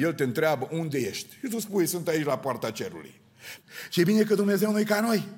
El 0.00 0.12
te 0.12 0.22
întreabă 0.22 0.68
unde 0.70 0.98
ești. 0.98 1.34
Și 1.40 1.48
tu 1.50 1.58
spui, 1.58 1.86
sunt 1.86 2.08
aici 2.08 2.24
la 2.24 2.38
poarta 2.38 2.70
cerului. 2.70 3.20
Și 3.90 4.00
e 4.00 4.04
bine 4.04 4.22
că 4.22 4.34
Dumnezeu 4.34 4.70
nu 4.70 4.78
e 4.78 4.84
ca 4.84 5.00
noi. 5.00 5.28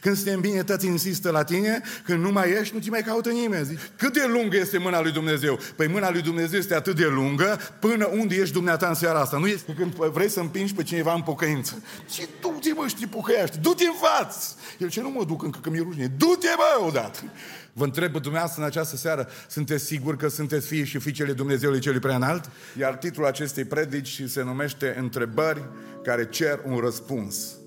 Când 0.00 0.16
suntem 0.16 0.40
bine, 0.40 0.62
tăți 0.62 0.86
insistă 0.86 1.30
la 1.30 1.44
tine, 1.44 1.80
când 2.04 2.22
nu 2.22 2.30
mai 2.30 2.50
ești, 2.50 2.74
nu 2.74 2.80
ți 2.80 2.90
mai 2.90 3.02
caută 3.02 3.30
nimeni. 3.30 3.64
Zici, 3.64 3.78
cât 3.96 4.12
de 4.12 4.24
lungă 4.26 4.56
este 4.56 4.78
mâna 4.78 5.00
lui 5.00 5.12
Dumnezeu? 5.12 5.58
Păi 5.76 5.88
mâna 5.88 6.10
lui 6.10 6.22
Dumnezeu 6.22 6.58
este 6.58 6.74
atât 6.74 6.96
de 6.96 7.06
lungă 7.06 7.58
până 7.80 8.06
unde 8.06 8.34
ești 8.34 8.52
dumneata 8.52 8.88
în 8.88 8.94
seara 8.94 9.20
asta. 9.20 9.38
Nu 9.38 9.46
este 9.46 9.72
când 9.72 9.94
vrei 9.94 10.28
să 10.28 10.40
împingi 10.40 10.74
pe 10.74 10.82
cineva 10.82 11.14
în 11.14 11.22
pocăință. 11.22 11.82
Și 12.10 12.26
du-te 12.40 12.72
mă, 12.72 12.84
știi 12.86 13.06
pocăiaște, 13.06 13.58
du-te 13.62 13.84
în 13.84 13.94
față. 14.00 14.54
El 14.78 14.88
ce 14.88 15.00
nu 15.00 15.10
mă 15.10 15.24
duc 15.24 15.42
încă 15.42 15.58
că 15.62 15.70
mi-e 15.70 15.80
rușine. 15.80 16.12
Du-te 16.16 16.48
mă 16.56 16.86
odată. 16.86 17.18
Vă 17.72 17.84
întreb 17.84 18.12
pe 18.12 18.18
dumneavoastră 18.18 18.62
în 18.62 18.68
această 18.68 18.96
seară, 18.96 19.28
sunteți 19.48 19.84
siguri 19.84 20.16
că 20.16 20.28
sunteți 20.28 20.66
fii 20.66 20.84
și 20.84 20.98
fiicele 20.98 21.32
Dumnezeului 21.32 21.80
Celui 21.80 21.98
Prea 21.98 22.14
Înalt? 22.14 22.50
Iar 22.78 22.94
titlul 22.94 23.26
acestei 23.26 23.64
predici 23.64 24.22
se 24.26 24.42
numește 24.42 24.96
Întrebări 24.98 25.62
care 26.02 26.28
cer 26.28 26.60
un 26.64 26.78
răspuns. 26.78 27.59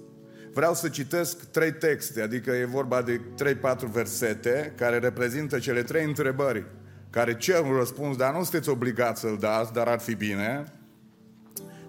Vreau 0.53 0.73
să 0.73 0.89
citesc 0.89 1.43
trei 1.43 1.73
texte, 1.73 2.21
adică 2.21 2.51
e 2.51 2.65
vorba 2.65 3.01
de 3.01 3.21
3-4 3.43 3.91
versete, 3.91 4.73
care 4.77 4.97
reprezintă 4.97 5.59
cele 5.59 5.83
trei 5.83 6.05
întrebări, 6.05 6.65
care 7.09 7.37
cer 7.37 7.59
un 7.59 7.75
răspuns, 7.77 8.17
dar 8.17 8.33
nu 8.33 8.41
sunteți 8.41 8.69
obligați 8.69 9.21
să-l 9.21 9.37
dați, 9.39 9.73
dar 9.73 9.87
ar 9.87 9.99
fi 9.99 10.15
bine, 10.15 10.63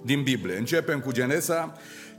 din 0.02 0.23
Biblie. 0.23 0.56
Începem 0.56 1.00
cu 1.00 1.12
Genesa, 1.12 1.73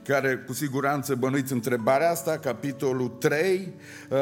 care 0.04 0.38
cu 0.38 0.54
siguranță 0.54 1.16
bănuiți 1.16 1.54
întrebarea 1.54 2.12
asta, 2.12 2.38
capitolul 2.38 3.07
3, 3.07 3.73
uh, 4.09 4.18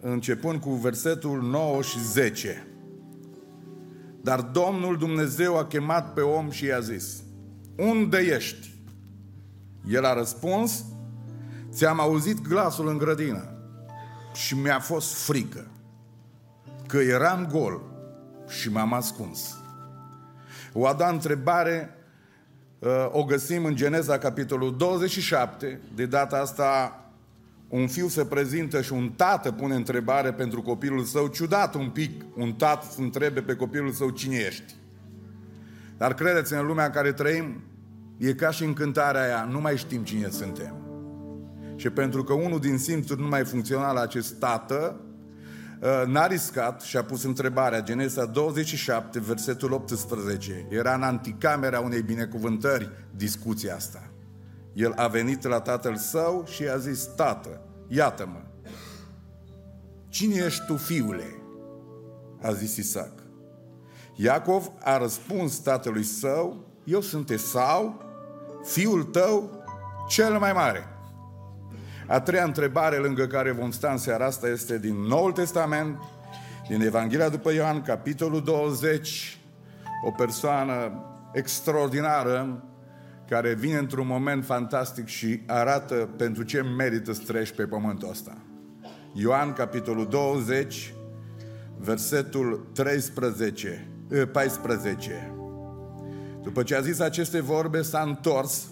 începând 0.00 0.60
cu 0.60 0.70
versetul 0.70 1.42
9 1.42 1.82
și 1.82 1.98
10. 1.98 2.66
Dar 4.20 4.40
Domnul 4.40 4.96
Dumnezeu 4.96 5.58
a 5.58 5.66
chemat 5.66 6.12
pe 6.12 6.20
om 6.20 6.50
și 6.50 6.64
i-a 6.64 6.80
zis, 6.80 7.22
unde 7.76 8.18
ești? 8.18 8.74
El 9.90 10.04
a 10.04 10.14
răspuns, 10.14 10.84
Ți-am 11.72 12.00
auzit 12.00 12.48
glasul 12.48 12.88
în 12.88 12.98
grădină 12.98 13.48
și 14.34 14.54
mi-a 14.54 14.80
fost 14.80 15.14
frică 15.14 15.66
că 16.86 16.96
eram 16.96 17.48
gol 17.50 17.80
și 18.48 18.70
m-am 18.70 18.92
ascuns. 18.92 19.56
O 20.72 20.86
a 20.86 20.92
doua 20.92 21.10
întrebare 21.10 21.96
uh, 22.78 23.08
o 23.10 23.24
găsim 23.24 23.64
în 23.64 23.76
Geneza, 23.76 24.18
capitolul 24.18 24.76
27. 24.76 25.80
De 25.94 26.06
data 26.06 26.36
asta, 26.36 27.00
un 27.68 27.86
fiu 27.86 28.08
se 28.08 28.24
prezintă 28.24 28.82
și 28.82 28.92
un 28.92 29.10
tată 29.10 29.52
pune 29.52 29.74
întrebare 29.74 30.32
pentru 30.32 30.62
copilul 30.62 31.04
său. 31.04 31.26
Ciudat 31.26 31.74
un 31.74 31.90
pic, 31.90 32.24
un 32.36 32.52
tată 32.52 32.86
să 32.90 33.00
întrebe 33.00 33.40
pe 33.40 33.54
copilul 33.54 33.92
său 33.92 34.10
cine 34.10 34.36
ești. 34.36 34.74
Dar 35.96 36.14
credeți, 36.14 36.52
în 36.52 36.66
lumea 36.66 36.84
în 36.84 36.92
care 36.92 37.12
trăim, 37.12 37.60
e 38.18 38.34
ca 38.34 38.50
și 38.50 38.64
în 38.64 38.72
cântarea 38.72 39.22
aia, 39.22 39.48
nu 39.50 39.60
mai 39.60 39.76
știm 39.76 40.02
cine 40.04 40.28
suntem. 40.28 40.81
Și 41.76 41.90
pentru 41.90 42.24
că 42.24 42.32
unul 42.32 42.60
din 42.60 42.78
simțuri 42.78 43.20
nu 43.20 43.28
mai 43.28 43.44
funcționa 43.44 43.92
la 43.92 44.00
acest 44.00 44.34
tată, 44.34 45.00
uh, 45.80 46.02
n-a 46.06 46.26
riscat 46.26 46.80
și 46.80 46.96
a 46.96 47.04
pus 47.04 47.22
întrebarea, 47.24 47.82
Genesa 47.82 48.24
27, 48.24 49.20
versetul 49.20 49.72
18. 49.72 50.66
Era 50.68 50.94
în 50.94 51.02
anticamera 51.02 51.80
unei 51.80 52.02
binecuvântări 52.02 52.90
discuția 53.16 53.74
asta. 53.74 54.10
El 54.72 54.92
a 54.96 55.06
venit 55.06 55.46
la 55.46 55.60
tatăl 55.60 55.96
său 55.96 56.44
și 56.46 56.62
i-a 56.62 56.76
zis, 56.76 57.04
tată, 57.16 57.60
iată-mă, 57.88 58.40
cine 60.08 60.34
ești 60.34 60.64
tu, 60.66 60.76
fiule? 60.76 61.36
A 62.42 62.52
zis 62.52 62.76
Isaac. 62.76 63.12
Iacov 64.14 64.70
a 64.80 64.98
răspuns 64.98 65.58
tatălui 65.58 66.02
său, 66.02 66.64
eu 66.84 67.00
sunt 67.00 67.30
Esau, 67.30 68.02
fiul 68.64 69.04
tău 69.04 69.64
cel 70.08 70.38
mai 70.38 70.52
mare. 70.52 70.91
A 72.12 72.20
treia 72.20 72.44
întrebare 72.44 72.96
lângă 72.96 73.26
care 73.26 73.50
vom 73.50 73.70
sta 73.70 73.90
în 73.90 73.98
seara 73.98 74.24
asta 74.24 74.48
este 74.48 74.78
din 74.78 74.94
Noul 74.94 75.32
Testament, 75.32 75.98
din 76.68 76.80
Evanghelia 76.80 77.28
după 77.28 77.52
Ioan, 77.52 77.82
capitolul 77.82 78.42
20, 78.42 79.38
o 80.06 80.10
persoană 80.10 81.04
extraordinară 81.32 82.64
care 83.28 83.54
vine 83.54 83.76
într-un 83.76 84.06
moment 84.06 84.44
fantastic 84.44 85.06
și 85.06 85.40
arată 85.46 85.94
pentru 86.16 86.42
ce 86.42 86.62
merită 86.62 87.12
să 87.12 87.22
trăiești 87.26 87.56
pe 87.56 87.66
pământul 87.66 88.08
ăsta. 88.10 88.36
Ioan, 89.12 89.52
capitolul 89.52 90.06
20, 90.08 90.94
versetul 91.78 92.70
13, 92.72 93.88
14. 94.32 95.34
După 96.42 96.62
ce 96.62 96.76
a 96.76 96.80
zis 96.80 97.00
aceste 97.00 97.40
vorbe, 97.40 97.82
s-a 97.82 98.02
întors 98.06 98.66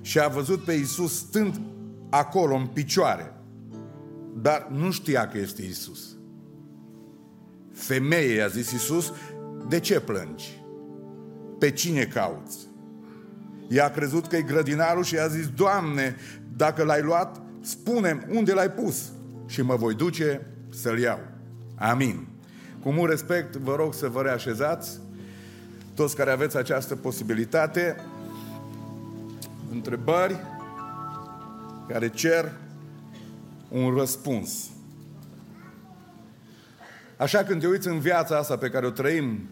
și 0.00 0.18
a 0.18 0.28
văzut 0.28 0.64
pe 0.64 0.72
Iisus 0.72 1.18
stând 1.18 1.60
acolo, 2.10 2.54
în 2.54 2.66
picioare. 2.66 3.32
Dar 4.34 4.68
nu 4.70 4.90
știa 4.90 5.28
că 5.28 5.38
este 5.38 5.62
Isus. 5.62 6.16
Femeie, 7.72 8.42
a 8.42 8.46
zis 8.46 8.70
Isus, 8.70 9.12
de 9.68 9.80
ce 9.80 10.00
plângi? 10.00 10.62
Pe 11.58 11.70
cine 11.70 12.04
cauți? 12.04 12.58
Ea 13.68 13.84
a 13.84 13.90
crezut 13.90 14.26
că 14.26 14.36
e 14.36 14.42
grădinarul 14.42 15.04
și 15.04 15.18
a 15.18 15.26
zis, 15.26 15.48
Doamne, 15.48 16.16
dacă 16.56 16.82
l-ai 16.82 17.02
luat, 17.02 17.40
spune 17.60 18.26
unde 18.30 18.52
l-ai 18.52 18.70
pus 18.70 19.12
și 19.46 19.62
mă 19.62 19.76
voi 19.76 19.94
duce 19.94 20.46
să-l 20.70 20.98
iau. 20.98 21.20
Amin. 21.74 22.26
Cu 22.82 22.90
mult 22.90 23.10
respect, 23.10 23.56
vă 23.56 23.74
rog 23.74 23.94
să 23.94 24.08
vă 24.08 24.22
reașezați, 24.22 25.00
toți 25.94 26.16
care 26.16 26.30
aveți 26.30 26.56
această 26.56 26.96
posibilitate, 26.96 27.96
întrebări, 29.72 30.36
care 31.88 32.08
cer 32.08 32.52
un 33.68 33.94
răspuns. 33.94 34.70
Așa 37.16 37.42
când 37.42 37.60
te 37.60 37.66
uiți 37.66 37.88
în 37.88 37.98
viața 37.98 38.36
asta 38.36 38.56
pe 38.56 38.68
care 38.68 38.86
o 38.86 38.90
trăim, 38.90 39.48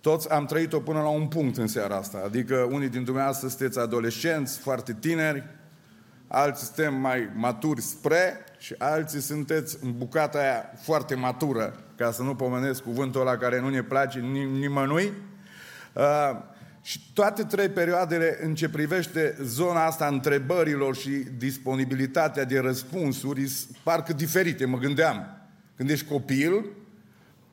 toți 0.00 0.30
am 0.30 0.46
trăit-o 0.46 0.80
până 0.80 1.00
la 1.00 1.08
un 1.08 1.26
punct 1.26 1.56
în 1.56 1.66
seara 1.66 1.96
asta. 1.96 2.22
Adică 2.24 2.68
unii 2.70 2.88
din 2.88 3.04
dumneavoastră 3.04 3.48
sunteți 3.48 3.78
adolescenți, 3.78 4.58
foarte 4.58 4.96
tineri, 5.00 5.44
alții 6.28 6.64
suntem 6.64 6.94
mai 6.94 7.30
maturi 7.34 7.80
spre 7.80 8.44
și 8.58 8.74
alții 8.78 9.20
sunteți 9.20 9.78
în 9.82 9.98
bucata 9.98 10.38
aia 10.38 10.72
foarte 10.82 11.14
matură, 11.14 11.74
ca 11.96 12.10
să 12.10 12.22
nu 12.22 12.34
pomenesc 12.34 12.82
cuvântul 12.82 13.20
ăla 13.20 13.36
care 13.36 13.60
nu 13.60 13.68
ne 13.68 13.82
place 13.82 14.18
nimănui. 14.58 15.12
Uh, 15.92 16.30
și 16.86 17.10
toate 17.12 17.42
trei 17.42 17.68
perioadele 17.68 18.38
în 18.42 18.54
ce 18.54 18.68
privește 18.68 19.36
zona 19.42 19.84
asta 19.84 20.06
întrebărilor 20.06 20.96
și 20.96 21.10
disponibilitatea 21.36 22.44
de 22.44 22.58
răspunsuri, 22.58 23.52
parcă 23.82 24.12
diferite, 24.12 24.64
mă 24.64 24.78
gândeam. 24.78 25.26
Când 25.76 25.90
ești 25.90 26.06
copil, 26.06 26.64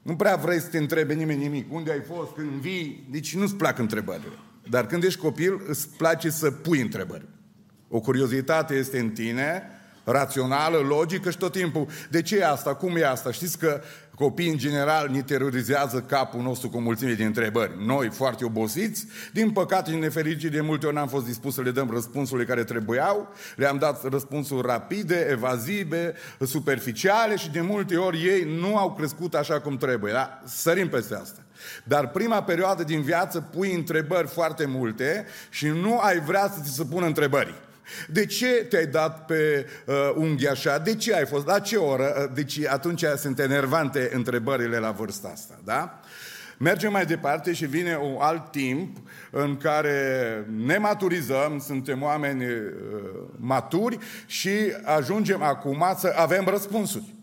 nu 0.01 0.15
prea 0.15 0.35
vrei 0.35 0.59
să 0.59 0.67
te 0.67 0.77
întrebe 0.77 1.13
nimeni 1.13 1.41
nimic. 1.41 1.73
Unde 1.73 1.91
ai 1.91 2.01
fost, 2.15 2.31
când 2.35 2.49
vii, 2.49 3.07
deci 3.11 3.35
nu-ți 3.35 3.55
plac 3.55 3.77
întrebările. 3.77 4.37
Dar 4.69 4.87
când 4.87 5.03
ești 5.03 5.19
copil, 5.19 5.61
îți 5.67 5.87
place 5.89 6.29
să 6.29 6.51
pui 6.51 6.81
întrebări. 6.81 7.25
O 7.89 7.99
curiozitate 7.99 8.73
este 8.73 8.99
în 8.99 9.09
tine, 9.09 9.63
rațională, 10.03 10.77
logică 10.77 11.29
și 11.29 11.37
tot 11.37 11.51
timpul. 11.51 11.87
De 12.09 12.21
ce 12.21 12.37
e 12.37 12.47
asta? 12.47 12.75
Cum 12.75 12.95
e 12.95 13.05
asta? 13.05 13.31
Știți 13.31 13.57
că 13.57 13.81
Copiii, 14.15 14.49
în 14.49 14.57
general, 14.57 15.09
ne 15.09 15.21
terorizează 15.21 15.99
capul 16.01 16.41
nostru 16.41 16.69
cu 16.69 16.79
mulțime 16.79 17.13
de 17.13 17.23
întrebări. 17.23 17.71
Noi, 17.85 18.09
foarte 18.09 18.45
obosiți, 18.45 19.05
din 19.33 19.51
păcate, 19.51 19.91
nefericit, 19.91 20.51
de 20.51 20.61
multe 20.61 20.85
ori 20.85 20.95
n-am 20.95 21.07
fost 21.07 21.25
dispus 21.25 21.53
să 21.53 21.61
le 21.61 21.71
dăm 21.71 21.89
răspunsurile 21.91 22.45
care 22.45 22.63
trebuiau. 22.63 23.33
Le-am 23.55 23.77
dat 23.77 24.09
răspunsuri 24.09 24.67
rapide, 24.67 25.27
evazive, 25.29 26.13
superficiale 26.39 27.35
și 27.35 27.51
de 27.51 27.61
multe 27.61 27.95
ori 27.95 28.25
ei 28.25 28.57
nu 28.59 28.77
au 28.77 28.93
crescut 28.93 29.33
așa 29.33 29.59
cum 29.59 29.77
trebuie. 29.77 30.13
Da? 30.13 30.41
Sărim 30.45 30.89
peste 30.89 31.15
asta. 31.15 31.39
Dar 31.83 32.09
prima 32.09 32.43
perioadă 32.43 32.83
din 32.83 33.01
viață 33.01 33.41
pui 33.41 33.73
întrebări 33.73 34.27
foarte 34.27 34.65
multe 34.65 35.25
și 35.49 35.67
nu 35.67 35.99
ai 35.99 36.19
vrea 36.19 36.51
să 36.53 36.59
ți 36.63 36.75
se 36.75 36.83
pună 36.83 37.05
întrebări. 37.05 37.53
De 38.07 38.25
ce 38.25 38.47
te-ai 38.47 38.85
dat 38.85 39.25
pe 39.25 39.65
uh, 39.85 39.95
unghi 40.15 40.47
așa? 40.47 40.77
De 40.77 40.95
ce 40.95 41.15
ai 41.15 41.25
fost? 41.25 41.45
La 41.45 41.59
ce 41.59 41.75
oră? 41.75 42.13
Uh, 42.17 42.31
deci 42.33 42.65
atunci 42.65 43.03
sunt 43.17 43.39
enervante 43.39 44.09
întrebările 44.13 44.77
la 44.77 44.91
vârsta 44.91 45.27
asta, 45.33 45.59
da? 45.63 45.99
Mergem 46.57 46.91
mai 46.91 47.05
departe 47.05 47.53
și 47.53 47.65
vine 47.65 47.97
un 47.97 48.15
alt 48.19 48.51
timp 48.51 48.97
în 49.31 49.57
care 49.57 50.45
ne 50.55 50.77
maturizăm, 50.77 51.59
suntem 51.65 52.01
oameni 52.01 52.45
uh, 52.45 52.61
maturi 53.35 53.97
și 54.25 54.49
ajungem 54.83 55.41
acum 55.41 55.85
să 55.97 56.13
avem 56.15 56.45
răspunsuri. 56.45 57.15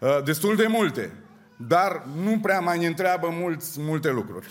Uh, 0.00 0.22
destul 0.24 0.56
de 0.56 0.66
multe, 0.66 1.12
dar 1.56 2.06
nu 2.22 2.38
prea 2.38 2.60
mai 2.60 2.78
ne 2.78 2.86
întreabă 2.86 3.28
mulți, 3.32 3.80
multe 3.80 4.10
lucruri. 4.10 4.46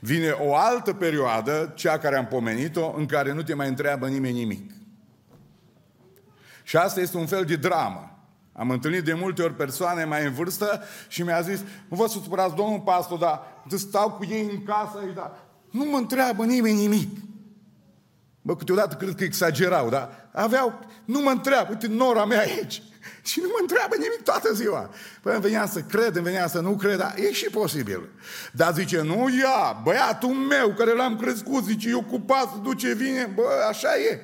Vine 0.00 0.30
o 0.30 0.54
altă 0.54 0.92
perioadă, 0.92 1.72
cea 1.76 1.98
care 1.98 2.16
am 2.16 2.26
pomenit-o, 2.26 2.94
în 2.96 3.06
care 3.06 3.32
nu 3.32 3.42
te 3.42 3.54
mai 3.54 3.68
întreabă 3.68 4.08
nimeni 4.08 4.38
nimic. 4.38 4.70
Și 6.62 6.76
asta 6.76 7.00
este 7.00 7.16
un 7.16 7.26
fel 7.26 7.44
de 7.44 7.56
dramă. 7.56 8.10
Am 8.52 8.70
întâlnit 8.70 9.04
de 9.04 9.12
multe 9.12 9.42
ori 9.42 9.54
persoane 9.54 10.04
mai 10.04 10.24
în 10.24 10.32
vârstă 10.32 10.82
și 11.08 11.22
mi-a 11.22 11.40
zis, 11.40 11.60
nu 11.88 11.96
vă 11.96 12.06
supărați, 12.06 12.54
domnul 12.54 12.80
pastor, 12.80 13.18
dar 13.18 13.42
stau 13.68 14.10
cu 14.10 14.24
ei 14.24 14.48
în 14.50 14.64
casă, 14.64 14.98
dar 15.14 15.32
nu 15.70 15.84
mă 15.84 15.96
întreabă 15.96 16.44
nimeni 16.44 16.80
nimic. 16.80 17.18
Bă, 18.42 18.56
câteodată 18.56 18.94
cred 18.94 19.14
că 19.14 19.24
exagerau, 19.24 19.88
dar 19.88 20.28
aveau, 20.32 20.78
nu 21.04 21.20
mă 21.20 21.30
întreabă, 21.30 21.68
uite, 21.70 21.86
nora 21.86 22.24
mea 22.24 22.40
aici. 22.40 22.82
Și 23.22 23.40
nu 23.40 23.48
mă 23.48 23.58
întreabă 23.60 23.94
nimic 23.94 24.22
toată 24.22 24.52
ziua. 24.52 24.90
Păi 25.22 25.32
îmi 25.32 25.42
venea 25.42 25.66
să 25.66 25.80
cred, 25.80 26.16
îmi 26.16 26.24
venea 26.24 26.46
să 26.46 26.60
nu 26.60 26.76
cred, 26.76 26.96
dar 26.96 27.14
e 27.16 27.32
și 27.32 27.44
posibil. 27.50 28.08
Dar 28.52 28.72
zice, 28.74 29.00
nu 29.00 29.28
ia, 29.40 29.80
băiatul 29.82 30.28
meu 30.28 30.68
care 30.68 30.92
l-am 30.92 31.16
crescut, 31.16 31.64
zice, 31.64 31.88
eu 31.88 32.02
cu 32.02 32.20
pasul 32.20 32.60
duce, 32.62 32.94
vine, 32.94 33.30
bă, 33.34 33.66
așa 33.68 33.96
e. 33.96 34.20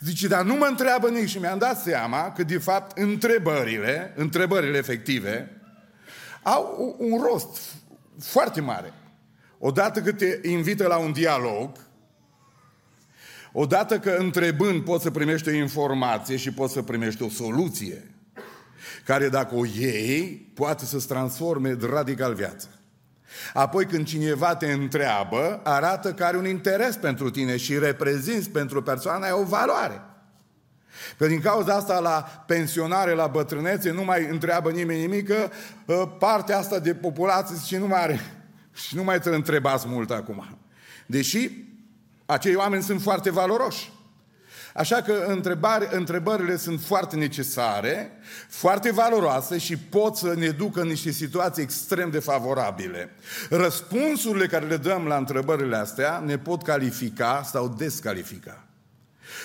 Zice, 0.00 0.26
dar 0.26 0.42
nu 0.42 0.54
mă 0.54 0.66
întreabă 0.66 1.08
nici 1.08 1.28
și 1.28 1.38
mi-am 1.38 1.58
dat 1.58 1.82
seama 1.82 2.32
că, 2.32 2.42
de 2.42 2.58
fapt, 2.58 2.98
întrebările, 2.98 4.12
întrebările 4.16 4.78
efective, 4.78 5.60
au 6.42 6.96
un 6.98 7.22
rost 7.22 7.58
foarte 8.20 8.60
mare. 8.60 8.92
Odată 9.58 10.00
că 10.00 10.12
te 10.12 10.40
invită 10.42 10.86
la 10.86 10.96
un 10.96 11.12
dialog, 11.12 11.70
odată 13.52 13.98
că 13.98 14.10
întrebând 14.10 14.84
poți 14.84 15.02
să 15.02 15.10
primești 15.10 15.48
o 15.48 15.52
informație 15.52 16.36
și 16.36 16.52
poți 16.52 16.72
să 16.72 16.82
primești 16.82 17.22
o 17.22 17.28
soluție, 17.28 18.11
care 19.04 19.28
dacă 19.28 19.54
o 19.54 19.64
iei, 19.64 20.50
poate 20.54 20.84
să-ți 20.84 21.06
transforme 21.06 21.76
radical 21.80 22.34
viața. 22.34 22.68
Apoi 23.52 23.86
când 23.86 24.06
cineva 24.06 24.56
te 24.56 24.72
întreabă, 24.72 25.60
arată 25.64 26.12
că 26.12 26.24
are 26.24 26.36
un 26.36 26.46
interes 26.46 26.96
pentru 26.96 27.30
tine 27.30 27.56
și 27.56 27.78
reprezinți 27.78 28.50
pentru 28.50 28.82
persoana 28.82 29.24
aia 29.24 29.38
o 29.38 29.44
valoare. 29.44 30.00
Că 31.18 31.26
din 31.26 31.40
cauza 31.40 31.74
asta 31.74 31.98
la 31.98 32.44
pensionare, 32.46 33.12
la 33.12 33.26
bătrânețe, 33.26 33.90
nu 33.90 34.04
mai 34.04 34.26
întreabă 34.30 34.70
nimeni 34.70 35.00
nimic, 35.00 35.26
că 35.26 35.50
ă, 35.88 36.06
partea 36.06 36.58
asta 36.58 36.78
de 36.78 36.94
populație 36.94 37.56
și 37.66 37.76
nu 37.76 37.86
mai 37.86 38.02
are, 38.02 38.20
și 38.74 38.96
nu 38.96 39.04
mai 39.04 39.20
te 39.20 39.28
întrebați 39.28 39.86
mult 39.88 40.10
acum. 40.10 40.58
Deși 41.06 41.50
acei 42.26 42.54
oameni 42.54 42.82
sunt 42.82 43.02
foarte 43.02 43.30
valoroși. 43.30 43.92
Așa 44.74 45.02
că 45.02 45.24
întrebări, 45.26 45.88
întrebările 45.90 46.56
sunt 46.56 46.80
foarte 46.80 47.16
necesare, 47.16 48.10
foarte 48.48 48.92
valoroase 48.92 49.58
și 49.58 49.76
pot 49.76 50.16
să 50.16 50.34
ne 50.36 50.48
ducă 50.48 50.80
în 50.80 50.88
niște 50.88 51.10
situații 51.10 51.62
extrem 51.62 52.10
de 52.10 52.18
favorabile. 52.18 53.10
Răspunsurile 53.50 54.46
care 54.46 54.66
le 54.66 54.76
dăm 54.76 55.06
la 55.06 55.16
întrebările 55.16 55.76
astea 55.76 56.22
ne 56.26 56.38
pot 56.38 56.62
califica 56.62 57.42
sau 57.44 57.74
descalifica. 57.78 58.64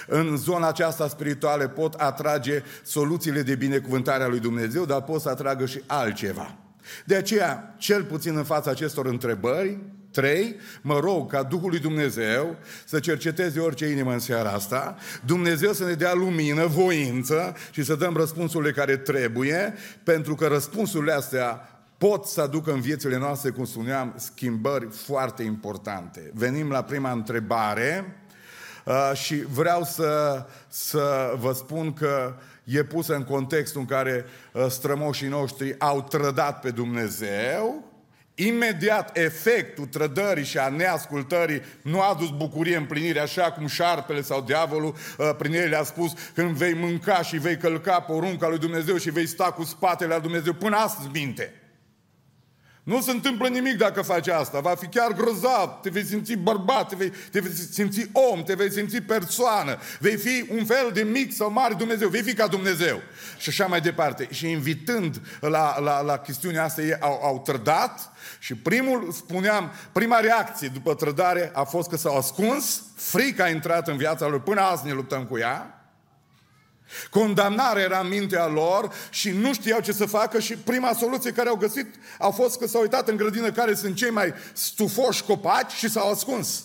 În 0.08 0.38
zona 0.38 0.68
aceasta 0.68 1.08
spirituală 1.08 1.68
pot 1.68 1.94
atrage 1.94 2.64
soluțiile 2.84 3.42
de 3.42 3.56
binecuvântare 3.56 4.24
a 4.24 4.28
lui 4.28 4.40
Dumnezeu, 4.40 4.86
dar 4.86 5.02
pot 5.02 5.22
să 5.22 5.30
atragă 5.30 5.66
și 5.66 5.82
altceva. 5.86 6.56
De 7.06 7.16
aceea, 7.16 7.76
cel 7.78 8.04
puțin 8.04 8.38
în 8.38 8.44
fața 8.44 8.72
acestor 8.72 9.06
întrebări, 9.06 9.80
Trei, 10.18 10.56
mă 10.82 11.00
rog 11.00 11.32
ca 11.32 11.44
Duhul 11.44 11.70
lui 11.70 11.80
Dumnezeu 11.80 12.56
să 12.86 13.00
cerceteze 13.00 13.60
orice 13.60 13.86
inimă 13.86 14.12
în 14.12 14.20
seara 14.20 14.50
asta, 14.50 14.96
Dumnezeu 15.26 15.74
să 15.74 15.86
ne 15.86 15.94
dea 15.94 16.14
lumină, 16.14 16.66
voință 16.66 17.56
și 17.72 17.84
să 17.84 17.96
dăm 17.96 18.16
răspunsurile 18.16 18.72
care 18.72 18.98
trebuie, 18.98 19.74
pentru 20.04 20.36
că 20.36 20.48
răspunsurile 20.48 21.12
astea 21.12 21.70
pot 21.98 22.26
să 22.26 22.42
aducă 22.42 22.72
în 22.72 22.82
viețile 22.82 23.18
noastre, 23.18 23.50
cum 23.50 23.66
spuneam, 23.66 24.14
schimbări 24.16 24.88
foarte 24.92 25.44
importante. 25.44 26.32
Venim 26.34 26.70
la 26.70 26.84
prima 26.84 27.12
întrebare 27.12 28.18
uh, 28.86 29.12
și 29.14 29.36
vreau 29.36 29.84
să, 29.84 30.46
să 30.68 31.34
vă 31.40 31.52
spun 31.54 31.94
că 31.94 32.36
e 32.64 32.84
pusă 32.84 33.16
în 33.16 33.24
contextul 33.24 33.82
în 33.82 33.88
care 33.88 34.26
uh, 34.54 34.66
strămoșii 34.70 35.28
noștri 35.28 35.80
au 35.80 36.02
trădat 36.02 36.60
pe 36.60 36.72
Dumnezeu, 36.72 37.96
Imediat 38.40 39.18
efectul 39.18 39.86
trădării 39.86 40.44
și 40.44 40.58
a 40.58 40.70
neascultării 40.70 41.62
nu 41.82 42.02
a 42.02 42.10
adus 42.10 42.30
bucurie, 42.30 42.76
împlinire, 42.76 43.20
așa 43.20 43.52
cum 43.52 43.68
șarpele 43.68 44.22
sau 44.22 44.42
diavolul 44.42 44.96
uh, 45.18 45.30
prin 45.38 45.54
el 45.54 45.70
le-a 45.70 45.84
spus 45.84 46.14
când 46.34 46.50
vei 46.50 46.74
mânca 46.74 47.22
și 47.22 47.38
vei 47.38 47.58
călca 47.58 48.00
porunca 48.00 48.48
lui 48.48 48.58
Dumnezeu 48.58 48.98
și 48.98 49.10
vei 49.10 49.28
sta 49.28 49.52
cu 49.52 49.64
spatele 49.64 50.14
la 50.14 50.20
Dumnezeu. 50.20 50.54
Până 50.54 50.76
astăzi 50.76 51.10
minte. 51.14 51.54
Nu 52.88 53.02
se 53.02 53.12
întâmplă 53.12 53.48
nimic 53.48 53.78
dacă 53.78 54.02
faci 54.02 54.28
asta. 54.28 54.60
Va 54.60 54.76
fi 54.76 54.86
chiar 54.88 55.14
grozav. 55.14 55.80
Te 55.82 55.90
vei 55.90 56.04
simți 56.04 56.36
bărbat, 56.36 56.90
te 56.90 56.96
vei, 56.96 57.12
te 57.32 57.40
vei 57.40 57.52
simți 57.52 58.10
om, 58.12 58.44
te 58.44 58.54
vei 58.54 58.72
simți 58.72 59.02
persoană. 59.02 59.78
Vei 60.00 60.16
fi 60.16 60.46
un 60.50 60.66
fel 60.66 60.92
de 60.94 61.04
mic 61.04 61.34
sau 61.34 61.52
mare 61.52 61.74
Dumnezeu. 61.74 62.10
Vei 62.10 62.22
fi 62.22 62.34
ca 62.34 62.48
Dumnezeu. 62.48 63.02
Și 63.38 63.50
așa 63.50 63.66
mai 63.66 63.82
departe. 63.82 64.28
Și 64.32 64.50
invitând 64.50 65.22
la, 65.40 65.80
la, 65.80 66.02
la 66.02 66.18
chestiunea 66.18 66.64
asta, 66.64 66.82
ei 66.82 66.98
au, 67.00 67.20
au 67.24 67.42
trădat 67.46 68.12
și 68.40 68.56
primul, 68.56 69.12
spuneam, 69.12 69.72
prima 69.92 70.20
reacție 70.20 70.68
după 70.68 70.94
trădare 70.94 71.52
a 71.54 71.64
fost 71.64 71.90
că 71.90 71.98
s-au 71.98 72.18
ascuns, 72.18 72.82
frica 72.96 73.44
a 73.44 73.50
intrat 73.50 73.88
în 73.88 73.98
viața 73.98 74.28
lor, 74.28 74.42
până 74.42 74.62
azi 74.62 74.86
ne 74.86 74.92
luptăm 74.92 75.26
cu 75.26 75.38
ea, 75.38 75.77
Condamnarea 77.10 77.84
era 77.84 78.00
în 78.00 78.08
mintea 78.08 78.48
lor 78.48 78.94
și 79.10 79.30
nu 79.30 79.54
știau 79.54 79.80
ce 79.80 79.92
să 79.92 80.06
facă 80.06 80.40
și 80.40 80.54
prima 80.54 80.94
soluție 80.94 81.32
care 81.32 81.50
au 81.50 81.56
găsit 81.56 81.96
a 82.20 82.30
fost 82.30 82.60
că 82.60 82.68
s-au 82.68 82.82
uitat 82.82 83.08
în 83.08 83.18
grădină 83.18 83.52
care 83.52 83.74
sunt 83.74 83.96
cei 83.96 84.10
mai 84.10 84.34
stufoși 84.54 85.24
copaci 85.24 85.72
și 85.72 85.90
s-au 85.90 86.12
ascuns. 86.12 86.64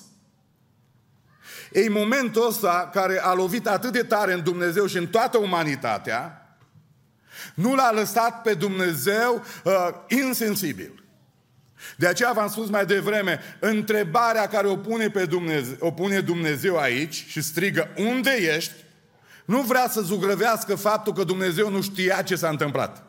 Ei, 1.72 1.88
momentul 1.88 2.46
ăsta 2.46 2.90
care 2.92 3.20
a 3.22 3.32
lovit 3.32 3.66
atât 3.66 3.92
de 3.92 4.02
tare 4.02 4.32
în 4.32 4.42
Dumnezeu 4.42 4.86
și 4.86 4.96
în 4.96 5.06
toată 5.06 5.38
umanitatea, 5.38 6.36
nu 7.54 7.74
l-a 7.74 7.92
lăsat 7.92 8.42
pe 8.42 8.54
Dumnezeu 8.54 9.44
uh, 9.64 9.72
insensibil. 10.08 11.04
De 11.96 12.06
aceea 12.06 12.32
v-am 12.32 12.48
spus 12.48 12.68
mai 12.68 12.86
devreme, 12.86 13.40
întrebarea 13.60 14.48
care 14.48 14.66
o 14.66 14.76
pune, 14.76 15.10
pe 15.10 15.24
Dumnezeu, 15.24 15.76
o 15.78 15.90
pune 15.90 16.20
Dumnezeu 16.20 16.78
aici 16.78 17.24
și 17.28 17.42
strigă, 17.42 17.88
unde 17.96 18.30
ești? 18.30 18.81
Nu 19.52 19.60
vrea 19.60 19.88
să 19.88 20.00
zugrăvească 20.00 20.74
faptul 20.74 21.12
că 21.12 21.24
Dumnezeu 21.24 21.70
nu 21.70 21.82
știa 21.82 22.22
ce 22.22 22.36
s-a 22.36 22.48
întâmplat. 22.48 23.02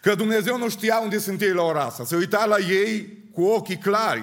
Că 0.00 0.14
Dumnezeu 0.14 0.58
nu 0.58 0.68
știa 0.68 0.98
unde 0.98 1.18
sunt 1.18 1.40
ei 1.40 1.52
la 1.52 1.62
ora 1.62 1.82
asta. 1.82 2.04
Se 2.04 2.16
uita 2.16 2.44
la 2.44 2.58
ei 2.58 3.18
cu 3.38 3.44
ochii 3.44 3.76
clari. 3.76 4.22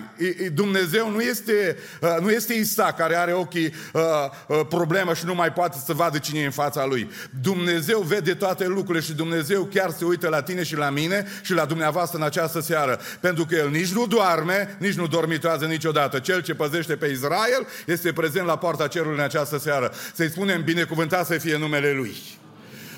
Dumnezeu 0.53 1.11
nu 1.11 1.21
este, 1.21 1.77
uh, 2.01 2.15
nu 2.21 2.31
este 2.31 2.53
Isa 2.53 2.91
care 2.91 3.15
are 3.15 3.33
ochii 3.33 3.73
uh, 3.93 4.01
uh, 4.47 4.59
problemă 4.69 5.13
și 5.13 5.25
nu 5.25 5.35
mai 5.35 5.53
poate 5.53 5.77
să 5.85 5.93
vadă 5.93 6.17
cine 6.17 6.39
e 6.39 6.45
în 6.45 6.51
fața 6.51 6.85
lui. 6.85 7.09
Dumnezeu 7.41 7.99
vede 7.99 8.33
toate 8.33 8.67
lucrurile 8.67 9.03
și 9.03 9.13
Dumnezeu 9.13 9.63
chiar 9.63 9.89
se 9.89 10.05
uită 10.05 10.29
la 10.29 10.41
tine 10.41 10.63
și 10.63 10.75
la 10.75 10.89
mine 10.89 11.25
și 11.41 11.53
la 11.53 11.65
dumneavoastră 11.65 12.17
în 12.17 12.23
această 12.23 12.61
seară. 12.61 12.99
Pentru 13.19 13.45
că 13.45 13.55
El 13.55 13.69
nici 13.69 13.91
nu 13.93 14.07
doarme, 14.07 14.75
nici 14.79 14.95
nu 14.95 15.07
dormitoază 15.07 15.65
niciodată. 15.65 16.19
Cel 16.19 16.41
ce 16.41 16.53
păzește 16.53 16.95
pe 16.95 17.07
Israel 17.07 17.67
este 17.85 18.13
prezent 18.13 18.45
la 18.45 18.57
poarta 18.57 18.87
cerului 18.87 19.17
în 19.17 19.23
această 19.23 19.57
seară. 19.57 19.91
Să-i 20.13 20.29
spunem 20.29 20.63
binecuvântat 20.63 21.25
să 21.25 21.37
fie 21.37 21.57
numele 21.57 21.91
Lui. 21.91 22.43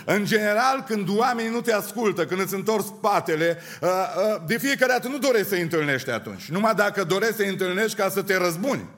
În 0.09 0.25
general, 0.25 0.83
când 0.87 1.09
oamenii 1.09 1.51
nu 1.51 1.61
te 1.61 1.73
ascultă, 1.73 2.25
când 2.25 2.41
îți 2.41 2.53
întorci 2.53 2.85
spatele, 2.85 3.57
uh, 3.81 3.89
uh, 3.89 4.41
de 4.45 4.57
fiecare 4.57 4.91
dată 4.91 5.07
nu 5.07 5.17
dorești 5.17 5.47
să-i 5.47 5.61
întâlnești 5.61 6.09
atunci. 6.09 6.49
Numai 6.49 6.73
dacă 6.75 7.03
dorești 7.03 7.35
să-i 7.35 7.47
întâlnești 7.47 7.97
ca 7.97 8.09
să 8.09 8.21
te 8.21 8.37
răzbuni. 8.37 8.89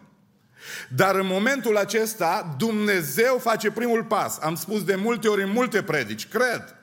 Dar 0.90 1.16
în 1.16 1.26
momentul 1.26 1.78
acesta, 1.78 2.56
Dumnezeu 2.58 3.38
face 3.38 3.72
primul 3.72 4.04
pas. 4.04 4.38
Am 4.42 4.56
spus 4.56 4.84
de 4.84 4.96
multe 4.96 5.28
ori 5.28 5.44
în 5.44 5.52
multe 5.52 5.84
predici, 5.84 6.28
cred 6.28 6.76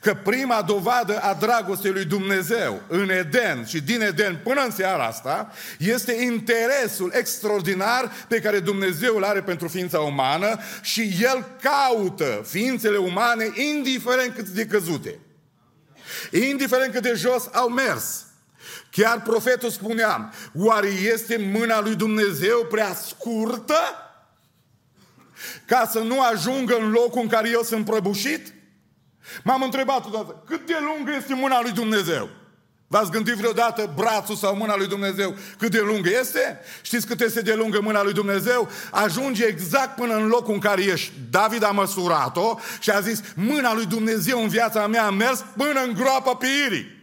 că 0.00 0.14
prima 0.14 0.62
dovadă 0.62 1.18
a 1.18 1.34
dragostei 1.34 1.90
lui 1.90 2.04
Dumnezeu 2.04 2.82
în 2.88 3.10
Eden 3.10 3.64
și 3.66 3.80
din 3.80 4.00
Eden 4.00 4.40
până 4.42 4.60
în 4.64 4.70
seara 4.70 5.04
asta 5.04 5.52
este 5.78 6.12
interesul 6.12 7.12
extraordinar 7.14 8.12
pe 8.28 8.40
care 8.40 8.60
Dumnezeu 8.60 9.16
îl 9.16 9.24
are 9.24 9.42
pentru 9.42 9.68
ființa 9.68 9.98
umană 9.98 10.58
și 10.82 11.16
El 11.20 11.46
caută 11.60 12.42
ființele 12.46 12.96
umane 12.96 13.50
indiferent 13.54 14.34
cât 14.34 14.48
de 14.48 14.66
căzute. 14.66 15.18
Indiferent 16.30 16.92
cât 16.92 17.02
de 17.02 17.14
jos 17.16 17.48
au 17.52 17.68
mers. 17.68 18.24
Chiar 18.90 19.22
profetul 19.22 19.70
spunea, 19.70 20.32
oare 20.54 20.88
este 20.88 21.36
mâna 21.36 21.80
lui 21.80 21.94
Dumnezeu 21.94 22.66
prea 22.70 22.94
scurtă 22.94 23.78
ca 25.66 25.88
să 25.92 25.98
nu 25.98 26.22
ajungă 26.22 26.76
în 26.76 26.90
locul 26.90 27.20
în 27.22 27.28
care 27.28 27.48
eu 27.48 27.62
sunt 27.62 27.84
prăbușit? 27.84 28.54
M-am 29.44 29.62
întrebat 29.62 30.06
odată, 30.06 30.42
cât 30.46 30.66
de 30.66 30.76
lungă 30.80 31.12
este 31.16 31.34
mâna 31.34 31.60
lui 31.62 31.72
Dumnezeu? 31.72 32.28
V-ați 32.92 33.10
gândit 33.10 33.34
vreodată 33.34 33.92
brațul 33.94 34.36
sau 34.36 34.56
mâna 34.56 34.76
lui 34.76 34.86
Dumnezeu 34.86 35.34
cât 35.58 35.70
de 35.70 35.80
lungă 35.80 36.08
este? 36.20 36.60
Știți 36.82 37.06
cât 37.06 37.20
este 37.20 37.40
de 37.40 37.54
lungă 37.54 37.80
mâna 37.80 38.02
lui 38.02 38.12
Dumnezeu? 38.12 38.68
Ajunge 38.90 39.44
exact 39.44 39.96
până 39.96 40.14
în 40.14 40.26
locul 40.26 40.54
în 40.54 40.60
care 40.60 40.82
ești. 40.82 41.12
David 41.30 41.62
a 41.64 41.70
măsurat-o 41.70 42.58
și 42.80 42.90
a 42.90 43.00
zis, 43.00 43.22
mâna 43.34 43.74
lui 43.74 43.86
Dumnezeu 43.86 44.42
în 44.42 44.48
viața 44.48 44.86
mea 44.86 45.06
a 45.06 45.10
mers 45.10 45.44
până 45.56 45.80
în 45.80 45.94
groapa 45.94 46.34
piirii. 46.34 46.98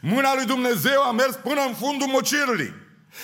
Mâna 0.00 0.34
lui 0.34 0.44
Dumnezeu 0.44 1.02
a 1.02 1.12
mers 1.12 1.34
până 1.34 1.60
în 1.66 1.74
fundul 1.74 2.06
mocirului. 2.06 2.74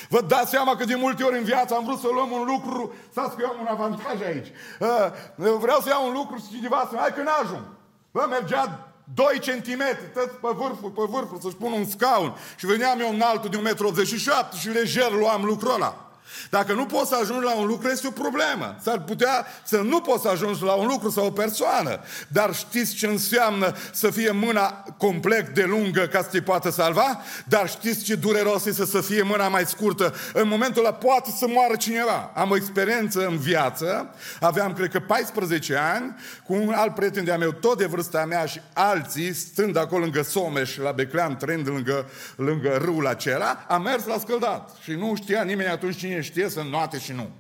Vă 0.09 0.21
dați 0.21 0.51
seama 0.51 0.77
că 0.77 0.85
de 0.85 0.95
multe 0.95 1.23
ori 1.23 1.39
în 1.39 1.45
viață 1.45 1.75
am 1.75 1.85
vrut 1.85 1.99
să 1.99 2.09
luăm 2.13 2.31
un 2.31 2.45
lucru, 2.45 2.95
să 3.13 3.21
că 3.21 3.37
eu 3.41 3.49
am 3.49 3.61
un 3.61 3.67
avantaj 3.71 4.21
aici. 4.27 4.49
Uh, 4.81 5.59
vreau 5.59 5.81
să 5.81 5.89
iau 5.89 6.07
un 6.07 6.13
lucru 6.13 6.37
și 6.37 6.57
cineva 6.57 6.89
să 6.91 6.97
hai 6.97 7.13
că 7.15 7.23
n-ajung. 7.23 7.65
Bă, 8.11 8.27
mergea 8.31 8.95
2 9.15 9.39
centimetri, 9.41 10.11
tot 10.15 10.31
pe 10.31 10.49
vârful, 10.57 10.91
pe 10.91 11.03
vârful, 11.09 11.39
să-și 11.41 11.57
pun 11.57 11.73
un 11.73 11.87
scaun. 11.87 12.37
Și 12.57 12.67
veneam 12.67 13.01
eu 13.01 13.13
înaltul 13.13 13.51
de 13.51 13.57
1,87 13.57 14.53
m 14.53 14.57
și 14.59 14.69
lejer 14.69 15.11
luam 15.11 15.45
lucrul 15.45 15.75
ăla. 15.75 16.04
Dacă 16.51 16.73
nu 16.73 16.87
poți 16.87 17.09
să 17.09 17.17
ajungi 17.21 17.45
la 17.45 17.55
un 17.55 17.67
lucru, 17.67 17.89
este 17.89 18.07
o 18.07 18.11
problemă. 18.11 18.77
S-ar 18.83 19.01
putea 19.01 19.47
să 19.65 19.77
nu 19.77 20.01
poți 20.01 20.23
să 20.23 20.29
ajungi 20.29 20.63
la 20.63 20.73
un 20.73 20.87
lucru 20.87 21.11
sau 21.11 21.27
o 21.27 21.31
persoană. 21.31 22.01
Dar 22.29 22.55
știți 22.55 22.95
ce 22.95 23.07
înseamnă 23.07 23.77
să 23.93 24.11
fie 24.11 24.31
mâna 24.31 24.71
complet 24.99 25.49
de 25.49 25.65
lungă 25.65 26.01
ca 26.01 26.23
să 26.23 26.29
te 26.31 26.43
poată 26.43 26.71
salva? 26.71 27.21
Dar 27.45 27.69
știți 27.69 28.05
ce 28.05 28.15
dureros 28.15 28.65
este 28.65 28.87
să 28.87 29.01
fie 29.01 29.23
mâna 29.23 29.49
mai 29.49 29.67
scurtă? 29.67 30.15
În 30.33 30.49
momentul 30.49 30.85
ăla 30.85 30.95
poate 30.95 31.31
să 31.39 31.47
moară 31.49 31.77
cineva. 31.77 32.31
Am 32.35 32.51
o 32.51 32.57
experiență 32.57 33.27
în 33.27 33.37
viață, 33.37 34.15
aveam 34.41 34.73
cred 34.73 34.91
că 34.91 35.01
14 35.01 35.77
ani, 35.77 36.15
cu 36.47 36.53
un 36.53 36.73
alt 36.73 36.95
prieten 36.95 37.25
de-a 37.25 37.37
meu, 37.39 37.53
tot 37.53 37.79
de 37.79 37.87
vârsta 37.87 38.25
mea 38.25 38.45
și 38.45 38.61
alții, 38.73 39.35
stând 39.35 39.77
acolo 39.77 40.03
lângă 40.03 40.23
Someș, 40.23 40.77
la 40.77 40.93
Beclean, 40.93 41.37
trend 41.37 41.69
lângă, 41.69 42.11
lângă 42.37 42.79
râul 42.83 43.07
acela, 43.07 43.65
am 43.69 43.83
mers 43.83 44.07
la 44.07 44.19
scăldat. 44.19 44.71
Și 44.83 44.91
nu 44.91 45.15
știa 45.17 45.43
nimeni 45.43 45.69
atunci 45.69 45.97
cine 45.97 46.21
știe 46.25 46.49
să 46.49 46.63
noate 46.71 46.99
și 46.99 47.13
nu. 47.13 47.31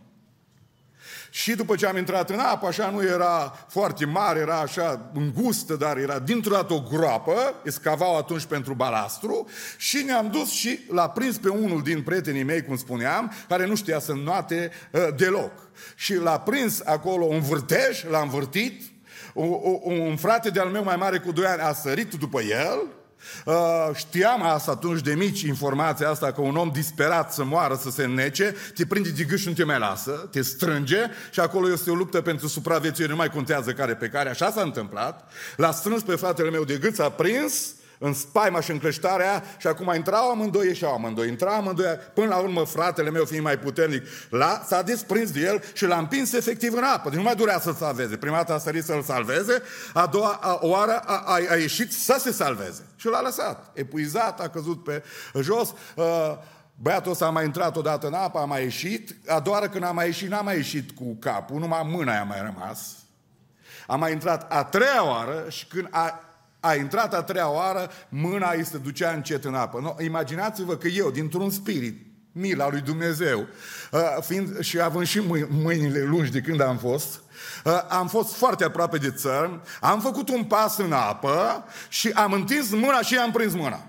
Și 1.30 1.54
după 1.54 1.76
ce 1.76 1.86
am 1.86 1.96
intrat 1.96 2.30
în 2.30 2.38
apă, 2.38 2.66
așa 2.66 2.90
nu 2.90 3.02
era 3.02 3.66
foarte 3.68 4.04
mare, 4.04 4.40
era 4.40 4.58
așa 4.58 5.10
îngustă, 5.14 5.74
dar 5.74 5.96
era 5.96 6.18
dintr-o 6.18 6.54
dată 6.54 6.72
o 6.72 6.80
groapă, 6.80 7.54
escavau 7.64 8.16
atunci 8.16 8.44
pentru 8.44 8.74
balastru 8.74 9.48
și 9.76 10.02
ne-am 10.06 10.30
dus 10.30 10.50
și 10.50 10.78
l-a 10.90 11.08
prins 11.08 11.36
pe 11.36 11.48
unul 11.48 11.82
din 11.82 12.02
prietenii 12.02 12.42
mei, 12.42 12.62
cum 12.62 12.76
spuneam, 12.76 13.32
care 13.48 13.66
nu 13.66 13.74
știa 13.74 13.98
să 13.98 14.12
noate 14.12 14.70
uh, 14.90 15.08
deloc. 15.16 15.52
Și 15.94 16.14
l-a 16.14 16.38
prins 16.38 16.80
acolo 16.84 17.24
un 17.24 17.40
vârtej, 17.40 18.04
l-a 18.10 18.20
învârtit, 18.20 18.82
un, 19.34 19.58
un 19.82 20.16
frate 20.16 20.50
de-al 20.50 20.68
meu 20.68 20.84
mai 20.84 20.96
mare 20.96 21.18
cu 21.18 21.32
doi 21.32 21.46
ani 21.46 21.60
a 21.60 21.72
sărit 21.72 22.14
după 22.14 22.42
el, 22.42 22.86
Uh, 23.44 23.54
știam 23.94 24.42
asta 24.42 24.70
atunci 24.70 25.00
de 25.00 25.14
mici, 25.14 25.42
informația 25.42 26.08
asta, 26.08 26.32
că 26.32 26.40
un 26.40 26.56
om 26.56 26.70
disperat 26.72 27.32
să 27.32 27.44
moară, 27.44 27.78
să 27.82 27.90
se 27.90 28.04
înnece, 28.04 28.54
te 28.74 28.86
prinde 28.86 29.08
de 29.08 29.22
gâș 29.22 29.40
și 29.40 29.48
nu 29.48 29.54
te 29.54 29.64
mai 29.64 29.78
lasă, 29.78 30.28
te 30.30 30.42
strânge 30.42 30.98
și 31.30 31.40
acolo 31.40 31.70
este 31.72 31.90
o 31.90 31.94
luptă 31.94 32.20
pentru 32.20 32.46
supraviețuire, 32.46 33.10
nu 33.10 33.16
mai 33.16 33.30
contează 33.30 33.72
care 33.72 33.94
pe 33.94 34.08
care, 34.08 34.28
așa 34.28 34.50
s-a 34.50 34.62
întâmplat. 34.62 35.30
L-a 35.56 35.72
strâns 35.72 36.02
pe 36.02 36.14
fratele 36.14 36.50
meu 36.50 36.64
de 36.64 36.76
gât, 36.76 36.94
s-a 36.94 37.08
prins, 37.08 37.74
în 38.04 38.12
spaima 38.12 38.61
și 38.61 38.70
în 38.70 38.78
creștarea 38.78 39.42
și 39.56 39.66
acum 39.66 39.92
intrau 39.94 40.30
amândoi, 40.30 40.66
ieșeau 40.66 40.92
amândoi, 40.92 41.28
intrau 41.28 41.54
amândoi, 41.54 41.99
până 42.14 42.26
la 42.26 42.37
urmă 42.37 42.64
fratele 42.64 43.11
meu 43.11 43.25
fiind 43.25 43.44
mai 43.44 43.58
puternic, 43.58 44.02
la, 44.30 44.62
s-a 44.66 44.82
desprins 44.82 45.30
de 45.30 45.40
el 45.40 45.62
și 45.73 45.87
l-a 45.87 45.99
împins 45.99 46.32
efectiv 46.32 46.75
în 46.75 46.82
apă. 46.82 47.08
Deci 47.08 47.18
nu 47.18 47.25
mai 47.25 47.34
durea 47.34 47.61
să-l 47.61 47.75
salveze. 47.75 48.16
Prima 48.16 48.37
dată 48.37 48.52
a 48.52 48.58
sărit 48.58 48.84
să-l 48.84 49.02
salveze, 49.02 49.62
a 49.92 50.06
doua 50.06 50.38
a, 50.42 50.58
oară 50.61 50.99
a, 50.99 51.23
a, 51.26 51.38
a 51.50 51.56
ieșit 51.56 51.92
să 51.92 52.16
se 52.18 52.32
salveze. 52.32 52.87
Și 52.96 53.08
l-a 53.08 53.20
lăsat. 53.20 53.70
Epuizat, 53.75 54.40
a 54.40 54.49
căzut 54.49 54.84
pe 54.84 55.02
jos. 55.40 55.75
Uh, 55.96 56.04
Băiatul 56.76 57.11
ăsta 57.11 57.26
a 57.26 57.30
mai 57.30 57.44
intrat 57.44 57.76
odată 57.76 58.06
în 58.06 58.14
apă, 58.14 58.38
a 58.38 58.44
mai 58.44 58.62
ieșit. 58.62 59.16
A 59.26 59.40
doua 59.40 59.56
oară 59.56 59.68
când 59.68 59.84
a 59.84 59.90
mai 59.90 60.06
ieșit, 60.06 60.28
n-a 60.28 60.40
mai 60.40 60.56
ieșit 60.56 60.90
cu 60.90 61.16
capul, 61.20 61.58
numai 61.58 61.80
mâna 61.84 62.12
i-a 62.12 62.25
mai 62.25 62.40
rămas. 62.40 62.96
A 63.87 63.96
mai 63.96 64.12
intrat 64.12 64.52
a 64.52 64.64
treia 64.64 65.06
oară 65.06 65.44
și 65.49 65.66
când 65.66 65.88
a 65.90 66.23
a 66.64 66.75
intrat 66.75 67.14
a 67.14 67.23
treia 67.23 67.50
oară, 67.50 67.90
mâna 68.09 68.52
îi 68.52 68.64
se 68.64 68.78
ducea 68.78 69.11
încet 69.11 69.44
în 69.44 69.54
apă. 69.54 69.80
No, 69.80 70.04
imaginați-vă 70.04 70.76
că 70.76 70.88
eu, 70.88 71.11
dintr-un 71.11 71.50
spirit, 71.50 72.06
mila 72.33 72.68
lui 72.71 72.80
Dumnezeu, 72.80 73.47
uh, 73.92 74.00
fiind 74.21 74.61
și 74.61 74.80
având 74.80 75.06
și 75.06 75.23
mâinile 75.49 76.02
lungi 76.02 76.30
de 76.30 76.40
când 76.40 76.61
am 76.61 76.76
fost, 76.76 77.23
uh, 77.64 77.80
am 77.88 78.09
fost 78.09 78.35
foarte 78.35 78.64
aproape 78.64 78.99
de 78.99 79.11
țărm, 79.11 79.62
am 79.80 80.00
făcut 80.00 80.28
un 80.28 80.44
pas 80.44 80.78
în 80.78 80.92
apă 80.92 81.64
și 81.88 82.09
am 82.09 82.33
întins 82.33 82.71
mâna 82.71 83.00
și 83.00 83.14
i-am 83.14 83.30
prins 83.30 83.54
mâna. 83.54 83.88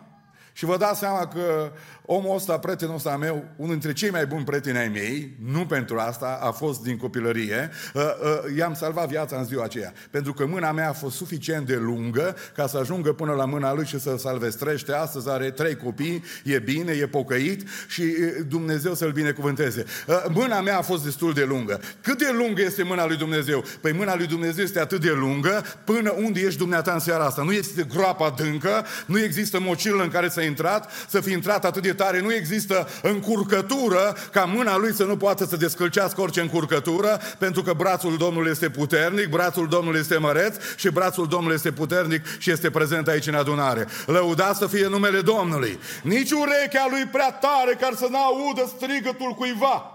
Și 0.54 0.66
vă 0.66 0.78
dați 0.78 1.00
seama 1.00 1.28
că 1.28 1.72
Omul 2.06 2.36
ăsta, 2.36 2.60
prietenul 2.60 2.96
ăsta 2.96 3.18
meu, 3.18 3.46
unul 3.56 3.72
dintre 3.72 3.94
cei 3.94 4.10
mai 4.10 4.26
buni 4.26 4.44
prieteni 4.44 4.78
ai 4.78 4.88
mei, 4.88 5.38
nu 5.46 5.66
pentru 5.66 5.98
asta, 5.98 6.40
a 6.42 6.52
fost 6.52 6.82
din 6.82 6.98
copilărie, 6.98 7.70
uh, 7.94 8.02
uh, 8.04 8.58
i-am 8.58 8.74
salvat 8.74 9.08
viața 9.08 9.38
în 9.38 9.46
ziua 9.46 9.64
aceea. 9.64 9.94
Pentru 10.12 10.34
că 10.34 10.46
mâna 10.46 10.72
mea 10.72 10.90
a 10.90 10.94
fost 10.94 11.16
suficient 11.16 11.68
de 11.68 11.76
lungă 11.76 12.36
ca 12.56 12.68
să 12.68 12.78
ajungă 12.78 13.14
până 13.14 13.34
la 13.34 13.46
mâna 13.46 13.74
lui 13.74 13.86
și 13.86 14.00
să-l 14.00 14.18
salvestrește. 14.18 14.94
Astăzi 14.94 15.30
are 15.30 15.52
trei 15.52 15.76
copii, 15.76 16.24
e 16.44 16.60
bine, 16.60 16.92
e 16.92 17.08
pocăit 17.08 17.68
și 17.88 18.02
uh, 18.02 18.46
Dumnezeu 18.48 18.94
să-l 18.94 19.12
binecuvânteze. 19.12 19.86
Mâna 20.30 20.62
mea 20.62 20.78
a 20.78 20.82
fost 20.82 21.04
destul 21.04 21.34
de 21.34 21.44
lungă. 21.44 21.80
Cât 22.02 22.18
de 22.18 22.30
lungă 22.38 22.62
este 22.62 22.84
mâna 22.84 23.08
lui 23.08 23.18
Dumnezeu? 23.18 23.64
Păi 23.82 23.92
mâna 23.92 24.16
lui 24.16 24.28
Dumnezeu 24.28 24.64
este 24.64 24.80
atât 24.80 25.02
de 25.02 25.12
lungă 25.12 25.64
până 25.84 26.12
unde 26.12 26.40
ești 26.40 26.58
dumneata 26.58 26.94
în 26.94 27.00
seara 27.00 27.26
asta. 27.26 27.44
Nu 27.44 27.52
este 27.52 27.84
groapa 27.84 28.26
adâncă, 28.26 28.86
nu 29.06 29.20
există 29.20 29.60
mocilă 29.60 30.04
în 30.04 30.10
care 30.10 30.28
s-a 30.28 30.44
intrat, 30.44 30.92
să 31.08 31.22
fi 31.22 31.32
intrat 31.32 31.66
atât 31.66 31.82
de 31.82 31.94
tare, 31.96 32.22
nu 32.22 32.34
există 32.34 32.88
încurcătură 33.02 34.16
ca 34.32 34.44
mâna 34.44 34.78
lui 34.78 34.94
să 34.94 35.04
nu 35.04 35.18
poată 35.18 35.46
să 35.46 35.56
descălcească 35.56 36.22
orice 36.22 36.42
încurcătură, 36.42 37.20
pentru 37.38 37.62
că 37.62 37.74
brațul 37.74 38.18
Domnului 38.18 38.52
este 38.52 38.70
puternic, 38.70 39.30
brațul 39.30 39.68
Domnului 39.68 40.00
este 40.00 40.18
măreț 40.18 40.56
și 40.76 40.90
brațul 40.90 41.28
Domnului 41.28 41.56
este 41.56 41.72
puternic 41.72 42.22
și 42.38 42.52
este 42.52 42.70
prezent 42.70 43.08
aici 43.08 43.28
în 43.28 43.36
adunare. 43.36 43.88
Lăuda 44.06 44.54
să 44.54 44.68
fie 44.68 44.88
numele 44.88 45.22
Domnului. 45.22 45.80
Nici 46.04 46.32
urechea 46.32 46.88
lui 46.90 47.06
prea 47.12 47.32
tare 47.32 47.78
ca 47.80 47.90
să 47.96 48.08
n-audă 48.10 48.72
strigătul 48.78 49.34
cuiva. 49.34 49.90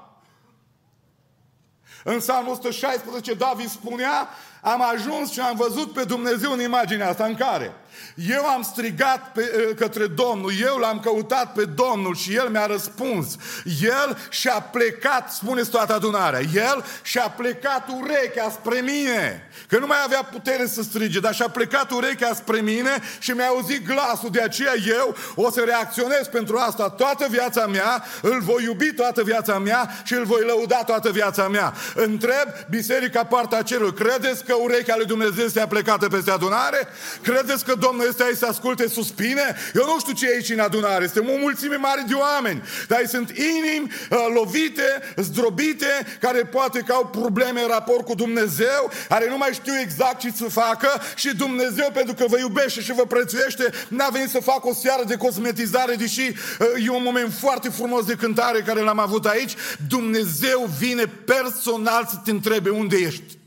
În 2.04 2.18
Psalmul 2.18 2.52
116 2.52 3.34
David 3.34 3.68
spunea, 3.68 4.28
am 4.60 4.82
ajuns 4.94 5.30
și 5.30 5.40
am 5.40 5.56
văzut 5.56 5.92
pe 5.92 6.04
Dumnezeu 6.04 6.52
în 6.52 6.60
imaginea 6.60 7.08
asta 7.08 7.24
în 7.24 7.34
care 7.34 7.74
eu 8.14 8.46
am 8.46 8.62
strigat 8.62 9.32
pe, 9.32 9.40
eh, 9.40 9.74
către 9.76 10.06
Domnul, 10.06 10.52
eu 10.60 10.76
l-am 10.76 11.00
căutat 11.00 11.52
pe 11.52 11.64
Domnul 11.64 12.16
și 12.16 12.34
El 12.34 12.48
mi-a 12.48 12.66
răspuns. 12.66 13.36
El 13.80 14.18
și-a 14.30 14.60
plecat, 14.72 15.32
spuneți 15.32 15.70
toată 15.70 15.94
adunarea, 15.94 16.40
El 16.54 16.84
și-a 17.02 17.34
plecat 17.36 17.88
urechea 18.00 18.50
spre 18.50 18.80
mine. 18.80 19.48
Că 19.68 19.78
nu 19.78 19.86
mai 19.86 19.96
avea 20.04 20.22
putere 20.22 20.66
să 20.66 20.82
strige, 20.82 21.20
dar 21.20 21.34
și-a 21.34 21.48
plecat 21.48 21.90
urechea 21.90 22.34
spre 22.34 22.60
mine 22.60 23.02
și 23.18 23.30
mi-a 23.30 23.46
auzit 23.46 23.86
glasul. 23.86 24.30
De 24.30 24.40
aceea 24.40 24.72
eu 24.86 25.16
o 25.34 25.50
să 25.50 25.60
reacționez 25.60 26.26
pentru 26.26 26.56
asta 26.56 26.88
toată 26.88 27.26
viața 27.30 27.66
mea, 27.66 28.04
îl 28.22 28.40
voi 28.40 28.64
iubi 28.64 28.92
toată 28.92 29.22
viața 29.22 29.58
mea 29.58 29.90
și 30.04 30.14
îl 30.14 30.24
voi 30.24 30.42
lăuda 30.44 30.82
toată 30.82 31.10
viața 31.10 31.48
mea. 31.48 31.72
Întreb 31.94 32.48
Biserica 32.70 33.24
Partea 33.24 33.62
Cerului, 33.62 33.94
credeți 33.94 34.44
că 34.44 34.49
urechea 34.54 34.96
lui 34.96 35.06
Dumnezeu 35.06 35.44
este 35.44 35.66
plecată 35.68 36.08
peste 36.08 36.30
adunare? 36.30 36.88
Credeți 37.22 37.64
că 37.64 37.74
Domnul 37.74 38.06
este 38.08 38.22
aici 38.22 38.36
să 38.36 38.46
asculte 38.46 38.88
suspine? 38.88 39.56
Eu 39.74 39.84
nu 39.84 39.98
știu 39.98 40.12
ce 40.12 40.26
e 40.26 40.34
aici 40.34 40.50
în 40.50 40.58
adunare. 40.58 41.04
Este 41.04 41.18
o 41.18 41.38
mulțime 41.38 41.76
mare 41.76 42.04
de 42.08 42.14
oameni. 42.14 42.62
Dar 42.88 43.02
sunt 43.06 43.30
inimi 43.30 43.92
uh, 44.10 44.18
lovite, 44.34 45.14
zdrobite, 45.16 46.18
care 46.20 46.38
poate 46.38 46.78
că 46.78 46.92
au 46.92 47.06
probleme 47.06 47.60
în 47.60 47.68
raport 47.68 48.04
cu 48.04 48.14
Dumnezeu, 48.14 48.90
care 49.08 49.28
nu 49.28 49.36
mai 49.36 49.50
știu 49.52 49.72
exact 49.80 50.18
ce 50.18 50.32
să 50.36 50.44
facă 50.44 50.88
și 51.14 51.36
Dumnezeu, 51.36 51.90
pentru 51.92 52.14
că 52.14 52.24
vă 52.28 52.38
iubește 52.38 52.80
și 52.80 52.92
vă 52.92 53.04
prețuiește, 53.06 53.64
n-a 53.88 54.08
venit 54.08 54.28
să 54.28 54.40
facă 54.40 54.68
o 54.68 54.74
seară 54.74 55.04
de 55.06 55.16
cosmetizare, 55.16 55.94
deși 55.94 56.20
uh, 56.20 56.86
e 56.86 56.90
un 56.90 57.02
moment 57.02 57.32
foarte 57.32 57.68
frumos 57.68 58.04
de 58.04 58.14
cântare 58.14 58.60
care 58.60 58.80
l-am 58.80 58.98
avut 58.98 59.26
aici. 59.26 59.54
Dumnezeu 59.88 60.70
vine 60.78 61.04
personal 61.24 62.06
să 62.10 62.16
te 62.24 62.30
întrebe 62.30 62.70
unde 62.70 62.96
ești. 62.96 63.39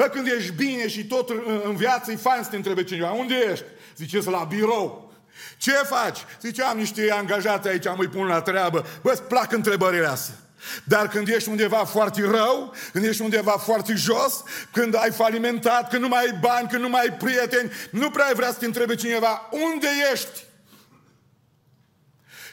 Bă, 0.00 0.08
când 0.08 0.26
ești 0.26 0.52
bine 0.52 0.88
și 0.88 1.04
tot 1.04 1.30
în 1.64 1.76
viață 1.76 2.10
e 2.10 2.16
fain 2.16 2.42
să 2.42 2.50
te 2.50 2.56
întrebe 2.56 2.84
cineva, 2.84 3.10
unde 3.10 3.34
ești? 3.52 3.64
Ziceți, 3.96 4.28
la 4.28 4.44
birou. 4.44 5.12
Ce 5.58 5.72
faci? 5.72 6.18
Zice, 6.40 6.62
am 6.62 6.78
niște 6.78 7.10
angajați 7.10 7.68
aici, 7.68 7.86
am 7.86 7.98
îi 7.98 8.08
pun 8.08 8.26
la 8.26 8.40
treabă. 8.40 8.86
Bă, 9.02 9.10
îți 9.10 9.22
plac 9.22 9.52
întrebările 9.52 10.06
astea. 10.06 10.34
Dar 10.84 11.08
când 11.08 11.28
ești 11.28 11.48
undeva 11.48 11.84
foarte 11.84 12.20
rău, 12.20 12.74
când 12.92 13.04
ești 13.04 13.22
undeva 13.22 13.50
foarte 13.50 13.94
jos, 13.94 14.42
când 14.72 14.94
ai 14.94 15.10
falimentat, 15.10 15.90
când 15.90 16.02
nu 16.02 16.08
mai 16.08 16.24
ai 16.24 16.38
bani, 16.40 16.68
când 16.68 16.82
nu 16.82 16.88
mai 16.88 17.00
ai 17.00 17.16
prieteni, 17.16 17.70
nu 17.90 18.10
prea 18.10 18.26
ai 18.26 18.34
vrea 18.34 18.50
să 18.50 18.58
te 18.58 18.66
întrebe 18.66 18.94
cineva, 18.94 19.48
unde 19.50 19.88
ești? 20.12 20.44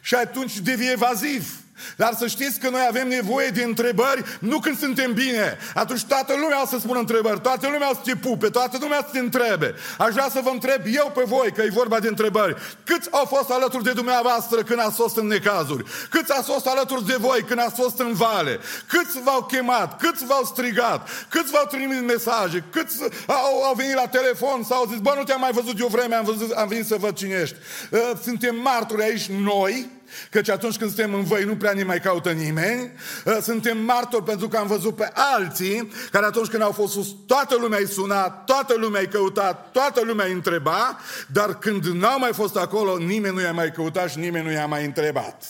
Și 0.01 0.15
atunci 0.15 0.57
devii 0.57 0.91
evaziv. 0.91 1.66
Dar 1.95 2.13
să 2.17 2.27
știți 2.27 2.59
că 2.59 2.69
noi 2.69 2.85
avem 2.87 3.07
nevoie 3.07 3.49
de 3.49 3.63
întrebări 3.63 4.23
nu 4.39 4.59
când 4.59 4.79
suntem 4.79 5.13
bine. 5.13 5.57
Atunci 5.73 6.03
toată 6.03 6.33
lumea 6.41 6.61
o 6.61 6.65
să 6.65 6.77
spună 6.79 6.99
întrebări, 6.99 7.39
toată 7.39 7.67
lumea 7.67 7.89
o 7.89 7.93
să 7.93 7.99
te 8.03 8.15
pupe, 8.15 8.49
toată 8.49 8.77
lumea 8.81 8.97
să 8.97 9.09
te 9.11 9.19
întrebe. 9.19 9.75
Aș 9.97 10.11
vrea 10.13 10.29
să 10.31 10.39
vă 10.43 10.49
întreb 10.49 10.81
eu 10.85 11.11
pe 11.15 11.23
voi, 11.25 11.51
că 11.51 11.61
e 11.61 11.69
vorba 11.73 11.99
de 11.99 12.07
întrebări. 12.07 12.55
Câți 12.83 13.11
au 13.11 13.25
fost 13.25 13.49
alături 13.49 13.83
de 13.83 13.91
dumneavoastră 13.91 14.63
când 14.63 14.79
ați 14.79 14.95
fost 14.95 15.17
în 15.17 15.27
necazuri? 15.27 15.83
Câți 16.09 16.31
ați 16.31 16.51
fost 16.51 16.67
alături 16.67 17.05
de 17.05 17.15
voi 17.19 17.43
când 17.47 17.59
ați 17.59 17.81
fost 17.81 17.99
în 17.99 18.13
vale? 18.13 18.59
Câți 18.87 19.21
v-au 19.23 19.43
chemat? 19.43 19.99
Câți 20.01 20.25
v-au 20.25 20.43
strigat? 20.43 21.09
Câți 21.29 21.51
v-au 21.51 21.65
trimis 21.65 22.01
mesaje? 22.01 22.63
Câți 22.71 23.01
au, 23.27 23.63
au 23.63 23.73
venit 23.75 23.95
la 23.95 24.07
telefon 24.07 24.63
sau 24.63 24.77
au 24.77 24.85
zis, 24.89 24.99
bă, 24.99 25.13
nu 25.17 25.23
te-am 25.23 25.39
mai 25.39 25.51
văzut 25.51 25.75
de 25.75 25.83
o 25.83 25.87
vreme, 25.87 26.15
am, 26.15 26.25
văzut, 26.25 26.51
am 26.51 26.67
venit 26.67 26.85
să 26.85 26.95
văd 26.99 27.15
cine 27.15 27.39
ești. 27.41 27.55
Uh, 27.91 28.11
suntem 28.23 28.55
martori 28.55 29.03
aici 29.03 29.25
noi, 29.27 29.89
căci 30.31 30.49
atunci 30.49 30.77
când 30.77 30.93
suntem 30.93 31.13
în 31.13 31.23
voi 31.23 31.43
nu 31.43 31.55
prea 31.55 31.73
ne 31.73 31.83
mai 31.83 31.99
caută 31.99 32.31
nimeni. 32.31 32.91
Uh, 33.25 33.37
suntem 33.41 33.77
martori 33.77 34.23
pentru 34.23 34.47
că 34.47 34.57
am 34.57 34.67
văzut 34.67 34.95
pe 34.95 35.11
alții 35.13 35.91
care 36.11 36.25
atunci 36.25 36.47
când 36.47 36.61
au 36.61 36.71
fost 36.71 36.93
sus, 36.93 37.15
toată 37.25 37.55
lumea 37.59 37.79
îi 37.79 37.87
suna, 37.87 38.29
toată 38.29 38.73
lumea 38.77 39.01
îi 39.01 39.07
căuta, 39.07 39.53
toată 39.53 40.01
lumea 40.03 40.25
îi 40.25 40.33
întreba, 40.33 40.97
dar 41.27 41.57
când 41.57 41.85
n-au 41.85 42.19
mai 42.19 42.33
fost 42.33 42.55
acolo, 42.55 42.97
nimeni 42.97 43.35
nu 43.35 43.41
i-a 43.41 43.53
mai 43.53 43.71
căutat 43.71 44.09
și 44.09 44.19
nimeni 44.19 44.45
nu 44.45 44.51
i-a 44.51 44.65
mai 44.65 44.85
întrebat. 44.85 45.43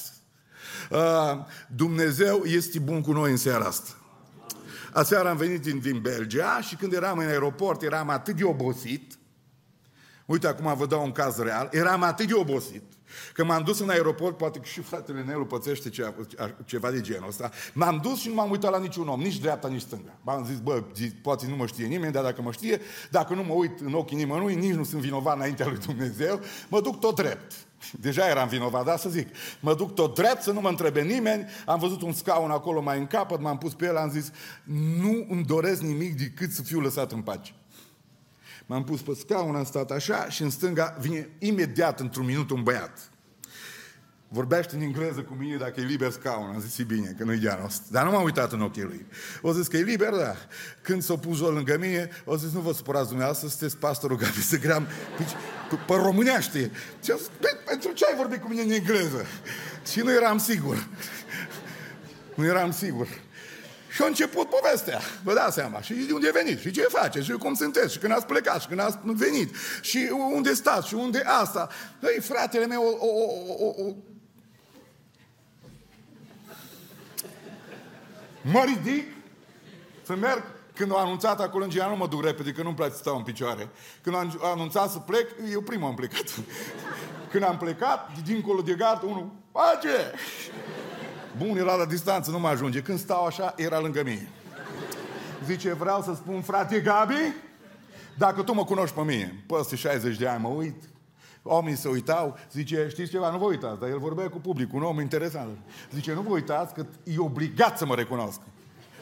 Uh, 0.90 1.00
Dumnezeu 1.76 2.44
este 2.46 2.80
bun 2.80 3.02
cu 3.02 3.12
noi 3.12 3.32
în 3.32 3.38
seara 3.38 3.66
asta. 3.66 3.90
Aseară 4.92 5.30
am 5.30 5.38
venit 5.38 5.62
din, 5.62 5.80
din 5.80 6.00
Belgia 6.02 6.62
și 6.62 6.76
când 6.76 6.94
eram 6.94 7.18
în 7.18 7.28
aeroport 7.28 7.82
eram 7.82 8.10
atât 8.10 8.36
de 8.36 8.44
obosit. 8.44 9.14
Uite, 10.26 10.48
acum 10.48 10.76
vă 10.78 10.86
dau 10.86 11.04
un 11.04 11.12
caz 11.12 11.38
real. 11.38 11.70
Eram 11.72 12.04
atât 12.04 12.28
de 12.28 12.34
obosit 12.34 12.84
că 13.34 13.44
m-am 13.44 13.64
dus 13.64 13.80
în 13.80 13.90
aeroport, 13.90 14.38
poate 14.38 14.60
că 14.60 14.66
și 14.66 14.82
fratele 14.82 15.22
Nelu 15.22 15.46
pățește 15.46 15.90
ceva, 15.90 16.14
ceva 16.66 16.92
de 16.92 17.02
genul 17.02 17.28
ăsta. 17.28 17.52
M-am 17.74 18.00
dus 18.04 18.20
și 18.20 18.28
nu 18.28 18.34
m-am 18.34 18.50
uitat 18.50 18.72
la 18.72 18.80
niciun 18.80 19.08
om, 19.08 19.20
nici 19.20 19.40
dreapta, 19.40 19.68
nici 19.68 19.82
stânga. 19.82 20.18
M-am 20.22 20.46
zis, 20.46 20.60
bă, 20.60 20.84
poate 21.22 21.48
nu 21.48 21.56
mă 21.56 21.66
știe 21.66 21.86
nimeni, 21.86 22.14
dar 22.14 22.24
dacă 22.24 22.42
mă 22.42 22.52
știe, 22.52 22.82
dacă 23.12 23.34
nu 23.34 23.44
mă 23.44 23.54
uit 23.54 23.80
în 23.80 23.94
ochii 23.94 24.18
nimănui, 24.18 24.56
nici 24.56 24.74
nu 24.74 24.84
sunt 24.84 25.02
vinovat 25.02 25.36
înaintea 25.36 25.68
lui 25.68 25.78
Dumnezeu, 25.78 26.40
mă 26.68 26.82
duc 26.82 27.00
tot 27.00 27.16
drept. 27.16 27.54
Deja 27.92 28.28
eram 28.28 28.48
vinovat, 28.48 28.86
da 28.86 28.98
să 28.98 29.10
zic. 29.10 29.28
Mă 29.60 29.76
duc 29.76 29.96
tot 29.96 30.16
drept, 30.16 30.42
să 30.42 30.52
nu 30.52 30.62
mă 30.62 30.70
întrebe 30.70 31.02
nimeni. 31.02 31.46
Am 31.66 31.80
văzut 31.80 32.02
un 32.02 32.14
scaun 32.14 32.52
acolo 32.52 32.82
mai 32.82 32.98
în 32.98 33.08
capăt, 33.08 33.40
m-am 33.40 33.58
pus 33.58 33.74
pe 33.74 33.86
el, 33.86 33.98
am 33.98 34.10
zis, 34.10 34.32
nu 35.00 35.26
îmi 35.30 35.44
doresc 35.44 35.82
nimic 35.82 36.18
decât 36.18 36.52
să 36.52 36.62
fiu 36.62 36.80
lăsat 36.80 37.12
în 37.12 37.22
pace. 37.22 37.54
M-am 38.70 38.84
pus 38.84 39.02
pe 39.02 39.14
scaun, 39.20 39.56
am 39.56 39.66
stat 39.66 39.92
așa 39.92 40.30
și 40.30 40.42
în 40.42 40.50
stânga 40.50 40.98
vine 41.00 41.30
imediat, 41.40 42.00
într-un 42.00 42.26
minut, 42.26 42.50
un 42.50 42.64
băiat. 42.64 43.12
Vorbește 44.30 44.76
în 44.76 44.82
engleză 44.82 45.22
cu 45.22 45.34
mine 45.34 45.56
dacă 45.56 45.80
e 45.80 45.84
liber 45.84 46.12
scaun. 46.12 46.50
Am 46.54 46.60
zis, 46.60 46.78
e 46.78 46.84
bine, 46.84 47.16
că 47.18 47.24
nu-i 47.24 47.38
de 47.38 47.50
Dar 47.90 48.06
nu 48.06 48.12
m-am 48.12 48.24
uitat 48.24 48.52
în 48.52 48.62
ochii 48.62 48.84
lui. 48.84 49.06
O 49.42 49.52
zis 49.54 49.68
că 49.68 49.78
e 49.78 49.82
liber, 49.82 50.10
da. 50.10 50.36
Când 50.82 51.02
s-o 51.04 51.18
pus 51.18 51.40
lângă 51.40 51.78
mine, 51.78 52.10
o 52.26 52.38
zis, 52.38 52.52
nu 52.52 52.60
vă 52.60 52.74
supărați 52.74 53.08
dumneavoastră, 53.08 53.48
sunteți 53.48 53.78
pastorul 53.78 54.18
Gabi 54.18 54.42
să 54.42 54.58
gream 54.58 54.88
pe, 55.18 55.76
pe 55.88 55.94
românește. 55.94 56.72
Și 57.04 57.12
zis, 57.18 57.30
pentru 57.66 57.92
ce 57.92 58.06
ai 58.06 58.16
vorbit 58.16 58.42
cu 58.42 58.48
mine 58.48 58.62
în 58.62 58.72
engleză? 58.72 59.26
Și 59.92 60.00
nu 60.00 60.12
eram 60.12 60.38
sigur. 60.38 60.88
Nu 62.36 62.46
eram 62.46 62.72
sigur. 62.72 63.08
Și 63.98 64.04
a 64.04 64.06
început 64.06 64.50
povestea, 64.50 65.00
vă 65.24 65.34
dați 65.34 65.54
seama. 65.54 65.82
Și 65.82 65.94
de 65.94 66.13
unde 66.13 66.32
venit, 66.32 66.60
și 66.60 66.72
ce 66.72 66.82
face, 66.82 67.22
și 67.22 67.32
cum 67.32 67.54
sunteți, 67.54 67.94
și 67.94 68.00
când 68.00 68.13
ați 68.13 68.25
plecat, 68.25 68.62
și 68.62 68.68
când 68.68 68.80
ați 68.80 68.98
venit, 69.04 69.56
și 69.82 70.10
unde 70.34 70.54
stați, 70.54 70.88
și 70.88 70.94
unde 70.94 71.24
asta. 71.25 71.70
Ei, 72.04 72.22
fratele 72.22 72.66
meu, 72.66 72.84
o, 72.84 73.06
o, 73.06 73.66
o, 73.66 73.88
o, 73.88 73.94
mă 78.42 78.63
ridic 78.66 79.08
să 80.04 80.16
merg. 80.16 80.44
Când 80.74 80.92
au 80.92 80.98
anunțat 80.98 81.39
acolo 81.39 81.63
în 81.63 81.70
nu 81.89 81.96
mă 81.96 82.08
duc 82.08 82.24
repede, 82.24 82.51
că 82.51 82.63
nu-mi 82.63 82.75
place 82.75 82.92
să 82.92 82.98
stau 82.98 83.16
în 83.18 83.24
picioare. 83.24 83.70
Când 84.01 84.16
au 84.16 84.51
anunțat 84.51 84.92
să 84.92 84.98
plec, 84.98 85.30
eu 85.51 85.62
primul 85.62 85.88
am 85.88 85.96
plecat. 85.96 86.25
Când 87.32 87.44
am 87.44 87.58
plecat, 87.58 88.10
dincolo 88.25 88.62
de 88.62 88.74
gard, 88.74 89.04
unul, 89.04 89.32
face! 89.51 90.13
Bun, 91.38 91.58
era 91.58 91.75
la 91.75 91.86
distanță, 91.86 92.32
nu 92.32 92.39
mă 92.39 92.48
ajunge. 92.48 92.82
Când 92.82 93.00
stau 93.00 93.25
așa, 93.25 93.53
era 93.58 93.79
lângă 93.79 94.03
mine. 94.03 94.27
Zice, 95.46 95.74
vreau 95.74 96.01
să 96.01 96.13
spun, 96.15 96.41
frate 96.41 96.79
Gabi, 96.79 97.34
dacă 98.17 98.41
tu 98.41 98.53
mă 98.53 98.63
cunoști 98.63 98.96
pe 98.96 99.01
mine, 99.01 99.44
peste 99.48 99.75
60 99.75 100.17
de 100.17 100.27
ani 100.27 100.41
mă 100.41 100.48
uit, 100.48 100.75
oamenii 101.44 101.77
se 101.77 101.88
uitau, 101.88 102.38
zice, 102.51 102.88
știți 102.89 103.12
ceva, 103.12 103.32
nu 103.32 103.38
vă 103.38 103.46
uitați, 103.46 103.79
dar 103.79 103.89
el 103.89 104.00
vorbea 104.00 104.29
cu 104.29 104.38
public, 104.38 104.74
un 104.74 104.84
om 104.84 105.00
interesant. 105.00 105.58
Zice, 105.94 106.13
nu 106.13 106.22
vă 106.22 106.29
uitați 106.29 106.74
că 106.74 106.86
e 107.03 107.20
obligat 107.20 107.77
să 107.77 107.86
mă 107.86 107.96
recunoască. 107.96 108.44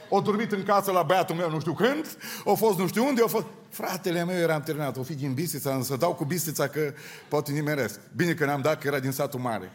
O 0.09 0.21
dormit 0.21 0.51
în 0.51 0.63
casă 0.63 0.91
la 0.91 1.03
băiatul 1.03 1.35
meu 1.35 1.49
nu 1.49 1.59
știu 1.59 1.73
când, 1.73 2.17
o 2.43 2.55
fost 2.55 2.77
nu 2.77 2.87
știu 2.87 3.05
unde, 3.05 3.21
o 3.21 3.27
fost... 3.27 3.45
Fratele 3.69 4.23
meu 4.23 4.35
era 4.35 4.59
terminat, 4.59 4.97
o 4.97 5.03
fi 5.03 5.15
din 5.15 5.33
Bistița, 5.33 5.75
însă 5.75 5.95
dau 5.95 6.13
cu 6.13 6.25
Bistița 6.25 6.67
că 6.67 6.93
poate 7.27 7.51
nimeresc. 7.51 7.99
Bine 8.15 8.33
că 8.33 8.45
n-am 8.45 8.61
dat, 8.61 8.81
că 8.81 8.87
era 8.87 8.99
din 8.99 9.11
satul 9.11 9.39
mare. 9.39 9.71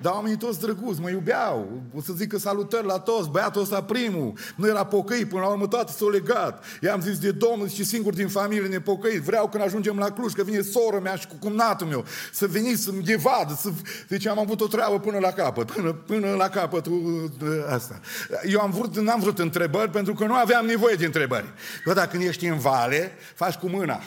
Dar 0.00 0.12
oamenii 0.12 0.36
toți 0.36 0.60
drăguți, 0.60 1.00
mă 1.00 1.10
iubeau. 1.10 1.82
O 1.96 2.00
să 2.00 2.12
zic 2.12 2.28
că 2.28 2.38
salutări 2.38 2.86
la 2.86 2.98
toți, 2.98 3.30
băiatul 3.30 3.62
ăsta 3.62 3.82
primul. 3.82 4.32
Nu 4.56 4.66
era 4.66 4.84
pocăi, 4.84 5.24
până 5.24 5.40
la 5.40 5.48
urmă 5.48 5.66
toate 5.66 5.92
s-au 5.92 6.08
legat. 6.08 6.64
I-am 6.82 7.00
zis 7.00 7.18
de 7.18 7.30
Domnul 7.30 7.68
și 7.68 7.84
singur 7.84 8.14
din 8.14 8.28
familie 8.28 8.68
nepocăit. 8.68 9.22
Vreau 9.22 9.48
când 9.48 9.62
ajungem 9.62 9.98
la 9.98 10.10
Cluj, 10.10 10.32
că 10.32 10.42
vine 10.42 10.60
soră 10.60 11.00
mea 11.02 11.14
și 11.14 11.26
cu 11.26 11.34
cumnatul 11.34 11.86
meu, 11.86 12.04
să 12.32 12.46
veniți 12.46 12.82
să-mi 12.82 13.16
vadă. 13.16 13.58
Să... 13.60 13.70
Deci 14.08 14.26
am 14.26 14.38
avut 14.38 14.60
o 14.60 14.66
treabă 14.66 15.00
până 15.00 15.18
la 15.18 15.30
capăt, 15.30 15.70
până, 15.70 15.92
până 15.92 16.34
la 16.34 16.48
capătul 16.48 17.32
uh, 17.42 17.48
asta. 17.68 18.00
Eu 18.46 18.60
am 18.60 18.70
vrut, 18.70 18.98
n-am 18.98 19.20
vrut 19.20 19.38
întrebări 19.38 19.90
pentru 19.90 20.14
că 20.14 20.24
nu 20.24 20.34
aveam 20.34 20.66
nevoie 20.66 20.94
de 20.94 21.04
întrebări. 21.04 21.52
Că 21.84 21.92
dacă 21.92 22.16
ești 22.16 22.46
în 22.46 22.58
vale, 22.58 23.12
faci 23.34 23.54
cu 23.54 23.68
mâna. 23.68 24.00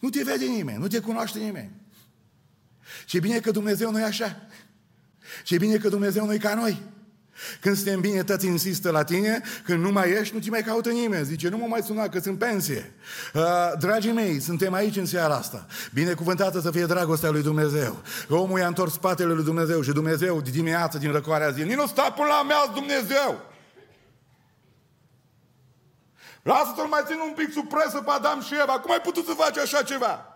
Nu 0.00 0.08
te 0.08 0.22
vede 0.22 0.44
nimeni, 0.44 0.78
nu 0.78 0.86
te 0.86 0.98
cunoaște 0.98 1.38
nimeni. 1.38 1.70
Și 3.04 3.16
e 3.16 3.20
bine 3.20 3.38
că 3.38 3.50
Dumnezeu 3.50 3.90
nu 3.90 4.00
e 4.00 4.04
așa. 4.04 4.36
Și 5.44 5.54
e 5.54 5.58
bine 5.58 5.76
că 5.76 5.88
Dumnezeu 5.88 6.26
nu 6.26 6.32
e 6.32 6.38
ca 6.38 6.54
noi. 6.54 6.82
Când 7.60 7.76
suntem 7.76 8.00
bine, 8.00 8.22
tăți 8.22 8.46
insistă 8.46 8.90
la 8.90 9.04
tine, 9.04 9.42
când 9.64 9.82
nu 9.82 9.90
mai 9.90 10.10
ești, 10.10 10.34
nu 10.34 10.40
te 10.40 10.50
mai 10.50 10.62
caută 10.62 10.90
nimeni. 10.90 11.24
Zice, 11.24 11.48
nu 11.48 11.56
mă 11.56 11.66
mai 11.68 11.82
suna 11.82 12.08
că 12.08 12.18
sunt 12.18 12.38
pensie. 12.38 12.94
Uh, 13.34 13.42
dragii 13.78 14.12
mei, 14.12 14.40
suntem 14.40 14.72
aici 14.72 14.96
în 14.96 15.06
seara 15.06 15.34
asta. 15.34 15.66
Binecuvântată 15.92 16.60
să 16.60 16.70
fie 16.70 16.86
dragostea 16.86 17.30
lui 17.30 17.42
Dumnezeu. 17.42 18.02
Omul 18.28 18.58
i-a 18.58 18.66
întors 18.66 18.92
spatele 18.92 19.32
lui 19.32 19.44
Dumnezeu 19.44 19.82
și 19.82 19.92
Dumnezeu 19.92 20.40
de 20.40 20.50
dimineață, 20.50 20.98
din 20.98 21.12
răcoarea 21.12 21.50
zi, 21.50 21.62
nu 21.62 21.86
sta 21.86 22.10
până 22.10 22.28
la 22.28 22.42
mea 22.42 22.66
Dumnezeu. 22.74 23.52
Lasă-l 26.42 26.86
mai 26.90 27.02
țin 27.06 27.16
un 27.28 27.34
pic 27.36 27.52
sub 27.52 27.68
presă 27.68 27.98
pe 27.98 28.10
Adam 28.10 28.42
și 28.42 28.54
Eva. 28.62 28.72
Cum 28.72 28.92
ai 28.92 29.00
putut 29.00 29.26
să 29.26 29.32
faci 29.36 29.58
așa 29.58 29.82
ceva? 29.82 30.33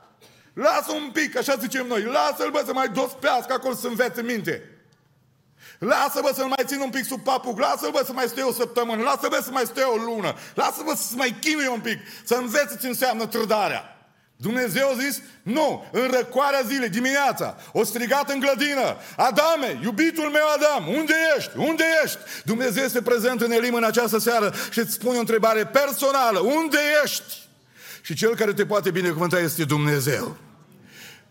Lasă 0.52 0.92
un 0.92 1.10
pic, 1.12 1.36
așa 1.36 1.56
zicem 1.60 1.86
noi. 1.86 2.02
Lasă-l, 2.02 2.50
bă, 2.50 2.62
să 2.66 2.72
mai 2.72 2.88
dospească 2.88 3.52
acolo 3.52 3.74
să 3.74 3.86
învețe 3.86 4.22
minte. 4.22 4.62
Lasă, 5.78 6.20
bă, 6.22 6.32
să-l 6.34 6.46
mai 6.46 6.64
țin 6.64 6.80
un 6.80 6.90
pic 6.90 7.04
sub 7.04 7.22
papuc. 7.22 7.58
Lasă-l, 7.58 7.90
bă, 7.90 8.02
să 8.06 8.12
mai 8.12 8.26
stea 8.28 8.48
o 8.48 8.52
săptămână. 8.52 9.02
Lasă, 9.02 9.28
bă, 9.28 9.40
să 9.44 9.50
mai 9.50 9.64
stea 9.66 9.92
o 9.92 9.96
lună. 9.96 10.34
Lasă, 10.54 10.82
bă, 10.84 10.94
să 10.96 11.12
mai 11.16 11.36
chinuie 11.40 11.68
un 11.68 11.80
pic. 11.80 11.98
Să 12.24 12.34
învețe 12.34 12.78
ce 12.80 12.86
înseamnă 12.86 13.26
trădarea. 13.26 13.98
Dumnezeu 14.40 14.88
a 14.88 14.94
zis, 14.98 15.22
nu, 15.42 15.84
în 15.92 16.10
răcoarea 16.10 16.60
zilei, 16.66 16.88
dimineața, 16.88 17.56
o 17.72 17.84
strigat 17.84 18.30
în 18.30 18.40
grădină, 18.40 18.96
Adame, 19.16 19.78
iubitul 19.82 20.30
meu 20.30 20.42
Adam, 20.54 20.88
unde 20.88 21.14
ești? 21.36 21.50
Unde 21.56 21.84
ești? 22.04 22.18
Dumnezeu 22.44 22.84
este 22.84 23.02
prezent 23.02 23.40
în 23.40 23.50
Elim 23.50 23.74
în 23.74 23.84
această 23.84 24.18
seară 24.18 24.54
și 24.70 24.78
îți 24.78 24.92
spune 24.92 25.16
o 25.16 25.20
întrebare 25.20 25.66
personală, 25.66 26.38
unde 26.38 26.78
ești? 27.04 27.47
Și 28.08 28.14
cel 28.14 28.34
care 28.34 28.52
te 28.52 28.66
poate 28.66 28.90
binecuvânta 28.90 29.38
este 29.38 29.64
Dumnezeu. 29.64 30.36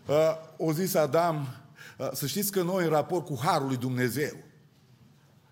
Uh, 0.06 0.16
o 0.56 0.72
zis 0.72 0.94
Adam, 0.94 1.48
uh, 1.98 2.08
să 2.12 2.26
știți 2.26 2.52
că 2.52 2.62
noi 2.62 2.84
în 2.84 2.90
raport 2.90 3.24
cu 3.24 3.38
Harul 3.42 3.66
lui 3.66 3.76
Dumnezeu, 3.76 4.36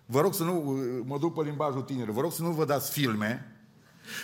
vă 0.07 0.21
rog 0.21 0.35
să 0.35 0.43
nu, 0.43 0.65
uh, 0.67 1.03
mă 1.05 1.19
duc 1.19 1.35
pe 1.35 1.43
limbajul 1.43 1.83
tineri, 1.83 2.12
vă 2.12 2.21
rog 2.21 2.33
să 2.33 2.43
nu 2.43 2.51
vă 2.51 2.65
dați 2.65 2.91
filme, 2.91 3.57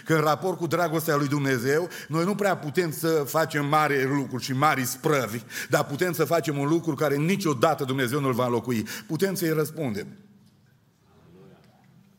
că 0.04 0.14
în 0.14 0.20
raport 0.20 0.58
cu 0.58 0.66
dragostea 0.66 1.16
lui 1.16 1.28
Dumnezeu, 1.28 1.88
noi 2.08 2.24
nu 2.24 2.34
prea 2.34 2.56
putem 2.56 2.92
să 2.92 3.08
facem 3.08 3.66
mari 3.66 4.04
lucruri 4.04 4.42
și 4.42 4.52
mari 4.52 4.84
sprăvi, 4.84 5.42
dar 5.68 5.84
putem 5.84 6.12
să 6.12 6.24
facem 6.24 6.58
un 6.58 6.68
lucru 6.68 6.94
care 6.94 7.16
niciodată 7.16 7.84
Dumnezeu 7.84 8.20
nu-l 8.20 8.32
va 8.32 8.44
înlocui. 8.44 8.86
Putem 9.06 9.34
să-i 9.34 9.52
răspundem. 9.52 10.06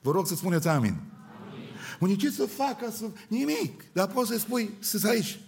Vă 0.01 0.11
rog 0.11 0.27
să 0.27 0.35
spuneți 0.35 0.67
amin. 0.67 0.89
amin. 0.89 1.11
Unii 1.99 2.15
ce 2.15 2.29
să 2.29 2.45
facă? 2.45 2.93
Să... 2.97 3.05
Nimic. 3.27 3.83
Dar 3.93 4.07
poți 4.07 4.31
să 4.31 4.37
spui, 4.37 4.69
să 4.79 5.07
aici. 5.07 5.39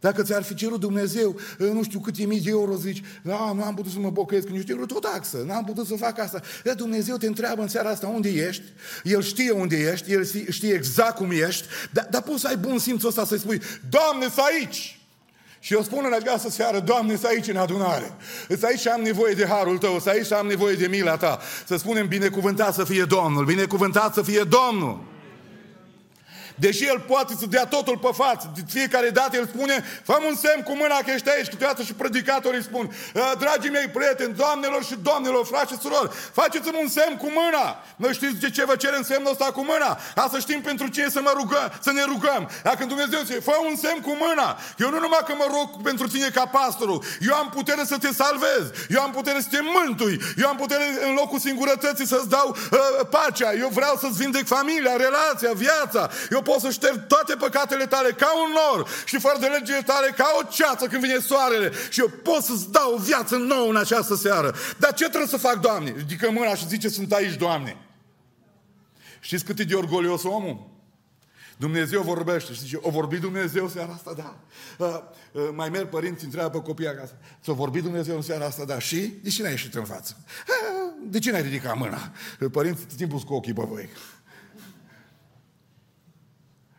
Dacă 0.00 0.22
ți-ar 0.22 0.42
fi 0.42 0.54
cerut 0.54 0.80
Dumnezeu, 0.80 1.36
nu 1.58 1.82
știu 1.82 2.00
câte 2.00 2.24
mii 2.24 2.40
de 2.40 2.50
euro, 2.50 2.74
zici, 2.74 3.02
da, 3.22 3.52
nu 3.54 3.62
am 3.62 3.74
putut 3.74 3.92
să 3.92 3.98
mă 3.98 4.10
bocăiesc, 4.10 4.46
că 4.46 4.52
nu 4.52 4.60
știu 4.60 4.86
o 4.94 4.98
taxă, 4.98 5.42
n-am 5.46 5.64
putut 5.64 5.86
să 5.86 5.94
fac 5.94 6.18
asta. 6.18 6.40
Dar 6.64 6.74
Dumnezeu 6.74 7.16
te 7.16 7.26
întreabă 7.26 7.62
în 7.62 7.68
seara 7.68 7.90
asta 7.90 8.06
unde 8.06 8.28
ești, 8.28 8.62
El 9.04 9.22
știe 9.22 9.50
unde 9.50 9.76
ești, 9.76 10.12
El 10.12 10.24
știe 10.50 10.72
exact 10.72 11.16
cum 11.16 11.30
ești, 11.30 11.66
dar, 11.92 12.08
dar 12.10 12.22
poți 12.22 12.40
să 12.40 12.46
ai 12.46 12.56
bun 12.56 12.78
simțul 12.78 13.08
ăsta 13.08 13.24
să-i 13.24 13.38
spui, 13.38 13.60
Doamne, 13.88 14.28
să 14.28 14.40
aici! 14.40 14.97
Și 15.60 15.74
eu 15.74 15.82
spun 15.82 16.04
în 16.06 16.12
această 16.12 16.50
seară, 16.50 16.80
Doamne, 16.80 17.16
să 17.16 17.26
aici 17.26 17.48
în 17.48 17.56
adunare. 17.56 18.12
Să 18.58 18.66
aici 18.66 18.86
am 18.86 19.00
nevoie 19.00 19.34
de 19.34 19.46
harul 19.46 19.78
Tău, 19.78 19.98
să 19.98 20.08
aici 20.08 20.32
am 20.32 20.46
nevoie 20.46 20.74
de 20.74 20.86
mila 20.86 21.16
Ta. 21.16 21.38
Să 21.66 21.76
spunem, 21.76 22.06
binecuvântat 22.06 22.74
să 22.74 22.84
fie 22.84 23.04
Domnul, 23.04 23.44
binecuvântat 23.44 24.14
să 24.14 24.22
fie 24.22 24.42
Domnul. 24.42 25.00
Deși 26.58 26.84
El 26.84 26.98
poate 27.00 27.34
să 27.38 27.46
dea 27.46 27.66
totul 27.66 27.98
pe 27.98 28.10
față, 28.12 28.50
de 28.54 28.62
fiecare 28.68 29.08
dată 29.08 29.36
El 29.36 29.46
spune, 29.46 29.84
fă 30.04 30.16
un 30.28 30.34
semn 30.34 30.62
cu 30.62 30.74
mâna 30.76 30.96
că 31.04 31.10
ești 31.10 31.30
aici, 31.30 31.48
câteodată 31.48 31.82
și 31.82 31.92
predicatorii 31.92 32.62
spun, 32.62 32.84
ă, 33.14 33.34
dragii 33.38 33.70
mei 33.70 33.88
prieteni, 33.88 34.34
doamnelor 34.34 34.84
și 34.84 34.96
domnilor, 35.02 35.46
frați 35.46 35.72
și 35.72 35.78
surori, 35.78 36.10
faceți-mi 36.32 36.80
un 36.82 36.88
semn 36.88 37.16
cu 37.16 37.28
mâna. 37.40 37.66
Noi 37.96 38.12
știți 38.12 38.40
de 38.44 38.50
ce 38.50 38.64
vă 38.64 38.76
cerem 38.76 39.02
semnul 39.02 39.30
ăsta 39.30 39.44
cu 39.44 39.62
mâna? 39.72 39.98
Ca 40.14 40.28
să 40.32 40.38
știm 40.38 40.60
pentru 40.60 40.86
cine 40.86 41.08
să, 41.08 41.20
mă 41.20 41.32
rugăm, 41.34 41.66
să 41.80 41.90
ne 41.92 42.04
rugăm. 42.12 42.50
Dacă 42.62 42.84
Dumnezeu 42.84 43.20
zice, 43.24 43.40
fă 43.40 43.54
un 43.68 43.76
semn 43.76 44.00
cu 44.00 44.12
mâna. 44.24 44.58
Eu 44.78 44.90
nu 44.90 44.98
numai 44.98 45.22
că 45.26 45.34
mă 45.36 45.46
rog 45.56 45.82
pentru 45.82 46.06
tine 46.08 46.28
ca 46.28 46.44
pastorul, 46.46 47.04
eu 47.28 47.34
am 47.34 47.48
putere 47.48 47.82
să 47.84 47.96
te 47.98 48.10
salvez, 48.12 48.64
eu 48.88 49.00
am 49.02 49.10
putere 49.10 49.40
să 49.40 49.48
te 49.50 49.60
mântui, 49.76 50.20
eu 50.36 50.48
am 50.48 50.56
putere 50.56 50.84
în 51.08 51.14
locul 51.14 51.38
singurătății 51.38 52.06
să-ți 52.06 52.28
dau 52.28 52.48
uh, 52.56 53.06
pacea, 53.10 53.52
eu 53.52 53.68
vreau 53.68 53.96
să-ți 54.00 54.18
vindec 54.22 54.46
familia, 54.46 54.96
relația, 54.96 55.52
viața, 55.52 56.10
eu 56.30 56.42
pot 56.48 56.60
să 56.60 56.70
șterg 56.70 57.06
toate 57.06 57.34
păcatele 57.34 57.86
tale 57.86 58.10
ca 58.10 58.30
un 58.42 58.50
nor 58.58 58.88
și 59.04 59.20
fără 59.20 59.36
de 59.40 59.46
legile 59.46 59.82
tale 59.82 60.08
ca 60.16 60.26
o 60.40 60.42
ceață 60.50 60.86
când 60.86 61.02
vine 61.02 61.18
soarele 61.18 61.72
și 61.90 62.00
eu 62.00 62.08
pot 62.08 62.42
să-ți 62.42 62.70
dau 62.70 62.96
viață 62.96 63.36
nouă 63.36 63.68
în 63.68 63.76
această 63.76 64.14
seară. 64.14 64.54
Dar 64.78 64.94
ce 64.94 65.08
trebuie 65.08 65.28
să 65.28 65.36
fac, 65.36 65.60
Doamne? 65.60 65.94
Ridică 65.96 66.30
mâna 66.30 66.54
și 66.54 66.68
zice, 66.68 66.88
sunt 66.88 67.12
aici, 67.12 67.36
Doamne. 67.36 67.76
Știți 69.20 69.44
cât 69.44 69.58
e 69.58 69.64
de 69.64 69.74
orgolios 69.74 70.22
omul? 70.22 70.76
Dumnezeu 71.58 72.02
vorbește. 72.02 72.52
Știți 72.52 72.68
ce? 72.68 72.78
O 72.82 72.90
vorbi 72.90 73.18
Dumnezeu 73.18 73.68
seara 73.68 73.92
asta? 73.92 74.12
Da. 74.16 74.36
Uh, 74.78 75.00
uh, 75.32 75.48
mai 75.54 75.68
merg 75.68 75.88
părinți, 75.88 76.24
întreabă 76.24 76.60
copiii 76.60 76.88
acasă. 76.88 77.16
Ți-o 77.42 77.54
vorbi 77.54 77.80
Dumnezeu 77.80 78.16
în 78.16 78.22
seara 78.22 78.44
asta? 78.44 78.64
Da. 78.64 78.78
Și? 78.78 79.12
De 79.22 79.28
ce 79.28 79.42
n-ai 79.42 79.50
ieșit 79.50 79.74
în 79.74 79.84
față? 79.84 80.16
Uh, 80.18 81.08
de 81.12 81.18
ce 81.18 81.30
n-ai 81.30 81.42
ridicat 81.42 81.78
mâna? 81.78 82.12
Părinții 82.52 82.84
tot 82.84 82.96
timpul 82.96 83.18
cu 83.18 83.34
ochii 83.34 83.52
pe 83.52 83.62
voi. 83.66 83.88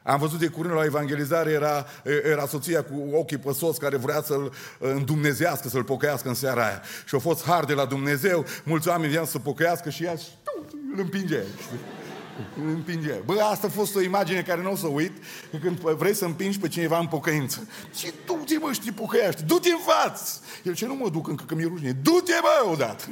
Am 0.09 0.19
văzut 0.19 0.39
de 0.39 0.47
curând 0.47 0.75
la 0.75 0.83
evangelizare, 0.83 1.51
era, 1.51 1.85
era 2.31 2.47
soția 2.47 2.83
cu 2.83 3.09
ochii 3.13 3.37
pe 3.37 3.53
soț 3.53 3.77
care 3.77 3.97
vrea 3.97 4.21
să-l 4.21 4.53
îndumnezească, 4.79 5.67
să-l 5.67 5.83
pocăiască 5.83 6.27
în 6.27 6.33
seara 6.33 6.65
aia. 6.65 6.81
Și 7.05 7.15
a 7.15 7.19
fost 7.19 7.45
har 7.45 7.65
de 7.65 7.73
la 7.73 7.85
Dumnezeu, 7.85 8.45
mulți 8.63 8.87
oameni 8.87 9.07
veneau 9.07 9.25
să 9.25 9.39
pocăiască 9.39 9.89
și 9.89 10.03
ea 10.03 10.11
îl 10.93 10.99
împinge. 10.99 11.39
Îl 12.63 12.69
împinge. 12.69 13.13
Bă, 13.25 13.33
asta 13.51 13.67
a 13.67 13.69
fost 13.69 13.95
o 13.95 14.01
imagine 14.01 14.41
care 14.41 14.61
nu 14.61 14.71
o 14.71 14.75
să 14.75 14.87
uit, 14.87 15.11
că 15.51 15.57
când 15.57 15.77
vrei 15.77 16.13
să 16.13 16.25
împingi 16.25 16.59
pe 16.59 16.67
cineva 16.67 16.99
în 16.99 17.07
pocăință. 17.07 17.67
Și 17.95 18.11
du-te, 18.25 18.57
mă, 18.59 18.71
știi, 18.71 18.91
pocăiaște, 18.91 19.43
du-te 19.47 19.69
în 19.69 19.79
față! 19.85 20.39
El 20.63 20.73
ce 20.73 20.85
nu 20.85 20.95
mă 20.95 21.09
duc 21.09 21.27
încă 21.27 21.43
că 21.47 21.55
mi-e 21.55 21.67
rușine. 21.67 21.91
Du-te, 22.01 22.33
bă, 22.41 22.71
odată! 22.71 23.03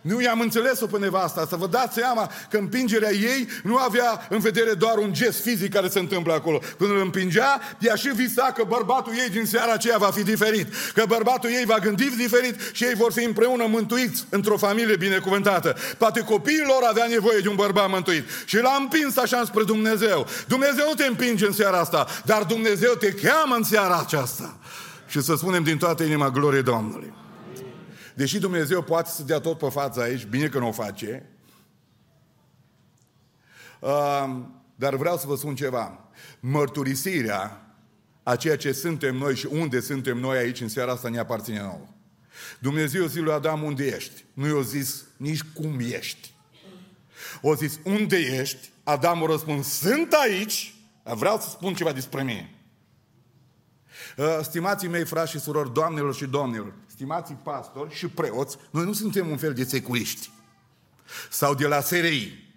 Nu 0.00 0.20
i-am 0.20 0.40
înțeles-o 0.40 0.86
pe 0.86 0.98
nevasta 0.98 1.46
să 1.48 1.56
vă 1.56 1.66
dați 1.66 1.94
seama 1.94 2.30
că 2.50 2.56
împingerea 2.56 3.12
ei 3.12 3.48
nu 3.62 3.76
avea 3.76 4.26
în 4.28 4.38
vedere 4.38 4.72
doar 4.72 4.96
un 4.96 5.12
gest 5.12 5.42
fizic 5.42 5.72
care 5.72 5.88
se 5.88 5.98
întâmplă 5.98 6.32
acolo. 6.32 6.58
Când 6.78 6.90
îl 6.90 7.00
împingea, 7.00 7.60
ea 7.78 7.94
și 7.94 8.08
visa 8.08 8.52
că 8.56 8.64
bărbatul 8.68 9.12
ei 9.12 9.28
din 9.28 9.46
seara 9.46 9.72
aceea 9.72 9.98
va 9.98 10.10
fi 10.10 10.22
diferit, 10.22 10.66
că 10.94 11.04
bărbatul 11.08 11.50
ei 11.50 11.64
va 11.64 11.78
gândi 11.78 12.16
diferit 12.16 12.60
și 12.72 12.84
ei 12.84 12.94
vor 12.94 13.12
fi 13.12 13.24
împreună 13.24 13.66
mântuiți 13.66 14.24
într-o 14.28 14.56
familie 14.56 14.96
binecuvântată. 14.96 15.76
Poate 15.98 16.20
copiii 16.20 16.64
lor 16.66 16.82
avea 16.88 17.06
nevoie 17.06 17.38
de 17.38 17.48
un 17.48 17.56
bărbat 17.56 17.90
mântuit 17.90 18.24
și 18.44 18.56
l-a 18.56 18.76
împins 18.80 19.16
așa 19.16 19.44
spre 19.44 19.64
Dumnezeu. 19.64 20.26
Dumnezeu 20.46 20.86
nu 20.86 20.94
te 20.94 21.06
împinge 21.06 21.46
în 21.46 21.52
seara 21.52 21.78
asta, 21.78 22.06
dar 22.24 22.42
Dumnezeu 22.42 22.92
te 22.92 23.12
cheamă 23.12 23.54
în 23.54 23.62
seara 23.62 23.98
aceasta. 23.98 24.56
Și 25.06 25.22
să 25.22 25.34
spunem 25.36 25.62
din 25.62 25.78
toată 25.78 26.02
inima 26.02 26.30
glorie 26.30 26.60
Domnului. 26.60 27.12
Deși 28.20 28.38
Dumnezeu 28.38 28.82
poate 28.82 29.10
să 29.10 29.22
dea 29.22 29.40
tot 29.40 29.58
pe 29.58 29.68
față 29.68 30.00
aici, 30.00 30.24
bine 30.24 30.48
că 30.48 30.58
nu 30.58 30.68
o 30.68 30.72
face, 30.72 31.26
uh, 33.80 34.38
dar 34.74 34.94
vreau 34.94 35.16
să 35.16 35.26
vă 35.26 35.36
spun 35.36 35.54
ceva. 35.54 36.08
Mărturisirea 36.40 37.66
a 38.22 38.36
ceea 38.36 38.56
ce 38.56 38.72
suntem 38.72 39.16
noi 39.16 39.36
și 39.36 39.48
unde 39.50 39.80
suntem 39.80 40.18
noi 40.18 40.36
aici 40.36 40.60
în 40.60 40.68
seara 40.68 40.92
asta 40.92 41.08
ne 41.08 41.18
aparține 41.18 41.60
nouă. 41.60 41.86
Dumnezeu 42.58 43.06
zis 43.06 43.20
lui 43.20 43.32
Adam 43.32 43.62
unde 43.62 43.86
ești. 43.86 44.24
Nu 44.32 44.46
i-a 44.46 44.62
zis 44.62 45.04
nici 45.16 45.42
cum 45.42 45.78
ești. 45.78 46.34
O 47.40 47.54
zis 47.54 47.78
unde 47.84 48.16
ești. 48.16 48.70
Adam 48.84 49.22
a 49.22 49.26
răspuns 49.26 49.66
sunt 49.66 50.12
aici. 50.12 50.74
Vreau 51.02 51.38
să 51.38 51.48
spun 51.48 51.74
ceva 51.74 51.92
despre 51.92 52.22
mine. 52.22 52.54
Uh, 54.16 54.38
stimații 54.42 54.88
mei, 54.88 55.04
frați 55.04 55.30
și 55.30 55.38
surori, 55.38 55.72
doamnelor 55.72 56.14
și 56.14 56.26
domnilor, 56.26 56.72
stimații 57.00 57.38
pastori 57.42 57.94
și 57.94 58.08
preoți, 58.08 58.56
noi 58.70 58.84
nu 58.84 58.92
suntem 58.92 59.30
un 59.30 59.36
fel 59.36 59.52
de 59.52 59.64
securiști. 59.64 60.30
Sau 61.30 61.54
de 61.54 61.66
la 61.66 61.80
SRI. 61.80 62.52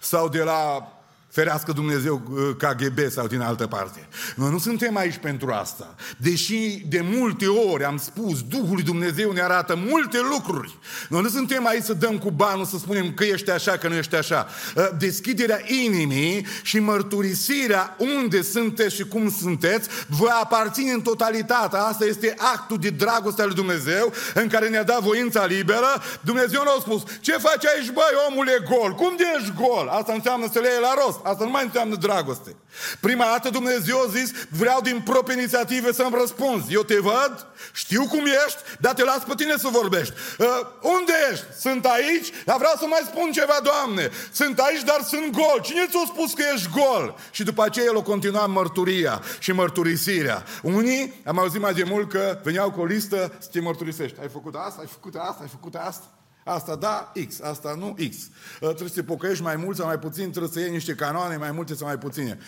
Sau 0.00 0.28
de 0.28 0.42
la 0.42 0.92
Ferească 1.38 1.72
Dumnezeu 1.72 2.22
uh, 2.30 2.56
KGB 2.56 2.98
sau 3.10 3.26
din 3.26 3.40
altă 3.40 3.66
parte. 3.66 4.08
Noi 4.34 4.50
nu 4.50 4.58
suntem 4.58 4.96
aici 4.96 5.16
pentru 5.16 5.50
asta. 5.50 5.94
Deși 6.16 6.84
de 6.88 7.00
multe 7.04 7.46
ori 7.46 7.84
am 7.84 7.96
spus, 7.96 8.42
Duhul 8.42 8.74
lui 8.74 8.82
Dumnezeu 8.82 9.32
ne 9.32 9.40
arată 9.40 9.78
multe 9.88 10.18
lucruri. 10.30 10.78
Noi 11.08 11.22
nu 11.22 11.28
suntem 11.28 11.66
aici 11.66 11.82
să 11.82 11.92
dăm 11.94 12.18
cu 12.18 12.30
banul, 12.30 12.64
să 12.64 12.76
spunem 12.76 13.12
că 13.12 13.24
ești 13.24 13.50
așa, 13.50 13.76
că 13.76 13.88
nu 13.88 13.94
ești 13.94 14.14
așa. 14.14 14.48
Uh, 14.76 14.88
deschiderea 14.98 15.60
inimii 15.66 16.46
și 16.62 16.78
mărturisirea 16.78 17.96
unde 17.98 18.42
sunteți 18.42 18.94
și 18.94 19.04
cum 19.04 19.30
sunteți 19.30 19.88
vă 20.06 20.28
aparține 20.42 20.92
în 20.92 21.00
totalitate. 21.00 21.76
Asta 21.76 22.04
este 22.04 22.34
actul 22.54 22.78
de 22.78 22.90
dragoste 22.90 23.40
al 23.40 23.46
lui 23.46 23.56
Dumnezeu 23.56 24.12
în 24.34 24.48
care 24.48 24.68
ne-a 24.68 24.84
dat 24.84 25.00
voința 25.00 25.44
liberă. 25.44 26.02
Dumnezeu 26.20 26.62
nu 26.62 26.70
a 26.70 26.80
spus, 26.80 27.02
ce 27.20 27.32
faci 27.32 27.66
aici, 27.66 27.90
băi, 27.90 28.14
omule 28.28 28.64
gol? 28.70 28.94
Cum 28.94 29.14
de 29.16 29.24
ești 29.38 29.52
gol? 29.54 29.88
Asta 29.88 30.12
înseamnă 30.12 30.48
să 30.52 30.58
le 30.58 30.68
iei 30.68 30.80
la 30.80 30.94
rost. 31.04 31.26
Asta 31.28 31.44
nu 31.44 31.50
mai 31.50 31.64
înseamnă 31.64 31.94
dragoste. 31.94 32.56
Prima 33.00 33.24
dată 33.24 33.50
Dumnezeu 33.50 34.00
a 34.00 34.10
zis, 34.10 34.30
vreau 34.48 34.80
din 34.80 35.00
proprie 35.04 35.36
inițiative 35.38 35.92
să-mi 35.92 36.16
răspunzi. 36.20 36.74
Eu 36.74 36.82
te 36.82 36.98
văd, 36.98 37.46
știu 37.72 38.06
cum 38.06 38.24
ești, 38.46 38.58
dar 38.80 38.94
te 38.94 39.04
las 39.04 39.22
pe 39.24 39.34
tine 39.36 39.56
să 39.56 39.68
vorbești. 39.70 40.14
Uh, 40.38 40.46
unde 40.82 41.12
ești? 41.30 41.44
Sunt 41.60 41.84
aici, 41.84 42.28
dar 42.44 42.56
vreau 42.56 42.74
să 42.78 42.86
mai 42.86 43.02
spun 43.04 43.30
ceva, 43.32 43.58
Doamne. 43.62 44.10
Sunt 44.32 44.58
aici, 44.58 44.82
dar 44.82 45.00
sunt 45.02 45.30
gol. 45.30 45.60
Cine 45.62 45.86
ți-a 45.90 46.04
spus 46.06 46.32
că 46.32 46.42
ești 46.54 46.68
gol? 46.70 47.14
Și 47.30 47.42
după 47.44 47.62
aceea 47.64 47.86
el 47.86 47.96
o 47.96 48.02
continua 48.02 48.46
mărturia 48.46 49.22
și 49.38 49.52
mărturisirea. 49.52 50.44
Unii, 50.62 51.20
am 51.24 51.38
auzit 51.38 51.60
mai 51.60 51.74
de 51.74 51.82
mult 51.82 52.08
că 52.08 52.40
veneau 52.42 52.70
cu 52.70 52.80
o 52.80 52.84
listă 52.84 53.32
să 53.38 53.48
te 53.52 53.60
mărturisești. 53.60 54.20
Ai 54.20 54.28
făcut 54.28 54.54
asta, 54.54 54.80
ai 54.80 54.86
făcut 54.86 55.14
asta, 55.14 55.38
ai 55.40 55.48
făcut 55.48 55.74
asta. 55.74 56.17
Asta 56.48 56.76
da, 56.76 57.12
X, 57.28 57.40
asta 57.40 57.74
nu, 57.78 57.96
X. 58.10 58.16
Uh, 58.16 58.28
trebuie 58.58 58.88
să 58.88 58.94
te 58.94 59.02
pocăiești 59.02 59.42
mai 59.42 59.56
mult 59.56 59.76
sau 59.76 59.86
mai 59.86 59.98
puțin, 59.98 60.30
trebuie 60.30 60.52
să 60.52 60.60
iei 60.60 60.70
niște 60.70 60.94
canoane 60.94 61.36
mai 61.36 61.50
multe 61.50 61.74
sau 61.74 61.86
mai 61.86 61.98
puține. 61.98 62.38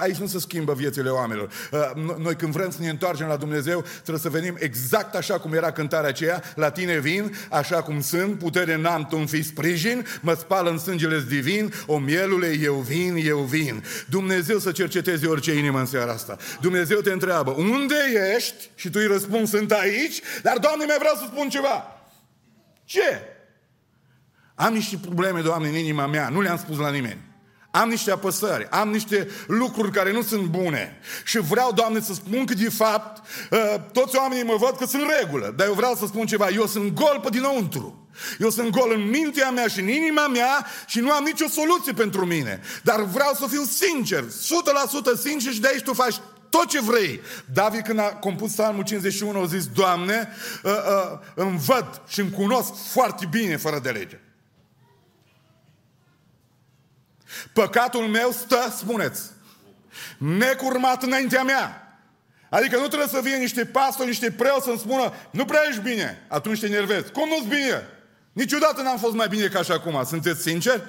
Aici 0.00 0.16
nu 0.16 0.26
se 0.26 0.38
schimbă 0.38 0.72
viețile 0.72 1.08
oamenilor. 1.08 1.50
Uh, 1.72 2.16
noi 2.18 2.36
când 2.36 2.52
vrem 2.52 2.70
să 2.70 2.78
ne 2.80 2.88
întoarcem 2.88 3.26
la 3.26 3.36
Dumnezeu, 3.36 3.84
trebuie 3.92 4.18
să 4.18 4.28
venim 4.28 4.56
exact 4.58 5.14
așa 5.14 5.38
cum 5.38 5.52
era 5.52 5.72
cântarea 5.72 6.08
aceea, 6.08 6.42
la 6.54 6.70
tine 6.70 6.98
vin, 6.98 7.34
așa 7.50 7.82
cum 7.82 8.00
sunt, 8.00 8.38
putere 8.38 8.76
n-am, 8.76 9.06
tu 9.06 9.24
fi 9.26 9.42
sprijin, 9.42 10.06
mă 10.20 10.34
spală 10.34 10.70
în 10.70 10.78
sângele 10.78 11.24
divin, 11.28 11.72
o 11.86 11.98
mielule, 11.98 12.58
eu 12.62 12.74
vin, 12.74 13.16
eu 13.24 13.38
vin. 13.38 13.84
Dumnezeu 14.08 14.58
să 14.58 14.72
cerceteze 14.72 15.26
orice 15.26 15.52
inimă 15.52 15.78
în 15.78 15.86
seara 15.86 16.12
asta. 16.12 16.36
Dumnezeu 16.60 17.00
te 17.00 17.12
întreabă, 17.12 17.50
unde 17.50 17.94
ești? 18.36 18.70
Și 18.74 18.90
tu 18.90 18.98
îi 19.00 19.06
răspunzi, 19.06 19.50
sunt 19.50 19.72
aici, 19.72 20.20
dar 20.42 20.58
Doamne, 20.58 20.84
mai 20.84 20.96
vreau 20.98 21.14
să 21.14 21.24
spun 21.32 21.48
ceva. 21.48 21.88
Ce? 22.84 23.33
Am 24.54 24.72
niște 24.72 24.96
probleme, 24.96 25.40
Doamne, 25.40 25.68
în 25.68 25.74
inima 25.74 26.06
mea, 26.06 26.28
nu 26.28 26.40
le-am 26.40 26.58
spus 26.58 26.78
la 26.78 26.90
nimeni. 26.90 27.32
Am 27.70 27.88
niște 27.88 28.10
apăsări, 28.10 28.70
am 28.70 28.88
niște 28.88 29.28
lucruri 29.46 29.90
care 29.90 30.12
nu 30.12 30.22
sunt 30.22 30.44
bune. 30.44 30.98
Și 31.24 31.38
vreau, 31.38 31.72
Doamne, 31.72 32.00
să 32.00 32.14
spun 32.14 32.44
că, 32.44 32.54
de 32.54 32.68
fapt, 32.68 33.26
ă, 33.52 33.78
toți 33.92 34.16
oamenii 34.16 34.44
mă 34.44 34.56
văd 34.58 34.76
că 34.76 34.86
sunt 34.86 35.02
regulă. 35.20 35.54
Dar 35.56 35.66
eu 35.66 35.72
vreau 35.72 35.94
să 35.94 36.06
spun 36.06 36.26
ceva. 36.26 36.48
Eu 36.48 36.66
sunt 36.66 36.92
gol 36.92 37.20
pe 37.22 37.28
dinăuntru. 37.28 38.08
Eu 38.38 38.50
sunt 38.50 38.70
gol 38.70 38.92
în 38.94 39.08
mintea 39.08 39.50
mea 39.50 39.66
și 39.66 39.80
în 39.80 39.88
inima 39.88 40.26
mea 40.26 40.66
și 40.86 41.00
nu 41.00 41.10
am 41.10 41.24
nicio 41.24 41.48
soluție 41.48 41.92
pentru 41.92 42.26
mine. 42.26 42.60
Dar 42.82 43.02
vreau 43.02 43.32
să 43.32 43.46
fiu 43.48 43.62
sincer, 43.62 44.24
100% 44.24 45.20
sincer 45.22 45.52
și 45.52 45.60
de 45.60 45.68
aici 45.68 45.82
tu 45.82 45.94
faci 45.94 46.14
tot 46.48 46.66
ce 46.66 46.80
vrei. 46.80 47.20
David 47.52 47.80
când 47.80 47.98
a 47.98 48.02
compus 48.02 48.52
psalmul 48.52 48.84
51 48.84 49.40
a 49.40 49.46
zis, 49.46 49.66
Doamne, 49.66 50.28
uh, 50.62 50.72
uh, 50.72 51.18
îmi 51.34 51.58
văd 51.58 52.02
și 52.06 52.20
îmi 52.20 52.30
cunosc 52.30 52.72
foarte 52.92 53.26
bine 53.30 53.56
fără 53.56 53.78
de 53.78 53.90
lege. 53.90 54.20
Păcatul 57.52 58.06
meu 58.06 58.30
stă, 58.30 58.74
spuneți, 58.76 59.22
necurmat 60.18 61.02
înaintea 61.02 61.42
mea. 61.42 61.98
Adică 62.48 62.76
nu 62.76 62.86
trebuie 62.86 63.08
să 63.08 63.20
fie 63.22 63.36
niște 63.36 63.64
pastori, 63.64 64.08
niște 64.08 64.30
preoți 64.30 64.64
să-mi 64.64 64.78
spună, 64.78 65.12
nu 65.30 65.44
prea 65.44 65.60
ești 65.68 65.80
bine, 65.80 66.26
atunci 66.28 66.60
te 66.60 66.68
nervezi. 66.68 67.12
Cum 67.12 67.28
nu-ți 67.28 67.48
bine? 67.48 67.88
Niciodată 68.32 68.82
n-am 68.82 68.98
fost 68.98 69.14
mai 69.14 69.28
bine 69.28 69.46
ca 69.46 69.62
și 69.62 69.70
acum, 69.72 70.04
sunteți 70.04 70.42
sinceri? 70.42 70.82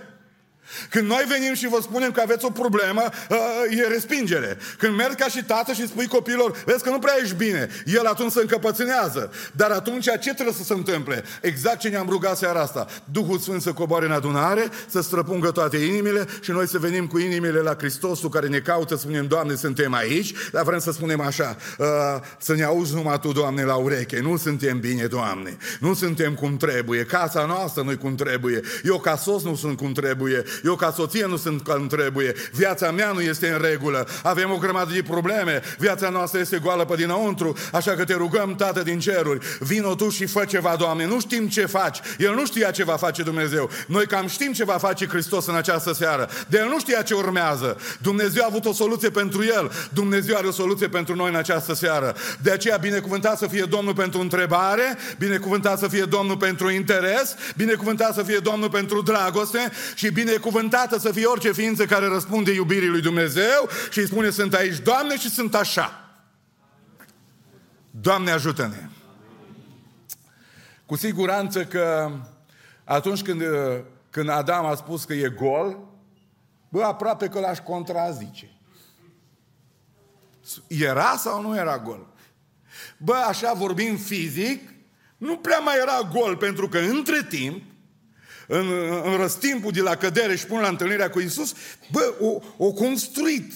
Când 0.90 1.08
noi 1.08 1.26
venim 1.28 1.54
și 1.54 1.68
vă 1.68 1.80
spunem 1.82 2.12
că 2.12 2.22
aveți 2.22 2.46
o 2.46 2.50
problemă, 2.50 3.02
uh, 3.30 3.38
e 3.78 3.88
respingere. 3.88 4.58
Când 4.78 4.96
mergi 4.96 5.16
ca 5.16 5.28
și 5.28 5.44
tată 5.44 5.74
și 5.74 5.88
spui 5.88 6.08
copilor, 6.08 6.64
vezi 6.66 6.84
că 6.84 6.90
nu 6.90 7.00
prea 7.00 7.14
ești 7.22 7.36
bine, 7.36 7.70
el 7.86 8.06
atunci 8.06 8.32
se 8.32 8.42
încăpățânează. 8.42 9.32
Dar 9.52 9.72
atunci 9.72 10.04
ce 10.04 10.34
trebuie 10.34 10.54
să 10.54 10.64
se 10.64 10.74
întâmple? 10.74 11.24
Exact 11.42 11.80
ce 11.80 11.88
ne-am 11.88 12.10
rugat 12.10 12.38
seara 12.38 12.62
asta. 12.62 12.88
Duhul 13.12 13.40
Sfânt 13.40 13.62
să 13.62 13.74
coboare 13.74 14.06
în 14.06 14.12
adunare, 14.12 14.70
să 14.88 15.02
străpungă 15.02 15.52
toate 15.52 15.78
inimile 15.78 16.28
și 16.42 16.52
noi 16.52 16.68
să 16.68 16.78
venim 16.78 17.08
cu 17.08 17.18
inimile 17.18 17.60
la 17.60 17.76
Hristosul 17.78 18.30
care 18.30 18.48
ne 18.48 18.60
caută, 18.60 18.96
spunem, 18.96 19.28
Doamne, 19.28 19.56
suntem 19.56 19.94
aici, 19.94 20.34
dar 20.52 20.64
vrem 20.64 20.80
să 20.80 20.92
spunem 20.92 21.22
așa, 21.22 21.56
uh, 21.78 21.86
să 22.38 22.54
ne 22.54 22.64
auzi 22.64 22.94
numai 22.94 23.20
Tu, 23.20 23.32
Doamne, 23.32 23.64
la 23.64 23.76
ureche. 23.76 24.20
Nu 24.20 24.38
suntem 24.38 24.80
bine, 24.80 25.06
Doamne. 25.06 25.58
Nu 25.80 25.94
suntem 25.94 26.34
cum 26.34 26.58
trebuie. 26.58 27.04
Casa 27.04 27.46
noastră 27.46 27.84
nu 27.84 27.98
cum 27.98 28.16
trebuie. 28.16 28.62
Eu 28.84 29.00
ca 29.00 29.16
sos 29.16 29.44
nu 29.44 29.56
sunt 29.56 29.78
cum 29.78 29.92
trebuie. 29.92 30.44
Eu 30.64 30.76
ca 30.76 30.92
soție 30.92 31.26
nu 31.26 31.38
sunt 31.38 31.64
cum 31.64 31.88
trebuie. 31.88 32.34
Viața 32.52 32.92
mea 32.92 33.12
nu 33.12 33.22
este 33.22 33.50
în 33.50 33.62
regulă. 33.62 34.08
Avem 34.24 34.52
o 34.52 34.58
grămadă 34.58 34.92
de 34.94 35.02
probleme. 35.02 35.62
Viața 35.78 36.10
noastră 36.10 36.40
este 36.40 36.58
goală 36.58 36.86
pe 36.86 36.96
dinăuntru. 36.96 37.58
Așa 37.72 37.92
că 37.92 38.04
te 38.04 38.14
rugăm, 38.14 38.56
Tată 38.56 38.82
din 38.84 39.00
ceruri, 39.00 39.46
vino 39.60 39.96
Tu 39.96 40.10
și 40.10 40.26
fă 40.26 40.46
ceva, 40.46 40.76
Doamne. 40.80 41.06
Nu 41.06 41.20
știm 41.20 41.48
ce 41.48 41.66
faci. 41.66 42.00
El 42.18 42.34
nu 42.34 42.46
știa 42.46 42.72
ce 42.72 42.84
va 42.84 42.96
face 42.96 43.24
Dumnezeu. 43.24 43.70
Noi 43.88 44.06
cam 44.06 44.28
știm 44.28 44.54
ce 44.54 44.64
va 44.64 44.78
face 44.78 45.08
Hristos 45.08 45.46
în 45.46 45.56
această 45.56 45.94
seară. 45.94 46.30
De 46.48 46.58
El 46.58 46.68
nu 46.68 46.80
știa 46.80 47.02
ce 47.02 47.14
urmează. 47.14 47.78
Dumnezeu 48.02 48.44
a 48.44 48.48
avut 48.50 48.66
o 48.66 48.74
soluție 48.74 49.10
pentru 49.10 49.44
El. 49.44 49.72
Dumnezeu 49.94 50.36
are 50.36 50.48
o 50.48 50.52
soluție 50.52 50.88
pentru 50.88 51.16
noi 51.16 51.30
în 51.30 51.36
această 51.36 51.74
seară. 51.74 52.16
De 52.42 52.52
aceea 52.52 52.78
binecuvântat 52.78 53.38
să 53.38 53.48
fie 53.48 53.64
Domnul 53.64 53.94
pentru 53.94 54.20
întrebare, 54.22 54.98
binecuvântat 55.18 55.80
să 55.80 55.88
fie 55.88 56.04
Domnul 56.04 56.38
pentru 56.38 56.70
interes, 56.70 57.36
binecuvântat 57.56 58.14
să 58.14 58.24
fie 58.24 58.38
Domnul 58.38 58.70
pentru 58.70 59.02
dragoste 59.02 59.72
și 59.96 60.12
binecuvântată 60.46 60.98
să 60.98 61.12
fie 61.12 61.26
orice 61.26 61.52
ființă 61.52 61.86
care 61.86 62.08
răspunde 62.08 62.54
iubirii 62.54 62.90
lui 62.90 63.02
Dumnezeu 63.02 63.70
și 63.90 64.00
îi 64.00 64.06
spune 64.06 64.30
sunt 64.30 64.54
aici, 64.54 64.80
Doamne, 64.80 65.18
și 65.18 65.30
sunt 65.30 65.56
așa. 65.56 66.18
Doamne 67.92 68.32
ajută-ne! 68.32 68.90
Cu 70.86 70.96
siguranță 70.96 71.66
că 71.66 72.12
atunci 72.84 73.22
când, 73.22 73.42
când 74.10 74.30
Adam 74.30 74.66
a 74.66 74.76
spus 74.76 75.04
că 75.04 75.14
e 75.14 75.30
gol, 75.30 75.78
bă, 76.70 76.84
aproape 76.84 77.28
că 77.28 77.40
l-aș 77.40 77.60
contrazice. 77.60 78.50
Era 80.68 81.16
sau 81.18 81.42
nu 81.42 81.58
era 81.58 81.78
gol? 81.78 82.08
Bă, 82.98 83.16
așa 83.28 83.54
vorbim 83.54 83.98
fizic, 83.98 84.70
nu 85.18 85.38
prea 85.38 85.60
mai 85.60 85.76
era 85.82 86.10
gol, 86.14 86.38
pentru 86.38 86.70
că 86.70 86.80
între 86.80 87.26
timp, 87.30 87.64
în, 88.48 88.66
în 89.04 89.18
răstimpul 89.18 89.72
de 89.72 89.82
la 89.82 89.96
cădere 89.96 90.36
și 90.36 90.46
până 90.46 90.62
la 90.62 90.68
întâlnirea 90.68 91.10
cu 91.10 91.20
Isus, 91.20 91.54
bă, 91.92 92.14
o, 92.20 92.40
o 92.58 92.72
construit 92.72 93.54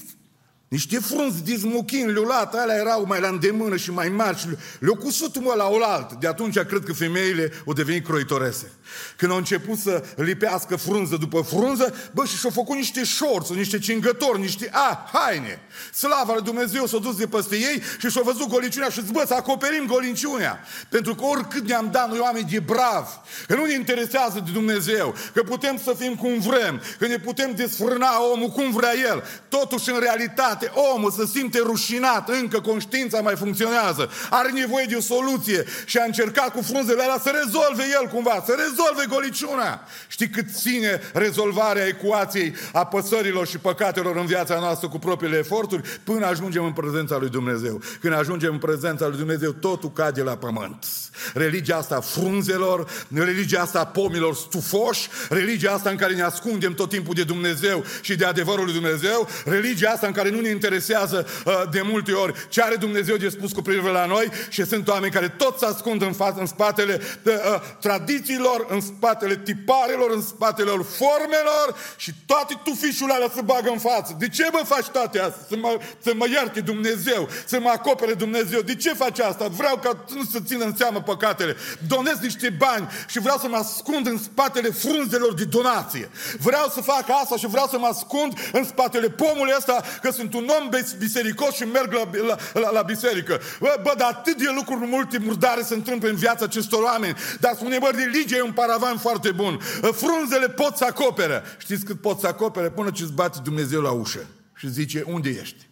niște 0.69 0.99
frunzi 0.99 1.43
de 1.43 1.55
smuchin 1.55 2.13
luat, 2.13 2.55
alea 2.55 2.75
erau 2.75 3.05
mai 3.08 3.19
la 3.19 3.27
îndemână 3.27 3.75
și 3.75 3.91
mai 3.91 4.10
mari 4.10 4.39
și 4.39 4.47
le-au 4.79 4.95
cusut 4.95 5.39
mă 5.41 5.53
la 5.58 5.67
oaltă. 5.67 6.17
De 6.19 6.27
atunci 6.27 6.60
cred 6.60 6.84
că 6.86 6.93
femeile 6.93 7.51
au 7.67 7.73
devenit 7.73 8.05
croitorese. 8.05 8.71
Când 9.17 9.32
au 9.32 9.38
început 9.38 9.77
să 9.77 10.03
lipească 10.15 10.75
frunză 10.75 11.15
după 11.15 11.41
frunză, 11.41 11.95
bă, 12.12 12.25
și 12.25 12.38
și-au 12.38 12.51
făcut 12.51 12.75
niște 12.75 13.03
șorți, 13.03 13.53
niște 13.53 13.79
cingători, 13.79 14.39
niște, 14.39 14.69
a, 14.71 15.10
haine. 15.13 15.62
Slava 15.93 16.34
lui 16.34 16.43
Dumnezeu 16.43 16.86
s-a 16.86 16.97
dus 16.97 17.15
de 17.15 17.27
peste 17.27 17.55
ei 17.55 17.82
și 17.99 18.10
și-au 18.10 18.23
văzut 18.23 18.47
goliciunea 18.47 18.89
și 18.89 19.01
zis, 19.01 19.10
bă, 19.12 19.23
să 19.27 19.34
acoperim 19.34 19.86
goliciunea. 19.86 20.60
Pentru 20.89 21.15
că 21.15 21.23
oricât 21.23 21.67
ne-am 21.67 21.89
dat 21.91 22.10
noi 22.10 22.19
oameni 22.19 22.49
de 22.49 22.60
bravi, 22.60 23.12
că 23.47 23.55
nu 23.55 23.65
ne 23.65 23.73
interesează 23.73 24.41
de 24.45 24.51
Dumnezeu, 24.51 25.15
că 25.34 25.43
putem 25.43 25.79
să 25.84 25.95
fim 25.97 26.15
cum 26.15 26.39
vrem, 26.39 26.82
că 26.99 27.08
ne 27.08 27.17
putem 27.17 27.55
desfrâna 27.55 28.23
omul 28.34 28.49
cum 28.49 28.71
vrea 28.71 28.93
el. 29.12 29.23
Totuși, 29.49 29.89
în 29.89 29.99
realitate, 29.99 30.59
omul 30.95 31.12
se 31.12 31.26
simte 31.26 31.60
rușinat, 31.60 32.30
încă 32.30 32.60
conștiința 32.60 33.22
mai 33.22 33.36
funcționează, 33.36 34.10
are 34.30 34.52
nevoie 34.52 34.86
de 34.89 34.95
o 34.95 35.02
soluție 35.02 35.65
și 35.86 35.98
a 35.98 36.04
încercat 36.04 36.50
cu 36.52 36.62
frunzele 36.62 37.02
alea 37.02 37.19
să 37.24 37.32
rezolve 37.43 37.84
el 38.02 38.08
cumva, 38.08 38.43
să 38.45 38.56
rezolve 38.58 38.67
rezolve 38.80 39.06
goliciunea. 39.15 39.84
Știi 40.08 40.30
cât 40.30 40.45
ține 40.54 41.02
rezolvarea 41.13 41.86
ecuației 41.86 42.56
a 42.74 42.86
păsărilor 42.86 43.48
și 43.48 43.58
păcatelor 43.58 44.15
în 44.15 44.26
viața 44.26 44.60
noastră 44.60 44.88
cu 44.88 45.00
propriile 45.00 45.38
eforturi 45.38 46.00
până 46.04 46.26
ajungem 46.26 46.63
în 46.63 46.74
prezența 46.74 47.17
lui 47.17 47.30
Dumnezeu. 47.30 47.82
Când 48.00 48.13
ajungem 48.13 48.52
în 48.52 48.58
prezența 48.58 49.08
lui 49.08 49.17
Dumnezeu, 49.17 49.52
totul 49.52 49.91
cade 49.91 50.22
la 50.22 50.38
pământ. 50.38 50.86
Religia 51.34 51.76
asta 51.78 51.95
a 51.95 52.00
frunzelor, 52.00 52.89
religia 53.13 53.62
asta 53.62 53.80
a 53.80 53.86
pomilor 53.86 54.36
stufoși, 54.36 55.10
religia 55.30 55.72
asta 55.72 55.89
în 55.89 55.95
care 55.95 56.13
ne 56.13 56.22
ascundem 56.22 56.74
tot 56.74 56.89
timpul 56.89 57.13
de 57.13 57.24
Dumnezeu 57.24 57.84
și 58.02 58.15
de 58.15 58.26
adevărul 58.26 58.65
lui 58.65 58.74
Dumnezeu, 58.74 59.28
religia 59.45 59.89
asta 59.89 60.08
în 60.08 60.13
care 60.13 60.30
nu 60.30 60.39
ne 60.39 60.49
interesează 60.50 61.28
uh, 61.46 61.62
de 61.72 61.82
multe 61.82 62.12
ori 62.12 62.34
ce 62.50 62.62
are 62.62 62.76
Dumnezeu 62.76 63.16
de 63.16 63.30
spus 63.30 63.52
cu 63.52 63.62
privire 63.62 63.92
la 63.92 64.06
noi 64.06 64.28
și 64.50 64.66
sunt 64.66 64.88
oameni 64.88 65.12
care 65.12 65.28
tot 65.28 65.58
se 65.58 65.66
ascund 65.66 66.02
în, 66.02 66.14
fa- 66.14 66.36
în 66.40 66.46
spatele 66.46 67.02
de, 67.24 67.42
uh, 67.46 67.62
tradițiilor, 67.80 68.66
în 68.70 68.82
spatele 68.82 69.38
tiparelor, 69.38 70.12
în 70.12 70.22
spatele 70.22 70.70
formelor 70.70 71.76
și 71.98 72.12
toate 72.26 72.60
tufișurile 72.64 73.14
alea 73.14 73.32
se 73.36 73.42
bagă 73.42 73.70
în 73.70 73.80
față. 73.80 74.16
De 74.20 74.28
ce 74.28 74.50
mă 74.52 74.62
faci 74.66 74.86
toate 74.86 75.20
astea? 75.20 75.46
Să 75.50 75.56
mă, 75.56 75.78
să 76.00 76.12
mă 76.16 76.28
ierte 76.30 76.60
Dumnezeu, 76.62 77.30
să 77.46 77.60
mă 77.60 77.70
acopere 77.70 78.14
Dumnezeu. 78.14 78.62
De 78.62 78.76
ce 78.76 78.94
faci 78.94 79.20
asta? 79.20 79.48
Vreau 79.48 79.78
ca 79.78 80.06
nu 80.16 80.24
să 80.24 80.40
țină 80.46 80.64
în 80.66 80.76
seamă 80.76 81.02
păcatele. 81.02 81.56
Donez 81.88 82.18
niște 82.22 82.50
bani 82.50 82.90
și 83.08 83.20
vreau 83.20 83.38
să 83.38 83.48
mă 83.48 83.56
ascund 83.56 84.08
în 84.08 84.18
spatele 84.18 84.70
frunzelor 84.70 85.34
de 85.34 85.44
donație. 85.44 86.10
Vreau 86.40 86.68
să 86.74 86.82
fac 86.82 87.06
asta 87.22 87.36
și 87.38 87.48
vreau 87.48 87.68
să 87.68 87.78
mă 87.78 87.88
ascund 87.88 88.34
în 88.52 88.64
spatele 88.66 89.10
pomului 89.10 89.54
ăsta 89.58 89.84
că 90.02 90.12
sunt 90.12 90.34
un 90.39 90.49
om 90.60 90.69
bisericos 90.97 91.56
și 91.56 91.63
merg 91.63 91.93
la, 91.93 92.10
la, 92.28 92.36
la, 92.54 92.71
la 92.71 92.82
biserică. 92.82 93.39
Bă, 93.60 93.80
bă, 93.82 93.93
dar 93.97 94.10
atât 94.10 94.38
de 94.38 94.49
lucruri 94.56 94.89
multe 94.89 95.17
murdare 95.17 95.62
se 95.62 95.73
întâmplă 95.73 96.10
în 96.10 96.15
viața 96.15 96.45
acestor 96.45 96.84
oameni. 96.84 97.15
Dar 97.39 97.54
spune, 97.56 97.78
bă, 97.78 97.89
religia 97.95 98.36
e 98.36 98.41
un 98.41 98.52
paravan 98.52 98.97
foarte 98.97 99.32
bun. 99.32 99.60
Frunzele 99.82 100.49
pot 100.49 100.75
să 100.75 100.86
acopere. 100.86 101.43
Știți 101.58 101.86
cât 101.86 102.02
pot 102.02 102.19
să 102.19 102.28
acopere? 102.28 102.69
Până 102.69 102.91
ce 102.91 103.04
îți 103.04 103.13
bate 103.13 103.39
Dumnezeu 103.43 103.82
la 103.82 103.91
ușă 103.91 104.25
și 104.56 104.71
zice, 104.71 105.04
unde 105.08 105.30
ești? 105.30 105.67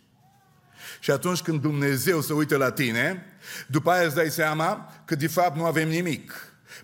Și 0.99 1.11
atunci 1.11 1.41
când 1.41 1.61
Dumnezeu 1.61 2.21
se 2.21 2.33
uită 2.33 2.57
la 2.57 2.71
tine, 2.71 3.25
după 3.67 3.91
aia 3.91 4.05
îți 4.05 4.15
dai 4.15 4.29
seama 4.29 4.93
că 5.05 5.15
de 5.15 5.27
fapt 5.27 5.57
nu 5.57 5.65
avem 5.65 5.87
nimic. 5.87 6.33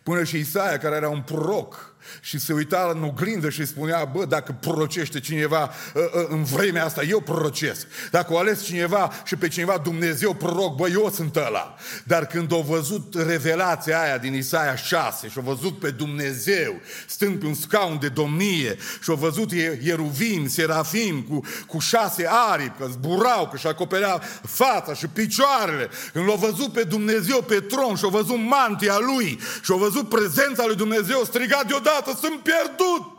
Până 0.03 0.23
și 0.23 0.37
Isaia, 0.37 0.77
care 0.77 0.95
era 0.95 1.09
un 1.09 1.21
proroc, 1.21 1.92
și 2.21 2.39
se 2.39 2.53
uita 2.53 2.91
în 2.95 3.03
oglindă 3.03 3.49
și 3.49 3.65
spunea, 3.65 4.05
bă, 4.05 4.25
dacă 4.25 4.55
prorocește 4.59 5.19
cineva 5.19 5.71
ă, 5.95 6.09
ă, 6.15 6.25
în 6.29 6.43
vremea 6.43 6.85
asta, 6.85 7.03
eu 7.03 7.19
prorocesc. 7.19 7.87
Dacă 8.11 8.33
o 8.33 8.37
ales 8.37 8.63
cineva 8.63 9.11
și 9.25 9.35
pe 9.35 9.47
cineva 9.47 9.77
Dumnezeu 9.77 10.33
proroc, 10.33 10.75
bă, 10.75 10.89
eu 10.89 11.11
sunt 11.13 11.35
ăla. 11.35 11.75
Dar 12.03 12.25
când 12.25 12.51
au 12.51 12.61
văzut 12.61 13.15
revelația 13.27 14.01
aia 14.01 14.17
din 14.17 14.33
Isaia 14.33 14.75
6 14.75 15.27
și 15.27 15.37
au 15.37 15.43
văzut 15.43 15.79
pe 15.79 15.89
Dumnezeu 15.89 16.81
stând 17.07 17.39
pe 17.39 17.45
un 17.45 17.53
scaun 17.53 17.97
de 17.99 18.09
domnie 18.09 18.77
și 19.01 19.09
au 19.09 19.15
văzut 19.15 19.51
ieruvim, 19.83 20.47
serafim 20.49 21.21
cu, 21.21 21.39
cu 21.67 21.79
șase 21.79 22.27
aripi, 22.29 22.77
că 22.77 22.87
zburau, 22.91 23.47
că 23.47 23.57
și 23.57 23.67
acoperea 23.67 24.21
fața 24.43 24.93
și 24.93 25.07
picioarele, 25.07 25.89
când 26.13 26.27
l-au 26.27 26.37
văzut 26.37 26.73
pe 26.73 26.83
Dumnezeu 26.83 27.41
pe 27.41 27.59
tron 27.59 27.95
și 27.95 28.03
au 28.03 28.09
văzut 28.09 28.37
mantia 28.37 28.97
lui 28.99 29.39
și 29.63 29.71
au 29.71 29.77
văzut 29.77 30.09
prezența 30.09 30.65
lui 30.65 30.75
Dumnezeu, 30.75 31.23
strigat 31.23 31.67
deodată 31.67 31.92
dată, 31.99 32.17
sunt 32.19 32.39
pierdut. 32.39 33.11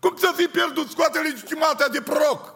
Cum 0.00 0.16
să 0.16 0.32
fii 0.36 0.48
pierdut? 0.48 0.90
Scoate 0.90 1.18
legitimitatea 1.18 1.88
de 1.88 2.02
proroc. 2.02 2.54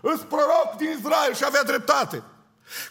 Îți 0.00 0.24
proroc 0.24 0.74
din 0.76 0.96
Israel 0.98 1.34
și 1.34 1.44
avea 1.44 1.62
dreptate. 1.62 2.22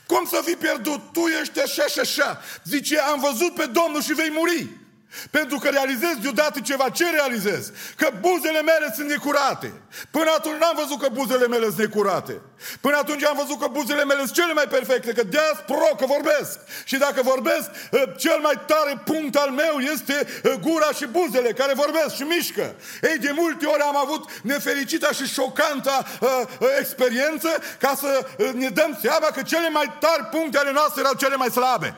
Cum 0.05 0.25
să 0.25 0.41
fii 0.43 0.55
pierdut? 0.55 1.11
Tu 1.11 1.19
ești 1.19 1.61
așa 1.61 1.87
și 1.87 1.99
așa. 1.99 2.41
Zice, 2.63 2.99
am 2.99 3.19
văzut 3.19 3.53
pe 3.55 3.65
Domnul 3.65 4.01
și 4.01 4.13
vei 4.13 4.31
muri. 4.31 4.69
Pentru 5.29 5.57
că 5.57 5.69
realizez 5.69 6.15
deodată 6.21 6.59
ceva. 6.59 6.89
Ce 6.89 7.09
realizez? 7.09 7.71
Că 7.95 8.07
buzele 8.19 8.61
mele 8.61 8.93
sunt 8.95 9.07
necurate. 9.09 9.73
Până 10.11 10.29
atunci 10.37 10.59
n-am 10.59 10.75
văzut 10.75 10.99
că 11.01 11.07
buzele 11.11 11.47
mele 11.47 11.65
sunt 11.65 11.77
necurate. 11.77 12.41
Până 12.81 12.97
atunci 12.97 13.25
am 13.25 13.37
văzut 13.41 13.59
că 13.59 13.67
buzele 13.71 14.03
mele 14.03 14.19
sunt 14.19 14.33
cele 14.33 14.53
mai 14.53 14.67
perfecte, 14.69 15.13
că 15.13 15.23
de-aia 15.23 15.63
pro 15.65 15.95
că 15.97 16.05
vorbesc. 16.05 16.59
Și 16.83 16.97
dacă 16.97 17.21
vorbesc, 17.21 17.67
ă, 17.93 18.13
cel 18.17 18.39
mai 18.41 18.57
tare 18.65 19.01
punct 19.05 19.35
al 19.35 19.49
meu 19.49 19.75
este 19.93 20.27
ă, 20.45 20.55
gura 20.61 20.91
și 20.91 21.05
buzele 21.05 21.51
care 21.51 21.73
vorbesc 21.73 22.15
și 22.15 22.23
mișcă. 22.23 22.75
Ei, 23.01 23.17
de 23.17 23.31
multe 23.35 23.65
ori 23.65 23.81
am 23.81 23.97
avut 23.97 24.29
nefericita 24.41 25.11
și 25.11 25.25
șocanta 25.25 26.05
uh, 26.19 26.29
uh, 26.59 26.67
experiență 26.79 27.49
ca 27.79 27.93
să 27.97 28.27
uh, 28.37 28.49
ne 28.53 28.69
dăm 28.69 28.97
seama 29.01 29.27
că 29.27 29.41
cele 29.41 29.69
mai 29.69 29.97
tari 29.99 30.23
puncte 30.31 30.57
ale 30.57 30.71
noastre 30.71 31.01
erau 31.01 31.13
cele 31.13 31.35
mai 31.35 31.49
slabe. 31.49 31.95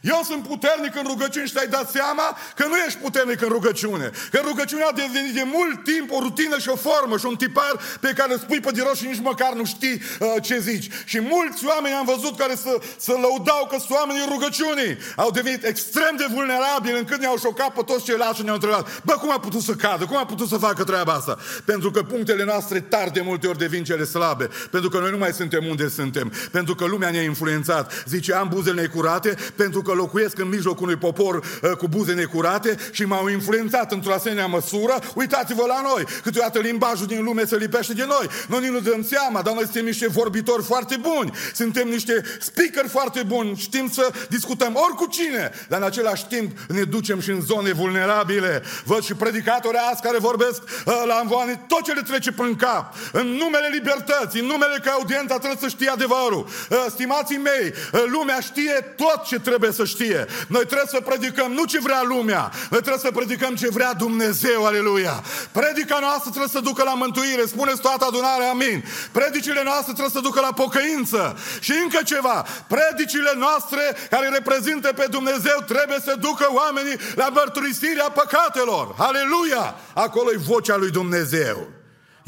Eu 0.00 0.20
sunt 0.24 0.42
puternic 0.46 0.94
în 0.96 1.06
rugăciune 1.06 1.46
și 1.46 1.52
te-ai 1.52 1.66
dat 1.66 1.90
seama 1.90 2.36
că 2.56 2.64
nu 2.66 2.76
ești 2.86 2.98
puternic 2.98 3.40
în 3.42 3.48
rugăciune. 3.48 4.10
Că 4.30 4.40
rugăciunea 4.44 4.86
a 4.86 4.92
devenit 4.92 5.34
de 5.34 5.44
mult 5.56 5.84
timp 5.84 6.10
o 6.10 6.18
rutină 6.20 6.58
și 6.58 6.68
o 6.68 6.76
formă 6.76 7.18
și 7.18 7.26
un 7.26 7.36
tipar 7.36 7.74
pe 8.00 8.12
care 8.16 8.32
îl 8.32 8.38
spui 8.38 8.60
pe 8.60 8.70
din 8.70 8.84
și 8.96 9.06
nici 9.06 9.20
măcar 9.20 9.52
nu 9.52 9.64
știi 9.64 10.02
uh, 10.20 10.28
ce 10.42 10.58
zici. 10.58 10.88
Și 11.04 11.20
mulți 11.20 11.66
oameni 11.66 11.94
am 11.94 12.04
văzut 12.14 12.38
care 12.38 12.54
să, 12.54 12.78
să 12.96 13.12
lăudau 13.12 13.66
că 13.70 13.76
sunt 13.78 13.90
oamenii 13.98 14.24
rugăciunii. 14.28 14.98
Au 15.16 15.30
devenit 15.30 15.64
extrem 15.64 16.14
de 16.16 16.26
vulnerabili 16.34 16.98
încât 16.98 17.20
ne-au 17.20 17.38
șocat 17.38 17.72
pe 17.72 17.82
toți 17.86 18.04
ceilalți 18.04 18.38
și 18.38 18.42
ne-au 18.44 18.54
întrebat 18.54 18.84
bă, 19.04 19.12
cum 19.12 19.30
a 19.30 19.38
putut 19.38 19.62
să 19.62 19.72
cadă? 19.72 20.04
Cum 20.04 20.16
a 20.16 20.24
putut 20.26 20.48
să 20.48 20.56
facă 20.56 20.84
treaba 20.84 21.12
asta? 21.12 21.38
Pentru 21.64 21.90
că 21.90 22.02
punctele 22.02 22.44
noastre 22.44 22.80
tari 22.80 23.12
de 23.12 23.20
multe 23.20 23.46
ori 23.46 23.58
devin 23.58 23.84
cele 23.84 24.04
slabe. 24.04 24.48
Pentru 24.70 24.90
că 24.90 24.98
noi 24.98 25.10
nu 25.10 25.18
mai 25.18 25.32
suntem 25.32 25.66
unde 25.66 25.88
suntem. 25.88 26.32
Pentru 26.50 26.74
că 26.74 26.84
lumea 26.84 27.10
ne-a 27.10 27.22
influențat. 27.22 28.04
Zice, 28.06 28.34
am 28.34 28.48
buzele 28.48 28.80
necurate 28.80 29.36
pentru 29.56 29.82
că 29.82 29.87
locuiesc 29.92 30.38
în 30.38 30.48
mijlocul 30.48 30.82
unui 30.82 30.96
popor 30.96 31.34
uh, 31.36 31.70
cu 31.70 31.88
buze 31.88 32.12
necurate 32.12 32.76
și 32.90 33.04
m-au 33.04 33.28
influențat 33.28 33.92
într-o 33.92 34.12
asemenea 34.12 34.46
măsură. 34.46 34.98
Uitați-vă 35.14 35.64
la 35.66 35.80
noi. 35.82 36.04
Câteodată 36.22 36.58
limbajul 36.58 37.06
din 37.06 37.24
lume 37.24 37.44
se 37.44 37.56
lipește 37.56 37.92
de 37.92 38.04
noi. 38.08 38.28
Noi 38.48 38.68
nu 38.70 38.80
dăm 38.80 39.02
seama, 39.02 39.42
dar 39.42 39.54
noi 39.54 39.62
suntem 39.62 39.84
niște 39.84 40.08
vorbitori 40.08 40.62
foarte 40.62 40.96
buni. 40.96 41.32
Suntem 41.54 41.88
niște 41.88 42.22
speaker 42.40 42.88
foarte 42.88 43.22
buni. 43.22 43.56
Știm 43.56 43.90
să 43.92 44.10
discutăm 44.28 44.74
ori 44.74 44.94
cu 44.94 45.06
cine, 45.06 45.50
dar 45.68 45.80
în 45.80 45.86
același 45.86 46.26
timp 46.26 46.58
ne 46.68 46.82
ducem 46.82 47.20
și 47.20 47.30
în 47.30 47.40
zone 47.40 47.72
vulnerabile. 47.72 48.62
Văd 48.84 49.02
și 49.02 49.14
predicatori 49.14 49.76
azi 49.90 50.02
care 50.02 50.18
vorbesc 50.18 50.62
uh, 50.62 51.02
la 51.06 51.18
învoane 51.22 51.64
tot 51.68 51.82
ce 51.82 51.92
le 51.92 52.02
trece 52.02 52.32
prin 52.32 52.56
cap. 52.56 52.94
În 53.12 53.26
numele 53.26 53.68
libertății, 53.72 54.40
în 54.40 54.46
numele 54.46 54.78
că 54.82 54.88
audiența 54.88 55.38
trebuie 55.38 55.60
să 55.60 55.68
știe 55.68 55.90
adevărul. 55.90 56.46
Uh, 56.70 56.86
stimații 56.88 57.36
mei, 57.36 57.72
uh, 57.92 58.04
lumea 58.06 58.40
știe 58.40 58.94
tot 58.96 59.22
ce 59.24 59.38
trebuie 59.38 59.72
să 59.78 59.84
știe. 59.84 60.20
Noi 60.54 60.64
trebuie 60.70 60.94
să 60.96 61.00
predicăm 61.00 61.50
nu 61.52 61.64
ce 61.64 61.78
vrea 61.86 62.02
lumea, 62.02 62.42
noi 62.72 62.82
trebuie 62.86 63.06
să 63.06 63.10
predicăm 63.18 63.54
ce 63.54 63.68
vrea 63.68 63.92
Dumnezeu, 63.92 64.60
aleluia. 64.66 65.22
Predica 65.52 65.98
noastră 66.06 66.28
trebuie 66.34 66.56
să 66.58 66.60
ducă 66.60 66.82
la 66.90 66.94
mântuire, 66.94 67.44
spuneți 67.46 67.80
toată 67.80 68.04
adunarea, 68.04 68.50
amin. 68.50 68.84
Predicile 69.12 69.62
noastre 69.70 69.92
trebuie 69.92 70.16
să 70.18 70.26
ducă 70.28 70.40
la 70.40 70.52
pocăință. 70.62 71.38
Și 71.60 71.72
încă 71.82 72.00
ceva, 72.04 72.36
predicile 72.74 73.32
noastre 73.36 73.82
care 74.10 74.28
reprezintă 74.28 74.88
pe 74.92 75.06
Dumnezeu 75.10 75.58
trebuie 75.66 76.00
să 76.04 76.14
ducă 76.20 76.46
oamenii 76.50 76.96
la 77.14 77.28
mărturisirea 77.28 78.10
păcatelor. 78.20 78.94
Aleluia! 78.98 79.64
Acolo 79.94 80.32
e 80.32 80.46
vocea 80.52 80.76
lui 80.76 80.90
Dumnezeu. 80.90 81.77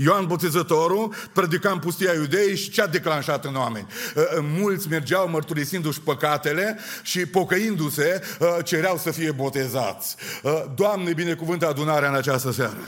Ioan 0.03 0.27
Botezătorul 0.27 1.15
predica 1.33 1.71
în 1.71 1.79
pustia 1.79 2.13
iudeii 2.13 2.57
și 2.57 2.71
ce 2.71 2.83
a 2.83 2.87
declanșat 2.87 3.45
în 3.45 3.57
oameni? 3.57 3.87
Uh, 3.89 4.23
uh, 4.23 4.45
mulți 4.59 4.89
mergeau 4.89 5.29
mărturisindu-și 5.29 6.01
păcatele 6.01 6.79
și 7.03 7.27
pocăindu-se 7.27 8.23
uh, 8.41 8.49
cereau 8.65 8.97
să 8.97 9.11
fie 9.11 9.31
botezați. 9.31 10.17
Doamne, 10.75 11.13
binecuvântă 11.13 11.69
adunarea 11.69 12.09
în 12.09 12.15
această 12.15 12.53
seară. 12.53 12.79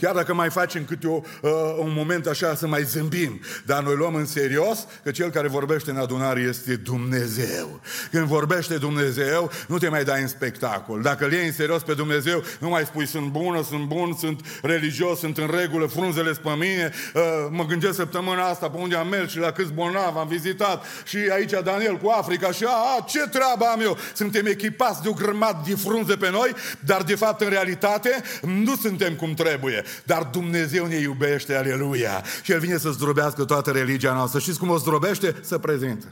Chiar 0.00 0.14
dacă 0.14 0.34
mai 0.34 0.50
facem 0.50 0.84
câte 0.84 1.06
o, 1.06 1.20
uh, 1.40 1.50
un 1.78 1.92
moment 1.96 2.26
așa 2.26 2.54
să 2.54 2.66
mai 2.66 2.82
zâmbim. 2.82 3.40
Dar 3.64 3.82
noi 3.82 3.94
luăm 3.94 4.14
în 4.14 4.26
serios 4.26 4.86
că 5.02 5.10
cel 5.10 5.30
care 5.30 5.48
vorbește 5.48 5.90
în 5.90 5.96
adunare 5.96 6.40
este 6.40 6.76
Dumnezeu. 6.76 7.80
Când 8.10 8.26
vorbește 8.26 8.76
Dumnezeu, 8.76 9.50
nu 9.66 9.78
te 9.78 9.88
mai 9.88 10.04
dai 10.04 10.20
în 10.20 10.28
spectacol. 10.28 11.02
Dacă 11.02 11.24
îl 11.24 11.32
iei 11.32 11.46
în 11.46 11.52
serios 11.52 11.82
pe 11.82 11.94
Dumnezeu, 11.94 12.42
nu 12.58 12.68
mai 12.68 12.84
spui 12.84 13.06
sunt 13.06 13.26
bună, 13.26 13.62
sunt 13.62 13.84
bun, 13.84 14.16
sunt 14.18 14.40
religios, 14.62 15.18
sunt 15.18 15.38
în 15.38 15.50
regulă, 15.60 15.86
frunzele 15.86 16.30
pe 16.30 16.50
mine, 16.58 16.92
uh, 17.14 17.22
mă 17.50 17.64
gândesc 17.64 17.94
săptămâna 17.94 18.48
asta 18.48 18.70
pe 18.70 18.76
unde 18.78 18.96
am 18.96 19.08
mers 19.08 19.30
și 19.30 19.38
la 19.38 19.52
câți 19.52 19.72
bolnavi 19.72 20.18
am 20.18 20.28
vizitat 20.28 20.84
și 21.04 21.16
aici 21.32 21.52
Daniel 21.64 21.96
cu 21.96 22.08
Africa 22.08 22.50
și 22.50 22.64
a, 22.64 22.70
a 22.70 23.04
ce 23.08 23.18
treabă 23.18 23.64
am 23.64 23.80
eu? 23.80 23.98
Suntem 24.14 24.46
echipați 24.46 25.02
de 25.02 25.08
o 25.08 25.12
grămadă 25.12 25.62
de 25.66 25.74
frunze 25.74 26.16
pe 26.16 26.30
noi, 26.30 26.54
dar 26.80 27.02
de 27.02 27.14
fapt 27.14 27.40
în 27.40 27.48
realitate 27.48 28.22
nu 28.40 28.76
suntem 28.76 29.14
cum 29.14 29.34
trebuie. 29.34 29.84
Dar 30.04 30.22
Dumnezeu 30.22 30.86
ne 30.86 30.96
iubește, 30.96 31.54
aleluia. 31.54 32.24
Și 32.42 32.52
El 32.52 32.58
vine 32.58 32.78
să 32.78 32.90
zdrobească 32.90 33.44
toată 33.44 33.70
religia 33.70 34.12
noastră. 34.12 34.40
Știți 34.40 34.58
cum 34.58 34.70
o 34.70 34.78
zdrobește? 34.78 35.36
Să 35.40 35.58
prezintă. 35.58 36.06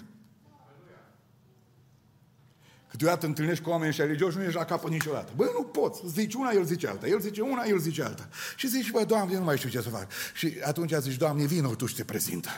Câteodată 2.90 3.26
întâlnești 3.26 3.64
cu 3.64 3.70
oameni 3.70 3.92
și 3.92 4.00
religioși, 4.00 4.36
nu 4.36 4.42
ești 4.42 4.56
la 4.56 4.64
capăt 4.64 4.90
niciodată. 4.90 5.32
Băi, 5.36 5.48
nu 5.52 5.62
poți. 5.62 6.00
Zici 6.06 6.34
una, 6.34 6.50
el 6.50 6.64
zice 6.64 6.88
alta. 6.88 7.06
El 7.06 7.20
zice 7.20 7.40
una, 7.40 7.62
el 7.64 7.78
zice 7.78 8.02
alta. 8.02 8.28
Și 8.56 8.68
zici, 8.68 8.90
băi, 8.90 9.04
Doamne, 9.04 9.32
eu 9.32 9.38
nu 9.38 9.44
mai 9.44 9.56
știu 9.56 9.68
ce 9.68 9.80
să 9.80 9.88
fac. 9.88 10.06
Și 10.34 10.54
atunci 10.64 10.92
zici, 11.00 11.16
Doamne, 11.16 11.44
vină 11.44 11.68
tu 11.68 11.86
și 11.86 11.94
te 11.94 12.04
prezintă. 12.04 12.48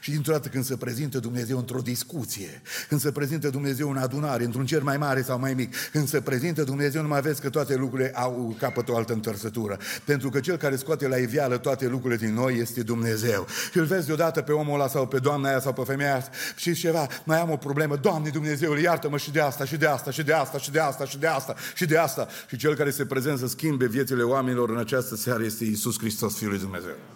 Și 0.00 0.10
dintr-o 0.10 0.32
dată 0.32 0.48
când 0.48 0.64
se 0.64 0.76
prezintă 0.76 1.18
Dumnezeu 1.18 1.58
într-o 1.58 1.80
discuție, 1.80 2.62
când 2.88 3.00
se 3.00 3.12
prezintă 3.12 3.50
Dumnezeu 3.50 3.90
în 3.90 3.96
adunare, 3.96 4.44
într-un 4.44 4.66
cer 4.66 4.82
mai 4.82 4.96
mare 4.96 5.22
sau 5.22 5.38
mai 5.38 5.54
mic, 5.54 5.74
când 5.92 6.08
se 6.08 6.20
prezintă 6.20 6.64
Dumnezeu, 6.64 7.02
nu 7.02 7.08
mai 7.08 7.20
vezi 7.20 7.40
că 7.40 7.50
toate 7.50 7.74
lucrurile 7.74 8.12
au 8.14 8.56
capăt 8.58 8.88
o 8.88 8.96
altă 8.96 9.12
întărsătură. 9.12 9.78
Pentru 10.04 10.30
că 10.30 10.40
cel 10.40 10.56
care 10.56 10.76
scoate 10.76 11.08
la 11.08 11.16
iveală 11.16 11.56
toate 11.56 11.86
lucrurile 11.86 12.26
din 12.26 12.34
noi 12.34 12.58
este 12.58 12.82
Dumnezeu. 12.82 13.46
Și 13.70 13.78
îl 13.78 13.84
vezi 13.84 14.06
deodată 14.06 14.40
pe 14.40 14.52
omul 14.52 14.74
ăla 14.74 14.88
sau 14.88 15.06
pe 15.06 15.18
doamna 15.18 15.48
aia 15.48 15.60
sau 15.60 15.72
pe 15.72 15.82
femeia 15.86 16.12
aia 16.12 16.24
și 16.56 16.74
ceva, 16.74 17.06
mai 17.24 17.40
am 17.40 17.50
o 17.50 17.56
problemă, 17.56 17.96
Doamne 17.96 18.30
Dumnezeu, 18.30 18.74
iartă-mă 18.74 19.16
și 19.16 19.30
de 19.30 19.40
asta, 19.40 19.64
și 19.64 19.76
de 19.76 19.86
asta, 19.86 20.10
și 20.10 20.22
de 20.22 20.32
asta, 20.32 20.58
și 20.58 20.70
de 20.70 20.80
asta, 20.80 21.04
și 21.04 21.18
de 21.18 21.26
asta, 21.26 21.54
și 21.74 21.86
de 21.86 21.98
asta. 21.98 22.28
Și 22.48 22.56
cel 22.56 22.74
care 22.74 22.90
se 22.90 23.06
prezentă 23.06 23.38
să 23.38 23.46
schimbe 23.46 23.86
viețile 23.86 24.22
oamenilor 24.22 24.70
în 24.70 24.78
această 24.78 25.16
seară 25.16 25.44
este 25.44 25.64
Isus 25.64 25.98
Hristos, 25.98 26.36
Fiul 26.36 26.50
lui 26.50 26.58
Dumnezeu. 26.58 27.15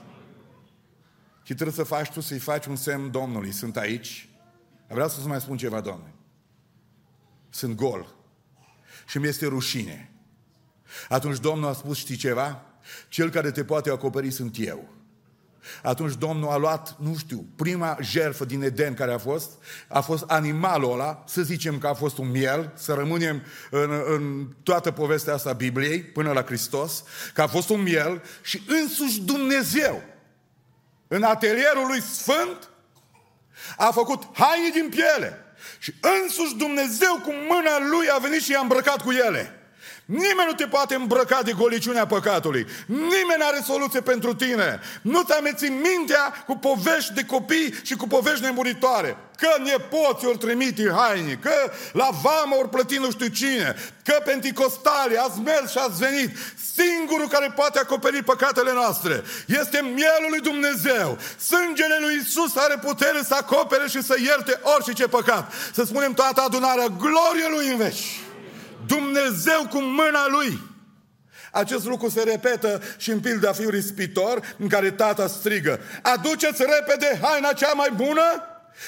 Și 1.50 1.56
trebuie 1.56 1.76
să 1.76 1.94
faci 1.94 2.10
tu 2.10 2.20
să-i 2.20 2.38
faci 2.38 2.66
un 2.66 2.76
semn 2.76 3.10
Domnului. 3.10 3.52
Sunt 3.52 3.76
aici. 3.76 4.28
Vreau 4.88 5.08
să-ți 5.08 5.26
mai 5.26 5.40
spun 5.40 5.56
ceva, 5.56 5.80
Doamne. 5.80 6.14
Sunt 7.48 7.74
gol. 7.74 8.14
Și 9.06 9.18
mi 9.18 9.26
este 9.26 9.46
rușine. 9.46 10.10
Atunci 11.08 11.38
Domnul 11.38 11.68
a 11.68 11.72
spus, 11.72 11.96
știi 11.98 12.16
ceva? 12.16 12.62
Cel 13.08 13.30
care 13.30 13.50
te 13.50 13.64
poate 13.64 13.90
acoperi 13.90 14.30
sunt 14.30 14.56
eu. 14.58 14.88
Atunci 15.82 16.14
Domnul 16.14 16.48
a 16.48 16.56
luat, 16.56 16.96
nu 16.98 17.16
știu, 17.16 17.46
prima 17.56 17.98
jertfă 18.00 18.44
din 18.44 18.62
Eden 18.62 18.94
care 18.94 19.12
a 19.12 19.18
fost, 19.18 19.50
a 19.88 20.00
fost 20.00 20.24
animalul 20.26 20.92
ăla, 20.92 21.24
să 21.26 21.42
zicem 21.42 21.78
că 21.78 21.86
a 21.86 21.94
fost 21.94 22.18
un 22.18 22.30
miel, 22.30 22.72
să 22.74 22.92
rămânem 22.92 23.42
în, 23.70 23.90
în 24.06 24.54
toată 24.62 24.90
povestea 24.90 25.34
asta 25.34 25.52
Bibliei, 25.52 26.02
până 26.02 26.32
la 26.32 26.42
Hristos, 26.42 27.04
că 27.34 27.42
a 27.42 27.46
fost 27.46 27.68
un 27.68 27.82
miel 27.82 28.22
și 28.42 28.62
însuși 28.66 29.20
Dumnezeu 29.20 30.02
în 31.12 31.22
atelierul 31.22 31.86
lui 31.86 32.02
Sfânt, 32.02 32.68
a 33.76 33.90
făcut 33.90 34.22
haine 34.32 34.68
din 34.68 34.88
piele. 34.88 35.44
Și 35.78 35.94
însuși 36.00 36.56
Dumnezeu 36.56 37.20
cu 37.22 37.32
mâna 37.32 37.78
lui 37.78 38.10
a 38.10 38.18
venit 38.18 38.42
și 38.42 38.50
i-a 38.50 38.60
îmbrăcat 38.60 39.02
cu 39.02 39.10
ele. 39.10 39.59
Nimeni 40.10 40.48
nu 40.48 40.52
te 40.52 40.66
poate 40.66 40.94
îmbrăca 40.94 41.42
de 41.42 41.52
goliciunea 41.52 42.06
păcatului. 42.06 42.66
Nimeni 42.86 43.42
are 43.42 43.60
soluție 43.64 44.00
pentru 44.00 44.34
tine. 44.34 44.80
Nu 45.02 45.22
te 45.22 45.34
ameți 45.34 45.64
mintea 45.64 46.44
cu 46.46 46.56
povești 46.56 47.12
de 47.12 47.24
copii 47.24 47.74
și 47.82 47.96
cu 47.96 48.06
povești 48.06 48.44
nemuritoare. 48.44 49.16
Că 49.36 49.48
nepoții 49.62 50.28
ori 50.28 50.38
trimite 50.38 50.92
haine, 50.96 51.38
că 51.42 51.52
la 51.92 52.08
vamă 52.22 52.56
ori 52.58 52.68
plăti 52.68 52.96
nu 52.96 53.10
știu 53.10 53.26
cine, 53.26 53.74
că 54.04 54.20
penticostali 54.24 55.16
ați 55.16 55.40
mers 55.40 55.70
și 55.70 55.78
ați 55.78 55.98
venit. 55.98 56.30
Singurul 56.74 57.28
care 57.28 57.52
poate 57.56 57.78
acoperi 57.78 58.22
păcatele 58.22 58.72
noastre 58.72 59.22
este 59.46 59.80
mielul 59.82 60.30
lui 60.30 60.40
Dumnezeu. 60.40 61.18
Sângele 61.38 61.96
lui 62.00 62.20
Isus 62.22 62.56
are 62.56 62.76
putere 62.84 63.20
să 63.24 63.34
acopere 63.34 63.88
și 63.88 64.02
să 64.02 64.14
ierte 64.22 64.60
orice 64.62 64.92
ce 64.92 65.08
păcat. 65.08 65.52
Să 65.72 65.84
spunem 65.84 66.12
toată 66.12 66.40
adunarea, 66.40 66.86
glorie 66.86 67.48
lui 67.56 67.70
în 67.70 67.76
veci. 67.76 68.20
Dumnezeu 68.94 69.66
cu 69.70 69.80
mâna 69.80 70.28
lui. 70.28 70.58
Acest 71.52 71.84
lucru 71.84 72.08
se 72.08 72.22
repetă 72.22 72.82
și 72.96 73.10
în 73.10 73.20
pilda 73.20 73.52
fiului 73.52 73.82
spitor, 73.82 74.54
în 74.58 74.68
care 74.68 74.90
tata 74.90 75.26
strigă, 75.26 75.80
aduceți 76.02 76.62
repede 76.62 77.20
haina 77.22 77.52
cea 77.52 77.72
mai 77.72 77.90
bună 77.94 78.22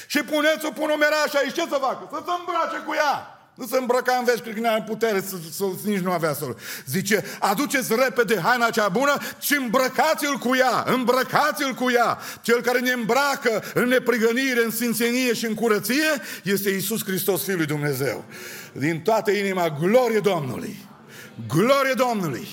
și 0.07 0.23
puneți-o 0.23 0.71
pun 0.71 0.91
umeraș 0.91 1.35
aici. 1.35 1.55
Ce 1.55 1.61
să 1.61 1.79
facă? 1.81 2.09
Să 2.11 2.23
se 2.27 2.33
îmbrace 2.38 2.85
cu 2.87 2.95
ea. 2.95 3.41
Nu 3.62 3.68
se 3.68 3.77
îmbrăca 3.77 4.16
în 4.18 4.25
veci, 4.25 4.40
cred 4.40 4.55
că 4.55 4.61
nu 4.61 4.68
are 4.68 4.85
putere, 4.87 5.20
să, 5.20 5.37
să, 5.51 5.64
să, 5.83 5.88
nici 5.88 6.01
nu 6.01 6.11
avea 6.11 6.35
să 6.35 6.55
Zice, 6.87 7.25
aduceți 7.38 7.94
repede 7.94 8.40
haina 8.40 8.70
cea 8.70 8.88
bună 8.88 9.16
și 9.40 9.57
îmbrăcați-l 9.57 10.37
cu 10.38 10.57
ea, 10.57 10.85
îmbrăcați-l 10.87 11.75
cu 11.75 11.90
ea. 11.90 12.18
Cel 12.40 12.61
care 12.61 12.79
ne 12.79 12.90
îmbracă 12.90 13.62
în 13.75 13.88
neprigănire, 13.88 14.64
în 14.64 14.70
sfințenie 14.70 15.35
și 15.35 15.46
în 15.46 15.55
curăție 15.55 16.11
este 16.42 16.70
Isus 16.70 17.05
Hristos, 17.05 17.44
Fiul 17.44 17.57
lui 17.57 17.66
Dumnezeu. 17.66 18.25
Din 18.72 19.01
toată 19.01 19.31
inima, 19.31 19.79
glorie 19.81 20.20
Domnului! 20.20 20.88
Glorie 21.48 21.94
Domnului! 21.96 22.48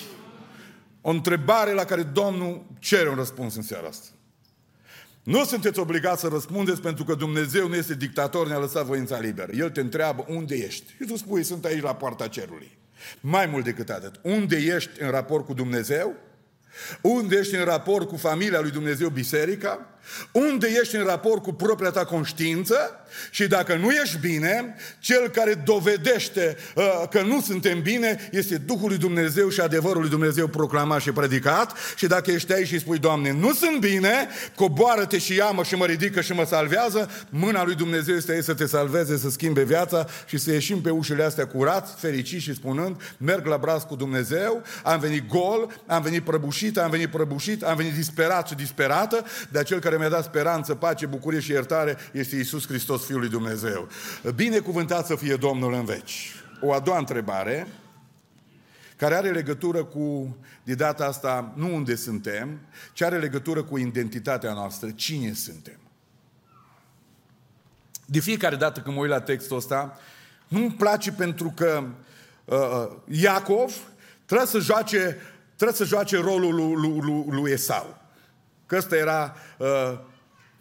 O 1.02 1.10
întrebare 1.10 1.74
la 1.74 1.84
care 1.84 2.04
Domnul 2.04 2.66
cere 2.80 3.10
un 3.10 3.16
răspuns 3.16 3.56
în 3.56 3.62
seara 3.62 3.88
asta. 3.88 4.08
Nu 5.24 5.44
sunteți 5.44 5.80
obligați 5.80 6.22
să 6.22 6.28
răspundeți 6.28 6.82
pentru 6.82 7.04
că 7.04 7.14
Dumnezeu 7.14 7.68
nu 7.68 7.76
este 7.76 7.96
dictator, 7.96 8.48
ne-a 8.48 8.58
lăsat 8.58 8.86
voința 8.86 9.20
liberă. 9.20 9.52
El 9.56 9.70
te 9.70 9.80
întreabă 9.80 10.26
unde 10.28 10.56
ești. 10.56 10.92
Și 10.92 11.08
tu 11.08 11.16
spui, 11.16 11.44
sunt 11.44 11.66
aici 11.66 11.82
la 11.82 11.96
poarta 11.96 12.28
cerului. 12.28 12.78
Mai 13.20 13.46
mult 13.46 13.64
decât 13.64 13.90
atât. 13.90 14.20
Unde 14.24 14.56
ești 14.56 15.02
în 15.02 15.10
raport 15.10 15.46
cu 15.46 15.54
Dumnezeu? 15.54 16.16
Unde 17.02 17.38
ești 17.38 17.56
în 17.56 17.64
raport 17.64 18.08
cu 18.08 18.18
familia 18.18 18.60
lui 18.60 18.72
Dumnezeu, 18.72 19.10
biserica? 19.10 19.88
Unde 20.32 20.68
ești 20.82 20.96
în 20.96 21.04
raport 21.04 21.44
cu 21.44 21.54
propria 21.54 21.90
ta 21.90 22.06
conștiință 22.06 22.76
și 23.30 23.48
dacă 23.48 23.76
nu 23.76 23.92
ești 23.92 24.18
bine, 24.18 24.76
cel 25.00 25.30
care 25.30 25.54
dovedește 25.54 26.58
uh, 26.76 27.04
că 27.10 27.22
nu 27.22 27.42
suntem 27.42 27.82
bine 27.82 28.30
este 28.32 28.58
Duhul 28.58 28.88
lui 28.88 28.98
Dumnezeu 28.98 29.50
și 29.50 29.60
adevărul 29.60 30.02
lui 30.02 30.10
Dumnezeu 30.10 30.48
proclamat 30.48 31.02
și 31.02 31.12
predicat 31.12 31.78
și 31.96 32.08
dacă 32.08 32.32
ești 32.32 32.54
aici 32.54 32.68
și 32.68 32.80
spui, 32.80 32.98
Doamne, 32.98 33.32
nu 33.32 33.54
sunt 33.54 33.80
bine, 33.80 34.28
coboară-te 34.56 35.18
și 35.18 35.36
ia-mă 35.36 35.64
și 35.64 35.76
mă 35.76 35.86
ridică 35.86 36.22
și 36.22 36.34
mă 36.34 36.46
salvează, 36.46 37.10
mâna 37.30 37.64
lui 37.64 37.76
Dumnezeu 37.76 38.16
este 38.16 38.32
aici 38.32 38.44
să 38.44 38.54
te 38.54 38.66
salveze, 38.66 39.18
să 39.18 39.30
schimbe 39.30 39.64
viața 39.64 40.06
și 40.26 40.38
să 40.38 40.52
ieșim 40.52 40.82
pe 40.82 40.90
ușile 40.90 41.24
astea 41.24 41.48
curat, 41.48 42.00
fericiți 42.00 42.44
și 42.44 42.54
spunând, 42.54 43.16
merg 43.18 43.46
la 43.46 43.58
braț 43.58 43.82
cu 43.84 43.96
Dumnezeu, 43.96 44.64
am 44.84 45.00
venit 45.00 45.28
gol, 45.28 45.82
am 45.86 46.02
venit 46.02 46.24
prăbușit, 46.24 46.59
am 46.68 46.90
venit 46.90 47.10
prăbușit, 47.10 47.64
am 47.64 47.76
venit 47.76 47.94
disperat 47.94 48.48
și 48.48 48.56
disperată, 48.56 49.26
dar 49.52 49.64
cel 49.64 49.80
care 49.80 49.98
mi-a 49.98 50.10
dat 50.10 50.24
speranță, 50.24 50.76
pace, 50.76 51.06
bucurie 51.06 51.40
și 51.40 51.52
iertare 51.52 51.98
este 52.12 52.36
Isus 52.36 52.68
Hristos, 52.68 53.06
Fiul 53.06 53.20
lui 53.20 53.30
Dumnezeu. 53.30 53.88
Binecuvântat 54.36 55.06
să 55.06 55.16
fie 55.16 55.36
Domnul 55.36 55.74
în 55.74 55.86
veci. 55.86 56.32
O 56.62 56.74
a 56.74 56.80
doua 56.80 56.98
întrebare, 56.98 57.68
care 58.96 59.16
are 59.16 59.32
legătură 59.32 59.84
cu, 59.84 60.38
de 60.64 60.74
data 60.74 61.06
asta, 61.06 61.54
nu 61.56 61.76
unde 61.76 61.96
suntem, 61.96 62.60
ci 62.94 63.02
are 63.02 63.18
legătură 63.18 63.64
cu 63.64 63.78
identitatea 63.78 64.54
noastră, 64.54 64.90
cine 64.90 65.34
suntem. 65.34 65.80
De 68.06 68.20
fiecare 68.20 68.56
dată 68.56 68.80
când 68.80 68.96
mă 68.96 69.02
uit 69.02 69.10
la 69.10 69.22
textul 69.22 69.58
ăsta, 69.58 70.00
nu-mi 70.48 70.72
place 70.72 71.12
pentru 71.12 71.54
că 71.56 71.84
uh, 72.46 72.58
uh 72.58 72.90
Iacov 73.08 73.74
trebuie 74.26 74.48
să 74.48 74.60
joace, 74.60 75.18
trebuie 75.60 75.78
să 75.78 75.84
joace 75.84 76.18
rolul 76.18 76.56
lui, 76.56 77.02
lui, 77.02 77.26
lui 77.30 77.52
Esau. 77.52 77.98
Că 78.66 78.76
ăsta 78.78 78.96
era 78.96 79.36
uh, 79.58 80.00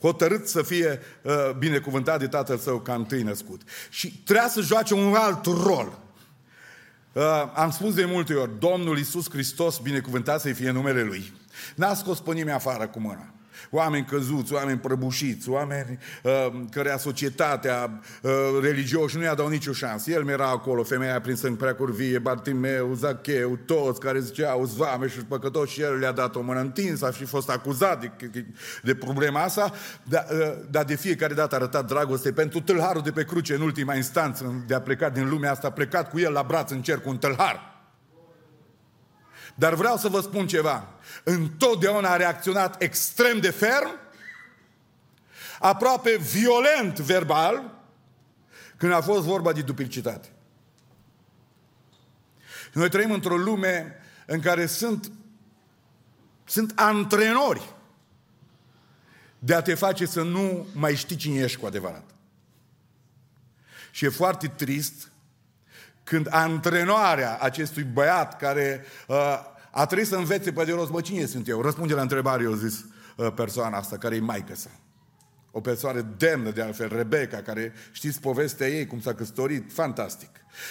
hotărât 0.01 0.49
să 0.49 0.63
fie 0.63 1.01
uh, 1.23 1.51
binecuvântat 1.59 2.19
de 2.19 2.29
tatăl 2.29 2.59
său 2.59 2.79
ca 2.81 2.95
întâi 2.95 3.23
născut. 3.23 3.63
Și 3.89 4.23
trebuia 4.23 4.49
să 4.49 4.61
joace 4.61 4.95
un 4.95 5.15
alt 5.15 5.45
rol. 5.45 5.99
Uh, 7.13 7.23
am 7.55 7.71
spus 7.71 7.95
de 7.95 8.05
multe 8.05 8.35
ori, 8.35 8.59
Domnul 8.59 8.99
Iisus 8.99 9.31
Hristos, 9.31 9.79
binecuvântat 9.79 10.41
să-i 10.41 10.53
fie 10.53 10.71
numele 10.71 11.03
Lui, 11.03 11.33
n-a 11.75 11.95
scos 11.95 12.21
pe 12.21 12.33
nimeni 12.33 12.57
afară 12.57 12.89
cu 12.89 13.01
mâna 13.01 13.33
oameni 13.71 14.05
căzuți, 14.05 14.53
oameni 14.53 14.79
prăbușiți, 14.79 15.49
oameni 15.49 15.99
uh, 16.23 16.47
care 16.71 16.97
societatea 16.99 18.01
uh, 18.23 18.31
religioși 18.63 19.17
nu 19.17 19.23
i-a 19.23 19.35
dat 19.35 19.49
nicio 19.49 19.73
șansă. 19.73 20.11
El 20.11 20.29
era 20.29 20.49
acolo, 20.49 20.83
femeia 20.83 21.21
prinsă 21.21 21.47
în 21.47 21.55
prea 21.55 21.75
curvie, 21.75 22.19
Bartimeu, 22.19 22.95
Zacheu, 22.95 23.57
toți 23.57 24.01
care 24.01 24.21
ziceau 24.21 24.65
zvameș 24.65 25.13
și 25.13 25.19
păcătoși 25.19 25.73
și 25.73 25.81
el 25.81 25.99
le-a 25.99 26.13
dat 26.13 26.37
o 26.37 26.41
mână 26.41 26.61
întinsă, 26.61 27.07
a 27.07 27.11
și 27.11 27.25
fost 27.25 27.51
acuzat 27.51 28.01
de, 28.01 28.45
de 28.83 28.95
problema 28.95 29.43
asta, 29.43 29.73
dar, 30.03 30.27
uh, 30.33 30.53
dar 30.71 30.85
de 30.85 30.97
fiecare 30.97 31.35
dată 31.35 31.55
a 31.55 31.59
arătat 31.59 31.87
dragoste 31.87 32.33
pentru 32.33 32.61
tâlharul 32.61 33.03
de 33.03 33.11
pe 33.11 33.25
cruce 33.25 33.55
în 33.55 33.61
ultima 33.61 33.95
instanță 33.95 34.65
de 34.67 34.75
a 34.75 34.81
pleca 34.81 35.09
din 35.09 35.29
lumea 35.29 35.51
asta, 35.51 35.67
a 35.67 35.73
plecat 35.73 36.11
cu 36.11 36.19
el 36.19 36.33
la 36.33 36.43
braț 36.43 36.71
în 36.71 36.83
cer 36.83 36.99
cu 37.01 37.09
un 37.09 37.19
tâlhar. 37.19 37.78
Dar 39.59 39.75
vreau 39.75 39.97
să 39.97 40.09
vă 40.09 40.21
spun 40.21 40.47
ceva. 40.47 40.89
Întotdeauna 41.25 42.11
a 42.11 42.17
reacționat 42.17 42.83
extrem 42.83 43.41
de 43.41 43.51
ferm, 43.51 43.99
aproape 45.59 46.17
violent 46.17 46.99
verbal, 46.99 47.83
când 48.77 48.93
a 48.93 49.01
fost 49.01 49.23
vorba 49.23 49.53
de 49.53 49.63
duplicitate. 49.63 50.29
Noi 52.73 52.89
trăim 52.89 53.11
într-o 53.11 53.37
lume 53.37 53.97
în 54.27 54.41
care 54.41 54.67
sunt, 54.67 55.11
sunt 56.45 56.73
antrenori 56.75 57.75
de 59.39 59.55
a 59.55 59.63
te 59.63 59.75
face 59.75 60.07
să 60.07 60.23
nu 60.23 60.67
mai 60.73 60.97
știi 60.97 61.17
cine 61.17 61.43
ești 61.43 61.59
cu 61.59 61.67
adevărat. 61.67 62.05
Și 63.91 64.05
e 64.05 64.09
foarte 64.09 64.49
trist 64.49 65.11
când 66.09 66.27
antrenoarea 66.31 67.39
acestui 67.41 67.83
băiat 67.83 68.37
care 68.37 68.85
uh, 69.07 69.17
a 69.71 69.87
trebuit 69.87 70.09
să 70.09 70.17
învețe 70.17 70.53
pe 70.53 70.65
de 70.65 70.73
rost, 70.73 70.91
bă, 70.91 71.01
cine 71.01 71.27
sunt 71.27 71.49
eu? 71.49 71.63
Răspunde 71.63 71.95
la 71.95 72.01
întrebare, 72.01 72.43
eu 72.43 72.55
zis 72.55 72.85
uh, 73.17 73.33
persoana 73.35 73.77
asta, 73.77 73.99
care 73.99 74.17
e 74.17 74.21
maică 74.21 74.55
sa. 74.55 74.71
O 75.51 75.61
persoană 75.61 76.15
demnă 76.17 76.51
de 76.51 76.63
altfel, 76.63 76.89
Rebecca, 76.97 77.37
care 77.37 77.73
știți 77.93 78.21
povestea 78.21 78.69
ei, 78.69 78.87
cum 78.87 79.01
s-a 79.01 79.15
căsătorit, 79.15 79.73
fantastic. 79.73 80.31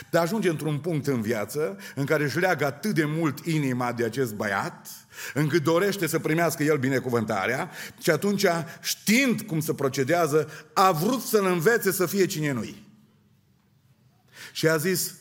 Dar 0.10 0.24
ajunge 0.24 0.50
într-un 0.50 0.80
punct 0.80 1.08
în 1.08 1.22
viață 1.22 1.78
în 1.96 2.06
care 2.06 2.24
își 2.24 2.40
leagă 2.40 2.66
atât 2.66 2.94
de 2.94 3.06
mult 3.06 3.46
inima 3.46 3.92
de 3.92 4.04
acest 4.04 4.34
băiat, 4.34 4.88
încât 5.34 5.64
dorește 5.64 6.08
să 6.08 6.20
primească 6.20 6.64
el 6.64 6.78
binecuvântarea 6.78 7.72
și 8.00 8.10
atunci, 8.10 8.46
știind 8.82 9.42
cum 9.42 9.60
se 9.60 9.74
procedează, 9.74 10.50
a 10.74 10.92
vrut 10.92 11.22
să-l 11.22 11.46
învețe 11.46 11.92
să 11.92 12.06
fie 12.06 12.26
cine 12.26 12.52
nu 12.52 12.76
Și 14.52 14.68
a 14.68 14.78
zis, 14.78 15.14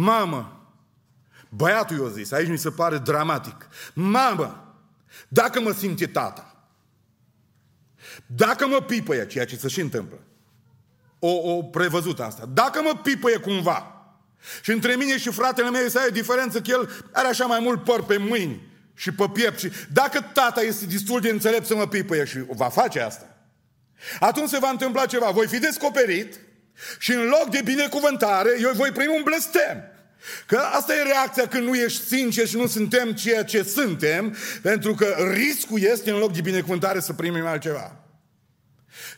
Mamă, 0.00 0.66
băiatul 1.48 1.98
i-a 1.98 2.08
zis, 2.08 2.32
aici 2.32 2.48
mi 2.48 2.58
se 2.58 2.70
pare 2.70 2.98
dramatic. 2.98 3.68
Mamă, 3.94 4.74
dacă 5.28 5.60
mă 5.60 5.72
simte 5.72 6.06
tata, 6.06 6.54
dacă 8.26 8.66
mă 8.66 8.80
pipăie, 8.80 9.26
ceea 9.26 9.44
ce 9.44 9.56
se 9.56 9.68
și 9.68 9.80
întâmplă, 9.80 10.18
o, 11.18 11.28
o 11.28 11.62
prevăzut 11.62 12.20
asta, 12.20 12.46
dacă 12.46 12.82
mă 12.82 13.00
pipăie 13.02 13.36
cumva, 13.36 13.94
și 14.62 14.70
între 14.70 14.94
mine 14.94 15.18
și 15.18 15.30
fratele 15.30 15.70
meu 15.70 15.88
să 15.88 15.98
ai 15.98 16.06
o 16.08 16.12
diferență 16.12 16.60
că 16.60 16.70
el 16.70 16.90
are 17.12 17.28
așa 17.28 17.44
mai 17.44 17.60
mult 17.60 17.84
păr 17.84 18.04
pe 18.04 18.16
mâini 18.16 18.68
și 18.94 19.12
pe 19.12 19.28
piept 19.32 19.58
și 19.58 19.72
dacă 19.92 20.20
tata 20.32 20.60
este 20.60 20.86
destul 20.86 21.20
de 21.20 21.30
înțelept 21.30 21.66
să 21.66 21.74
mă 21.74 21.86
pipăie 21.86 22.24
și 22.24 22.38
va 22.48 22.68
face 22.68 23.00
asta, 23.00 23.36
atunci 24.20 24.48
se 24.48 24.58
va 24.58 24.68
întâmpla 24.68 25.06
ceva. 25.06 25.30
Voi 25.30 25.46
fi 25.46 25.58
descoperit 25.58 26.40
și 26.98 27.12
în 27.12 27.28
loc 27.28 27.50
de 27.50 27.60
binecuvântare, 27.64 28.50
eu 28.60 28.70
voi 28.72 28.90
primi 28.90 29.14
un 29.16 29.22
blestem. 29.22 29.89
Că 30.46 30.56
asta 30.56 30.94
e 30.94 31.02
reacția 31.02 31.48
când 31.48 31.66
nu 31.66 31.74
ești 31.74 32.06
sincer 32.06 32.46
și 32.46 32.56
nu 32.56 32.66
suntem 32.66 33.12
ceea 33.12 33.44
ce 33.44 33.62
suntem, 33.62 34.36
pentru 34.62 34.94
că 34.94 35.06
riscul 35.32 35.80
este 35.80 36.10
în 36.10 36.18
loc 36.18 36.32
de 36.32 36.40
binecuvântare 36.40 37.00
să 37.00 37.12
primim 37.12 37.46
altceva. 37.46 37.96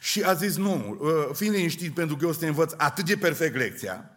Și 0.01 0.23
a 0.23 0.33
zis, 0.33 0.57
nu, 0.57 0.99
uh, 1.01 1.35
fii 1.35 1.51
liniștit 1.51 1.95
pentru 1.95 2.17
că 2.17 2.25
eu 2.25 2.31
o 2.31 2.33
să 2.33 2.39
te 2.39 2.47
învăț 2.47 2.73
atât 2.77 3.05
de 3.05 3.17
perfect 3.17 3.57
lecția. 3.57 4.11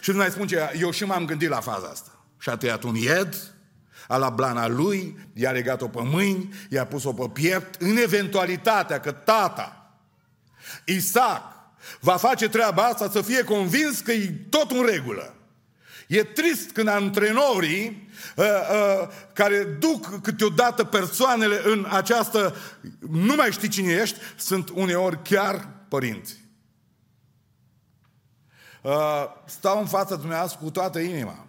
Și 0.00 0.10
nu 0.10 0.16
mai 0.16 0.30
spun 0.30 0.46
ce, 0.46 0.72
eu 0.80 0.90
și 0.90 1.04
m-am 1.04 1.24
gândit 1.24 1.48
la 1.48 1.60
faza 1.60 1.86
asta. 1.86 2.24
Și 2.38 2.48
a 2.48 2.56
tăiat 2.56 2.82
un 2.82 2.94
ied, 2.94 3.36
a 4.08 4.16
la 4.16 4.30
blana 4.30 4.68
lui, 4.68 5.18
i-a 5.32 5.50
legat-o 5.50 5.88
pe 5.88 6.00
mâini, 6.02 6.54
i-a 6.68 6.86
pus-o 6.86 7.12
pe 7.12 7.30
piept, 7.32 7.82
în 7.82 7.96
eventualitatea 7.96 9.00
că 9.00 9.12
tata, 9.12 9.94
Isaac, 10.84 11.42
va 12.00 12.16
face 12.16 12.48
treaba 12.48 12.82
asta 12.82 13.10
să 13.10 13.22
fie 13.22 13.44
convins 13.44 14.00
că 14.00 14.12
e 14.12 14.32
tot 14.48 14.70
în 14.70 14.86
regulă. 14.86 15.33
E 16.14 16.22
trist 16.22 16.70
când 16.70 16.88
antrenorii 16.88 18.08
uh, 18.36 18.44
uh, 18.44 19.08
care 19.32 19.64
duc 19.64 20.20
câteodată 20.20 20.84
persoanele 20.84 21.60
în 21.64 21.86
această 21.90 22.56
nu 23.10 23.34
mai 23.34 23.50
știi 23.50 23.68
cine 23.68 23.92
ești, 23.92 24.18
sunt 24.36 24.68
uneori 24.68 25.22
chiar 25.22 25.68
părinți. 25.88 26.42
Uh, 28.82 29.24
stau 29.46 29.80
în 29.80 29.86
fața 29.86 30.16
dumneavoastră 30.16 30.58
cu 30.62 30.70
toată 30.70 30.98
inima. 30.98 31.46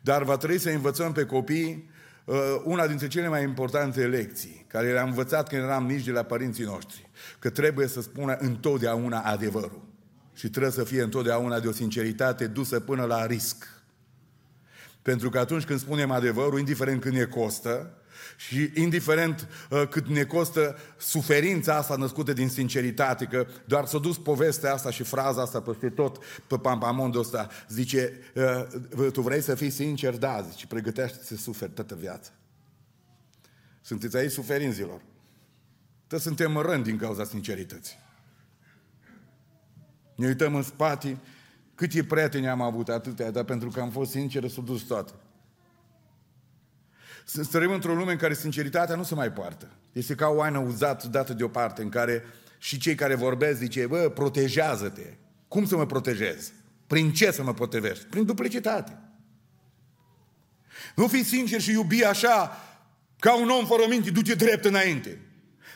Dar 0.00 0.22
va 0.22 0.36
trebui 0.36 0.58
să 0.58 0.70
învățăm 0.70 1.12
pe 1.12 1.24
copii 1.24 1.90
uh, 2.24 2.36
una 2.64 2.86
dintre 2.86 3.08
cele 3.08 3.28
mai 3.28 3.42
importante 3.42 4.06
lecții, 4.06 4.64
care 4.68 4.92
le-am 4.92 5.08
învățat 5.08 5.48
când 5.48 5.62
eram 5.62 5.84
mici 5.84 6.04
de 6.04 6.10
la 6.10 6.22
părinții 6.22 6.64
noștri 6.64 7.10
că 7.38 7.50
trebuie 7.50 7.86
să 7.86 8.00
spună 8.00 8.36
întotdeauna 8.38 9.20
adevărul. 9.20 9.93
Și 10.34 10.48
trebuie 10.48 10.72
să 10.72 10.84
fie 10.84 11.02
întotdeauna 11.02 11.60
de 11.60 11.68
o 11.68 11.72
sinceritate 11.72 12.46
dusă 12.46 12.80
până 12.80 13.04
la 13.04 13.26
risc. 13.26 13.68
Pentru 15.02 15.30
că 15.30 15.38
atunci 15.38 15.64
când 15.64 15.80
spunem 15.80 16.10
adevărul, 16.10 16.58
indiferent 16.58 17.00
cât 17.00 17.12
ne 17.12 17.24
costă, 17.24 17.98
și 18.36 18.70
indiferent 18.74 19.48
uh, 19.70 19.88
cât 19.90 20.06
ne 20.06 20.24
costă 20.24 20.76
suferința 20.96 21.76
asta 21.76 21.96
născută 21.96 22.32
din 22.32 22.48
sinceritate, 22.48 23.24
că 23.24 23.46
doar 23.64 23.86
s-a 23.86 23.98
dus 23.98 24.18
povestea 24.18 24.72
asta 24.72 24.90
și 24.90 25.02
fraza 25.02 25.42
asta 25.42 25.60
peste 25.60 25.90
tot 25.90 26.18
pe 26.46 26.56
pampamondul 26.56 27.20
ăsta, 27.20 27.48
zice, 27.68 28.12
uh, 28.96 29.10
tu 29.12 29.20
vrei 29.20 29.40
să 29.40 29.54
fii 29.54 29.70
sincer? 29.70 30.16
Da, 30.16 30.46
zice, 30.50 30.66
pregătește 30.66 31.24
să 31.24 31.36
suferi 31.36 31.70
toată 31.70 31.94
viața. 31.94 32.30
Sunteți 33.80 34.16
aici 34.16 34.30
suferinzilor. 34.30 35.00
Că 36.06 36.18
suntem 36.18 36.56
rând 36.56 36.84
din 36.84 36.96
cauza 36.96 37.24
sincerității. 37.24 38.03
Ne 40.14 40.26
uităm 40.26 40.54
în 40.54 40.62
spate, 40.62 41.18
câți 41.74 42.02
prieteni 42.02 42.48
am 42.48 42.60
avut 42.60 42.88
atâtea, 42.88 43.30
dar 43.30 43.44
pentru 43.44 43.68
că 43.68 43.80
am 43.80 43.90
fost 43.90 44.10
sincer, 44.10 44.48
s-au 44.48 44.62
dus 44.62 44.82
toate. 44.82 45.12
Trăim 47.50 47.70
într-o 47.70 47.94
lume 47.94 48.12
în 48.12 48.18
care 48.18 48.34
sinceritatea 48.34 48.96
nu 48.96 49.02
se 49.02 49.14
mai 49.14 49.32
poartă. 49.32 49.70
Este 49.92 50.14
ca 50.14 50.28
o 50.28 50.42
aină 50.42 50.58
uzată, 50.58 51.08
dată 51.08 51.32
deoparte, 51.32 51.82
în 51.82 51.88
care 51.88 52.24
și 52.58 52.78
cei 52.78 52.94
care 52.94 53.14
vorbesc 53.14 53.58
zice, 53.58 53.86
bă, 53.86 54.10
protejează-te. 54.14 55.14
Cum 55.48 55.66
să 55.66 55.76
mă 55.76 55.86
protejez? 55.86 56.52
Prin 56.86 57.12
ce 57.12 57.30
să 57.30 57.42
mă 57.42 57.54
protejez? 57.54 57.98
Prin 57.98 58.24
duplicitate. 58.24 58.98
Nu 60.96 61.06
fi 61.06 61.24
sincer 61.24 61.60
și 61.60 61.70
iubi 61.70 62.04
așa 62.04 62.58
Ca 63.24 63.40
un 63.40 63.48
om 63.48 63.66
fără 63.66 63.82
minte, 63.88 64.10
du-te 64.10 64.34
drept 64.34 64.64
înainte. 64.64 65.20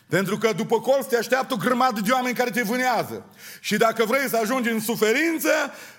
Pentru 0.08 0.38
că 0.38 0.52
după 0.52 0.80
colț 0.80 1.06
te 1.06 1.16
așteaptă 1.16 1.54
o 1.54 1.56
grămadă 1.56 2.00
de 2.00 2.10
oameni 2.10 2.36
care 2.36 2.50
te 2.50 2.62
vânează. 2.62 3.24
Și 3.60 3.76
dacă 3.76 4.04
vrei 4.04 4.28
să 4.28 4.36
ajungi 4.36 4.70
în 4.70 4.80
suferință, 4.80 5.50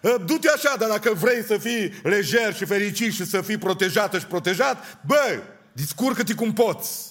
ă, 0.03 0.17
du-te 0.25 0.49
așa, 0.49 0.75
dar 0.79 0.89
dacă 0.89 1.13
vrei 1.13 1.43
să 1.43 1.57
fii 1.57 1.99
lejer 2.03 2.55
și 2.55 2.65
fericit 2.65 3.13
și 3.13 3.25
să 3.25 3.41
fii 3.41 3.57
protejată 3.57 4.19
și 4.19 4.25
protejat, 4.25 4.99
bă, 5.05 5.41
discurcă-te 5.73 6.33
cum 6.33 6.53
poți. 6.53 7.09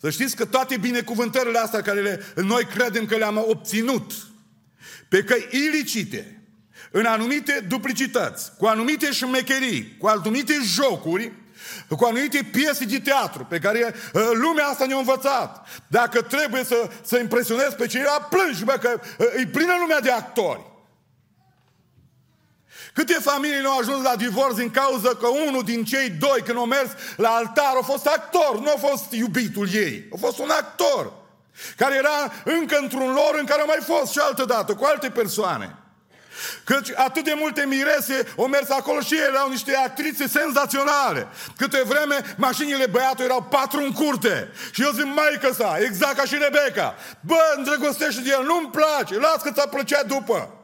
Să 0.00 0.10
știți 0.10 0.36
că 0.36 0.44
toate 0.44 0.76
binecuvântările 0.76 1.58
astea 1.58 1.82
care 1.82 2.00
le, 2.00 2.24
noi 2.34 2.64
credem 2.64 3.06
că 3.06 3.16
le-am 3.16 3.44
obținut 3.48 4.12
pe 5.08 5.24
căi 5.24 5.48
ilicite, 5.50 6.42
în 6.90 7.04
anumite 7.04 7.64
duplicități, 7.68 8.56
cu 8.56 8.66
anumite 8.66 9.12
șmecherii, 9.12 9.96
cu 9.98 10.06
anumite 10.06 10.54
jocuri, 10.64 11.32
cu 11.96 12.04
anumite 12.04 12.48
piese 12.52 12.84
de 12.84 13.00
teatru 13.00 13.44
pe 13.44 13.58
care 13.58 13.94
uh, 14.12 14.30
lumea 14.32 14.66
asta 14.66 14.86
ne-a 14.86 14.96
învățat. 14.96 15.66
Dacă 15.86 16.22
trebuie 16.22 16.64
să, 16.64 16.90
să 17.02 17.18
impresionezi 17.18 17.74
pe 17.74 17.86
cineva, 17.86 18.28
plângi, 18.30 18.64
bă, 18.64 18.72
că 18.72 19.00
uh, 19.18 19.26
e 19.36 19.46
plină 19.46 19.72
lumea 19.80 20.00
de 20.00 20.10
actori. 20.10 20.70
Câte 22.94 23.12
familii 23.12 23.60
nu 23.60 23.70
au 23.70 23.78
ajuns 23.78 24.02
la 24.02 24.16
divorț 24.16 24.56
din 24.56 24.70
cauza 24.70 25.08
că 25.08 25.26
unul 25.26 25.62
din 25.64 25.84
cei 25.84 26.10
doi, 26.10 26.40
când 26.44 26.58
au 26.58 26.64
mers 26.64 26.90
la 27.16 27.28
altar, 27.28 27.74
a 27.80 27.84
fost 27.84 28.06
actor, 28.06 28.60
nu 28.60 28.70
a 28.70 28.88
fost 28.88 29.12
iubitul 29.12 29.68
ei. 29.72 30.08
A 30.12 30.16
fost 30.18 30.38
un 30.38 30.50
actor 30.50 31.12
care 31.76 31.94
era 31.94 32.32
încă 32.44 32.78
într-un 32.80 33.12
lor 33.12 33.36
în 33.38 33.44
care 33.46 33.60
a 33.60 33.64
mai 33.64 33.78
fost 33.80 34.12
și 34.12 34.18
altă 34.18 34.44
dată, 34.44 34.74
cu 34.74 34.84
alte 34.84 35.10
persoane. 35.10 35.81
Căci 36.64 36.88
atât 36.94 37.24
de 37.24 37.34
multe 37.36 37.64
mirese 37.66 38.32
au 38.38 38.46
mers 38.46 38.70
acolo 38.70 39.00
și 39.00 39.14
ele 39.14 39.24
erau 39.24 39.48
niște 39.48 39.76
actrițe 39.76 40.28
senzaționale. 40.28 41.28
Câte 41.56 41.82
vreme 41.84 42.34
mașinile 42.36 42.86
băiatului 42.86 43.24
erau 43.24 43.42
patru 43.42 43.80
în 43.80 43.92
curte. 43.92 44.52
Și 44.70 44.82
eu 44.82 44.90
zic, 44.90 45.04
maică 45.04 45.52
sa, 45.52 45.76
exact 45.78 46.16
ca 46.16 46.24
și 46.24 46.36
Rebecca. 46.40 46.94
Bă, 47.20 47.54
îndrăgostește 47.56 48.20
de 48.20 48.30
el, 48.30 48.44
nu-mi 48.44 48.70
place, 48.70 49.18
las 49.18 49.42
că 49.42 49.50
ți-a 49.50 49.66
plăcea 49.66 50.02
după. 50.02 50.56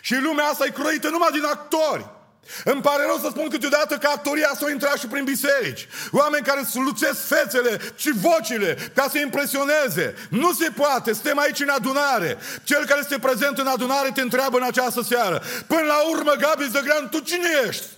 Și 0.00 0.14
lumea 0.14 0.44
asta 0.44 0.64
e 0.64 0.70
croită 0.70 1.08
numai 1.08 1.30
din 1.32 1.44
actori. 1.44 2.15
Îmi 2.64 2.82
pare 2.82 3.02
rău 3.06 3.18
să 3.22 3.28
spun 3.30 3.48
câteodată 3.48 3.96
că 3.96 4.08
actoria 4.12 4.50
s-a 4.58 4.70
intrat 4.70 4.98
și 4.98 5.06
prin 5.06 5.24
biserici. 5.24 5.88
Oameni 6.10 6.44
care 6.44 6.62
sluțesc 6.62 7.26
fețele 7.26 7.80
și 7.96 8.10
vocile 8.14 8.90
ca 8.94 9.08
să 9.10 9.18
impresioneze. 9.18 10.14
Nu 10.28 10.52
se 10.52 10.68
poate, 10.76 11.12
suntem 11.12 11.38
aici 11.38 11.60
în 11.60 11.68
adunare. 11.68 12.38
Cel 12.64 12.84
care 12.86 13.00
este 13.02 13.18
prezent 13.18 13.58
în 13.58 13.66
adunare 13.66 14.10
te 14.14 14.20
întreabă 14.20 14.56
în 14.56 14.66
această 14.66 15.02
seară. 15.02 15.42
Până 15.66 15.82
la 15.82 15.98
urmă, 16.10 16.32
Gabi 16.38 16.70
Zăgran, 16.70 17.08
tu 17.08 17.18
cine 17.18 17.48
ești? 17.68 17.95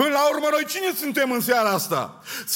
Până 0.00 0.12
la 0.20 0.24
urmă, 0.32 0.48
noi 0.50 0.64
cine 0.72 0.90
suntem 1.02 1.28
în 1.30 1.40
seara 1.40 1.70
asta? 1.80 2.02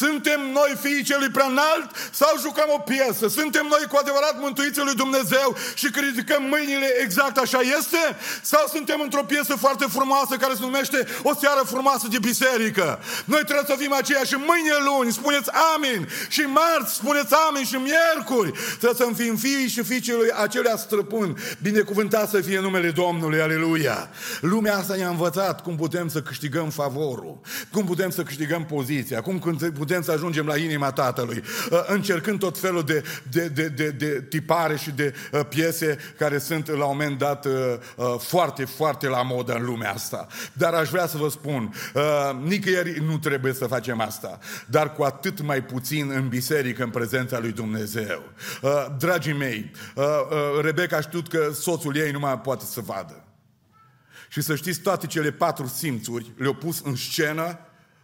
Suntem 0.02 0.40
noi 0.58 0.72
fiii 0.82 1.08
celui 1.10 1.30
prea 1.36 1.46
înalt 1.54 1.88
sau 2.20 2.32
jucăm 2.46 2.68
o 2.78 2.80
piesă? 2.92 3.24
Suntem 3.28 3.66
noi 3.74 3.84
cu 3.90 3.96
adevărat 4.00 4.36
mântuiții 4.40 4.86
lui 4.88 5.00
Dumnezeu 5.02 5.48
și 5.74 5.88
criticăm 5.96 6.42
mâinile 6.54 6.88
exact 7.04 7.36
așa 7.36 7.60
este? 7.78 8.02
Sau 8.42 8.64
suntem 8.74 9.00
într-o 9.00 9.28
piesă 9.32 9.54
foarte 9.64 9.86
frumoasă 9.96 10.36
care 10.36 10.54
se 10.54 10.60
numește 10.68 10.98
O 11.22 11.32
seară 11.42 11.62
frumoasă 11.74 12.06
de 12.10 12.18
biserică? 12.18 12.86
Noi 13.24 13.42
trebuie 13.48 13.70
să 13.72 13.76
fim 13.82 13.92
aceia 13.92 14.24
și 14.30 14.36
mâine 14.50 14.76
luni 14.88 15.12
spuneți 15.12 15.50
amin 15.74 16.08
și 16.28 16.40
marți 16.40 16.94
spuneți 16.94 17.34
amin 17.48 17.64
și 17.64 17.78
miercuri. 17.88 18.52
Trebuie 18.80 19.00
să 19.02 19.22
fim 19.22 19.36
fii 19.36 19.68
și 19.68 19.82
fiicii 19.82 20.20
lui 20.20 20.30
acelea 20.44 20.76
străpun. 20.76 21.28
Binecuvântat 21.62 22.28
să 22.28 22.40
fie 22.40 22.60
numele 22.60 22.90
Domnului, 22.90 23.40
aleluia. 23.40 24.10
Lumea 24.40 24.76
asta 24.76 24.94
ne-a 24.94 25.08
învățat 25.08 25.62
cum 25.62 25.76
putem 25.76 26.08
să 26.08 26.22
câștigăm 26.22 26.68
favorul 26.70 27.29
lucru. 27.30 27.50
Cum 27.72 27.84
putem 27.84 28.10
să 28.10 28.22
câștigăm 28.22 28.64
poziția, 28.64 29.20
cum 29.20 29.38
putem 29.74 30.02
să 30.02 30.10
ajungem 30.10 30.46
la 30.46 30.56
inima 30.56 30.92
Tatălui, 30.92 31.42
uh, 31.70 31.84
încercând 31.86 32.38
tot 32.38 32.58
felul 32.58 32.82
de, 32.82 33.02
de, 33.30 33.48
de, 33.48 33.68
de, 33.68 33.90
de 33.90 34.26
tipare 34.28 34.76
și 34.76 34.90
de 34.90 35.14
uh, 35.32 35.40
piese 35.48 35.98
care 36.18 36.38
sunt 36.38 36.68
la 36.68 36.84
un 36.84 36.96
moment 36.96 37.18
dat 37.18 37.44
uh, 37.44 37.52
foarte, 38.18 38.64
foarte 38.64 39.08
la 39.08 39.22
modă 39.22 39.52
în 39.52 39.64
lumea 39.64 39.92
asta. 39.92 40.26
Dar 40.52 40.74
aș 40.74 40.88
vrea 40.88 41.06
să 41.06 41.16
vă 41.16 41.28
spun, 41.28 41.74
nicăieri 42.42 43.00
nu 43.00 43.18
trebuie 43.18 43.52
să 43.52 43.66
facem 43.66 44.00
asta, 44.00 44.38
dar 44.66 44.92
cu 44.92 45.02
atât 45.02 45.42
mai 45.42 45.62
puțin 45.62 46.10
în 46.14 46.28
biserică, 46.28 46.82
în 46.82 46.90
prezența 46.90 47.38
lui 47.38 47.52
Dumnezeu. 47.52 48.22
Dragii 48.98 49.32
mei, 49.32 49.70
Rebecca 50.62 51.00
știut 51.00 51.28
că 51.28 51.50
soțul 51.52 51.96
ei 51.96 52.10
nu 52.10 52.18
mai 52.18 52.38
poate 52.38 52.64
să 52.64 52.80
vadă. 52.80 53.29
Și 54.32 54.40
să 54.40 54.54
știți, 54.54 54.80
toate 54.80 55.06
cele 55.06 55.32
patru 55.32 55.66
simțuri 55.66 56.32
le-au 56.36 56.54
pus 56.54 56.80
în 56.84 56.96
scenă 56.96 57.58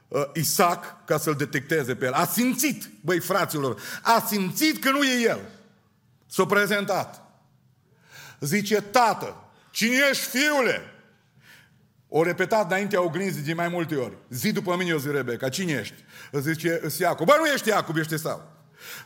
uh, 0.08 0.22
Isaac 0.34 1.04
ca 1.04 1.18
să-l 1.18 1.34
detecteze 1.34 1.94
pe 1.94 2.04
el. 2.04 2.12
A 2.12 2.26
simțit, 2.26 2.90
băi 3.00 3.18
fraților, 3.18 3.80
a 4.02 4.24
simțit 4.28 4.82
că 4.82 4.90
nu 4.90 5.04
e 5.04 5.22
el. 5.22 5.40
S-a 6.26 6.46
prezentat. 6.46 7.22
Zice, 8.40 8.80
tată, 8.80 9.50
cine 9.70 9.96
ești 10.10 10.24
fiule? 10.24 10.80
O 12.08 12.22
repetat 12.22 12.70
înaintea 12.70 13.02
oglinzii 13.02 13.42
de 13.42 13.52
mai 13.52 13.68
multe 13.68 13.94
ori. 13.94 14.16
Zi 14.30 14.52
după 14.52 14.76
mine, 14.76 14.90
eu 14.90 14.98
zic 14.98 15.10
Rebecca, 15.10 15.48
cine 15.48 15.72
ești? 15.72 16.04
Zice, 16.32 16.80
îți 16.82 17.00
Iacob. 17.00 17.26
Bă, 17.26 17.34
nu 17.38 17.46
ești 17.46 17.68
Iacob, 17.68 17.96
ești 17.96 18.14
Esau. 18.14 18.52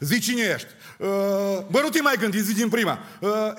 Zi 0.00 0.20
cine 0.20 0.42
ești? 0.42 0.68
Uh, 0.98 1.08
bă, 1.70 1.80
nu 1.82 1.88
te 1.88 2.00
mai 2.00 2.16
gândi, 2.18 2.42
zi 2.42 2.54
din 2.54 2.68
prima. 2.68 2.98
Uh, 3.20 3.52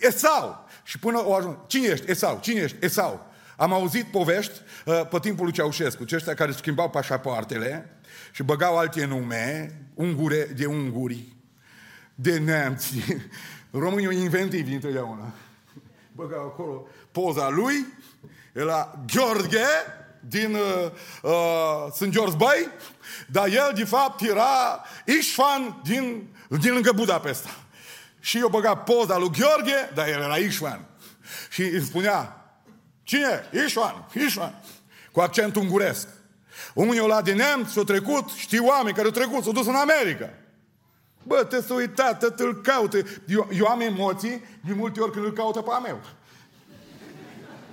Esau. 0.00 0.65
Și 0.86 0.98
până 0.98 1.26
o 1.26 1.34
ajung. 1.34 1.56
Cine 1.66 1.86
ești? 1.86 2.10
Esau. 2.10 2.38
Cine 2.42 2.60
ești? 2.60 2.76
Esau. 2.80 3.26
Am 3.56 3.72
auzit 3.72 4.04
povești 4.04 4.60
uh, 4.84 5.08
pe 5.10 5.18
timpul 5.18 5.44
lui 5.44 5.54
Ceaușescu, 5.54 6.02
aceștia 6.02 6.34
care 6.34 6.52
schimbau 6.52 6.90
pașapoartele 6.90 7.98
și 8.32 8.42
băgau 8.42 8.78
alte 8.78 9.04
nume, 9.04 9.78
ungure 9.94 10.44
de 10.56 10.66
unguri, 10.66 11.24
de 12.14 12.38
neamți. 12.38 12.94
Românii 13.70 14.20
inventivi 14.20 14.74
întotdeauna. 14.74 15.32
Băgau 16.12 16.44
acolo 16.44 16.86
poza 17.12 17.48
lui, 17.48 17.86
la 18.52 19.04
Gheorghe, 19.12 19.66
din 20.20 20.54
uh, 20.54 20.90
uh, 21.22 21.92
St. 21.92 22.08
George 22.08 22.36
Bay, 22.36 22.68
dar 23.26 23.46
el, 23.46 23.72
de 23.74 23.84
fapt, 23.84 24.20
era 24.20 24.84
Ișfan 25.06 25.80
din, 25.84 26.28
din 26.48 26.72
lângă 26.72 26.92
Budapesta. 26.92 27.65
Și 28.26 28.38
eu 28.38 28.48
băga 28.48 28.74
poza 28.74 29.18
lui 29.18 29.30
Gheorghe, 29.30 29.90
dar 29.94 30.08
el 30.08 30.20
era 30.20 30.36
Ișvan. 30.36 30.86
Și 31.50 31.62
îi 31.62 31.82
spunea, 31.82 32.44
cine? 33.02 33.48
Ișvan, 33.66 34.08
Ișvan. 34.14 34.62
Cu 35.12 35.20
accent 35.20 35.56
unguresc. 35.56 36.08
Unii 36.74 37.00
o 37.00 37.06
la 37.06 37.22
din 37.22 37.36
neamț 37.36 37.70
și-au 37.70 37.84
trecut, 37.84 38.30
știu 38.30 38.66
oameni 38.66 38.94
care 38.94 39.06
au 39.06 39.12
trecut, 39.12 39.42
s-au 39.42 39.52
dus 39.52 39.66
în 39.66 39.74
America. 39.74 40.30
Bă, 41.22 41.44
te 41.44 41.62
să 41.62 41.74
uita, 41.74 42.14
te 42.14 42.42
îl 42.42 42.60
caute. 42.60 43.04
Eu, 43.28 43.48
eu 43.52 43.66
am 43.66 43.80
emoții 43.80 44.44
de 44.64 44.72
multe 44.72 45.00
ori 45.00 45.12
când 45.12 45.24
îl 45.24 45.32
caută 45.32 45.60
pe 45.60 45.70
a 45.72 45.78
meu. 45.78 46.00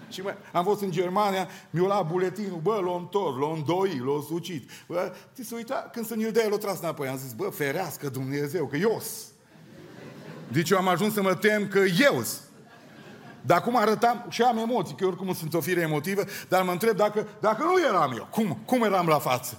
Și 0.10 0.22
mă, 0.22 0.36
am 0.52 0.64
fost 0.64 0.82
în 0.82 0.92
Germania, 0.92 1.48
mi-a 1.70 1.84
luat 1.84 2.08
buletinul, 2.08 2.60
bă, 2.60 2.82
l-a 2.86 2.96
întors, 2.96 3.38
l-a 3.38 3.52
îndoi, 3.56 4.02
l-a 4.06 4.26
sucit. 4.28 4.70
Bă, 4.88 5.14
te 5.36 5.44
să 5.44 5.56
uita, 5.56 5.90
când 5.94 6.06
să 6.06 6.16
ne 6.16 6.30
dea, 6.30 6.48
l-a 6.48 6.58
tras 6.58 6.80
înapoi. 6.80 7.08
Am 7.08 7.18
zis, 7.18 7.34
bă, 7.34 7.50
ferească 7.50 8.10
Dumnezeu, 8.10 8.68
că 8.68 8.76
eu 8.76 9.02
deci 10.54 10.70
eu 10.70 10.78
am 10.78 10.88
ajuns 10.88 11.14
să 11.14 11.22
mă 11.22 11.36
tem 11.36 11.68
că 11.68 11.80
eu 12.00 12.24
dar 13.46 13.58
acum 13.58 13.78
arătam 13.78 14.26
și 14.30 14.42
am 14.42 14.58
emoții, 14.58 14.96
că 14.96 15.06
oricum 15.06 15.34
sunt 15.34 15.54
o 15.54 15.62
fire 15.62 15.82
emotivă, 15.82 16.24
dar 16.48 16.64
mă 16.64 16.72
întreb 16.72 16.96
dacă, 16.96 17.28
dacă 17.40 17.64
nu 17.64 17.80
eram 17.88 18.14
eu, 18.18 18.28
cum, 18.32 18.60
cum 18.66 18.84
eram 18.84 19.08
la 19.08 19.20
față? 19.20 19.58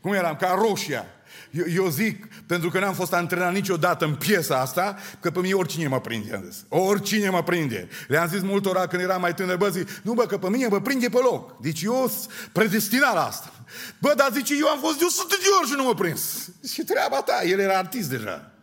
Cum 0.00 0.12
eram? 0.12 0.36
Ca 0.36 0.54
roșia. 0.58 1.06
Eu, 1.50 1.64
eu 1.74 1.88
zic, 1.88 2.26
pentru 2.46 2.70
că 2.70 2.78
n-am 2.78 2.94
fost 2.94 3.12
antrenat 3.12 3.52
niciodată 3.52 4.04
în 4.04 4.14
piesa 4.14 4.60
asta, 4.60 4.96
că 5.20 5.30
pe 5.30 5.40
mine 5.40 5.54
oricine 5.54 5.86
mă 5.86 6.00
prinde, 6.00 6.34
am 6.34 6.44
zis. 6.50 6.64
Oricine 6.68 7.28
mă 7.28 7.42
prinde. 7.42 7.88
Le-am 8.08 8.28
zis 8.28 8.40
multora 8.40 8.86
când 8.86 9.02
eram 9.02 9.20
mai 9.20 9.34
tânăr, 9.34 9.56
bă, 9.56 9.68
zic, 9.68 9.88
nu 10.02 10.12
bă, 10.12 10.26
că 10.26 10.38
pe 10.38 10.48
mine 10.48 10.66
mă 10.66 10.80
prinde 10.80 11.08
pe 11.08 11.18
loc. 11.18 11.60
Deci 11.60 11.82
eu 11.82 12.08
sunt 12.08 12.50
predestinat 12.52 13.14
la 13.14 13.26
asta. 13.26 13.52
Bă, 14.00 14.12
dar 14.16 14.30
zice, 14.32 14.54
eu 14.58 14.68
am 14.68 14.78
fost 14.78 14.98
de 14.98 15.04
100 15.04 15.36
de 15.40 15.46
ori 15.60 15.68
și 15.68 15.74
nu 15.76 15.84
mă 15.84 15.94
prins. 15.94 16.50
Și 16.72 16.82
treaba 16.82 17.16
ta, 17.16 17.42
el 17.44 17.58
era 17.58 17.78
artist 17.78 18.10
deja. 18.10 18.55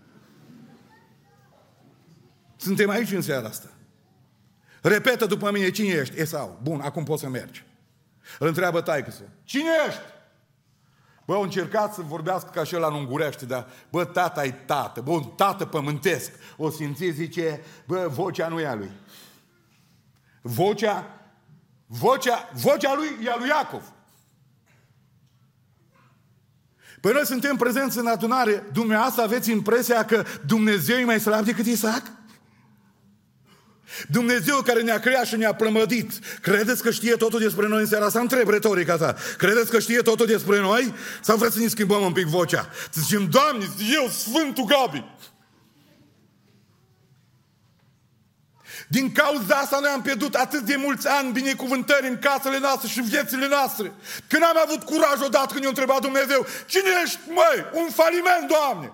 Suntem 2.64 2.90
aici 2.90 3.12
în 3.12 3.22
seara 3.22 3.48
asta. 3.48 3.70
Repetă 4.82 5.26
după 5.26 5.52
mine, 5.52 5.70
cine 5.70 5.88
ești? 5.94 6.20
Esau. 6.20 6.60
Bun, 6.62 6.82
acum 6.82 7.04
poți 7.04 7.22
să 7.22 7.30
mergi. 7.30 7.64
Îl 8.40 8.48
întreabă 8.48 8.82
taică 8.82 9.14
Cine 9.44 9.70
ești? 9.88 10.02
Bă, 11.26 11.34
au 11.34 11.42
încercat 11.42 11.94
să 11.94 12.02
vorbească 12.02 12.50
ca 12.54 12.64
și 12.64 12.76
ăla 12.76 12.88
în 12.88 12.94
ungurește, 12.94 13.46
dar, 13.46 13.68
bă, 13.90 14.06
tata 14.06 14.46
e 14.46 14.52
tată, 14.52 15.02
bă, 15.02 15.12
un 15.12 15.24
tată 15.24 15.66
pământesc. 15.66 16.32
O 16.58 16.70
simți, 16.70 17.10
zice, 17.10 17.62
bă, 17.86 18.08
vocea 18.12 18.48
nu 18.48 18.60
e 18.60 18.68
a 18.68 18.76
lui. 18.76 18.92
Vocea, 20.42 21.20
vocea, 21.86 22.50
vocea 22.54 22.96
lui 22.96 23.26
e 23.26 23.30
a 23.30 23.38
lui 23.38 23.48
Iacov. 23.48 23.94
Păi 27.02 27.12
noi 27.12 27.26
suntem 27.26 27.56
prezenți 27.56 27.98
în 27.98 28.08
adunare, 28.08 28.64
dumneavoastră 28.74 29.24
aveți 29.24 29.52
impresia 29.52 30.06
că 30.06 30.24
Dumnezeu 30.46 30.98
e 30.98 31.06
mai 31.06 31.20
slab 31.20 31.46
decât 31.46 31.66
Isaac? 31.66 32.12
Dumnezeu 34.08 34.62
care 34.62 34.82
ne-a 34.82 35.00
creat 35.00 35.26
și 35.26 35.36
ne-a 35.36 35.54
plămădit, 35.54 36.12
credeți 36.42 36.82
că 36.82 36.92
știe 36.92 37.16
totul 37.16 37.40
despre 37.40 37.68
noi 37.68 37.80
în 37.82 37.88
seara 37.88 38.06
asta? 38.06 38.20
Întreb 38.20 38.50
retorica 38.50 38.98
ta. 38.98 39.16
Credeți 39.38 39.72
că 39.72 39.80
știe 39.80 40.02
totul 40.02 40.26
despre 40.26 40.60
noi? 40.60 40.94
Sau 41.22 41.38
vreți 41.38 41.54
să 41.54 41.60
ne 41.60 41.68
schimbăm 41.68 42.02
un 42.02 42.12
pic 42.12 42.26
vocea? 42.26 42.70
Să 42.90 43.00
zicem, 43.02 43.30
Doamne, 43.30 43.66
eu, 43.94 44.08
Sfântul 44.10 44.66
Gabi. 44.66 45.06
Din 48.88 49.12
cauza 49.12 49.56
asta 49.56 49.80
noi 49.80 49.90
am 49.90 50.02
pierdut 50.02 50.36
atât 50.36 50.60
de 50.60 50.76
mulți 50.76 51.08
ani 51.08 51.32
binecuvântări 51.32 52.08
în 52.08 52.20
casele 52.20 52.60
noastre 52.60 52.88
și 52.88 53.00
în 53.00 53.06
viețile 53.06 53.48
noastre. 53.48 53.92
Când 54.28 54.44
am 54.44 54.58
avut 54.66 54.84
curaj 54.84 55.22
odată 55.22 55.52
când 55.52 55.64
i-a 55.64 55.70
întrebat 55.70 56.02
Dumnezeu, 56.02 56.46
cine 56.66 56.90
ești, 57.04 57.20
măi? 57.28 57.66
Un 57.74 57.90
faliment, 57.90 58.48
Doamne! 58.48 58.92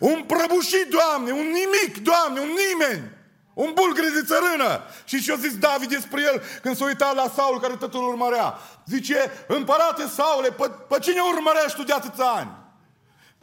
Un 0.00 0.24
prăbușit, 0.26 0.86
Doamne, 0.90 1.30
un 1.30 1.46
nimic, 1.46 2.02
Doamne, 2.02 2.40
un 2.40 2.52
nimeni. 2.68 3.10
Un 3.54 3.70
bulgăre 3.74 4.08
de 4.08 4.22
țărână. 4.24 4.82
Și 5.04 5.22
ce-a 5.22 5.34
zis 5.34 5.58
David 5.58 5.88
despre 5.88 6.20
el 6.22 6.42
când 6.62 6.76
s-a 6.76 6.84
uitat 6.84 7.14
la 7.14 7.32
Saul 7.34 7.60
care 7.60 7.76
tot 7.76 7.94
îl 7.94 8.08
urmărea? 8.08 8.58
Zice, 8.86 9.44
împărate 9.46 10.06
Saule, 10.06 10.50
pe, 10.50 10.70
pe 10.88 10.98
cine 11.00 11.20
urmărești 11.20 11.76
tu 11.76 11.82
de 11.82 11.92
atâția 11.92 12.24
ani? 12.24 12.50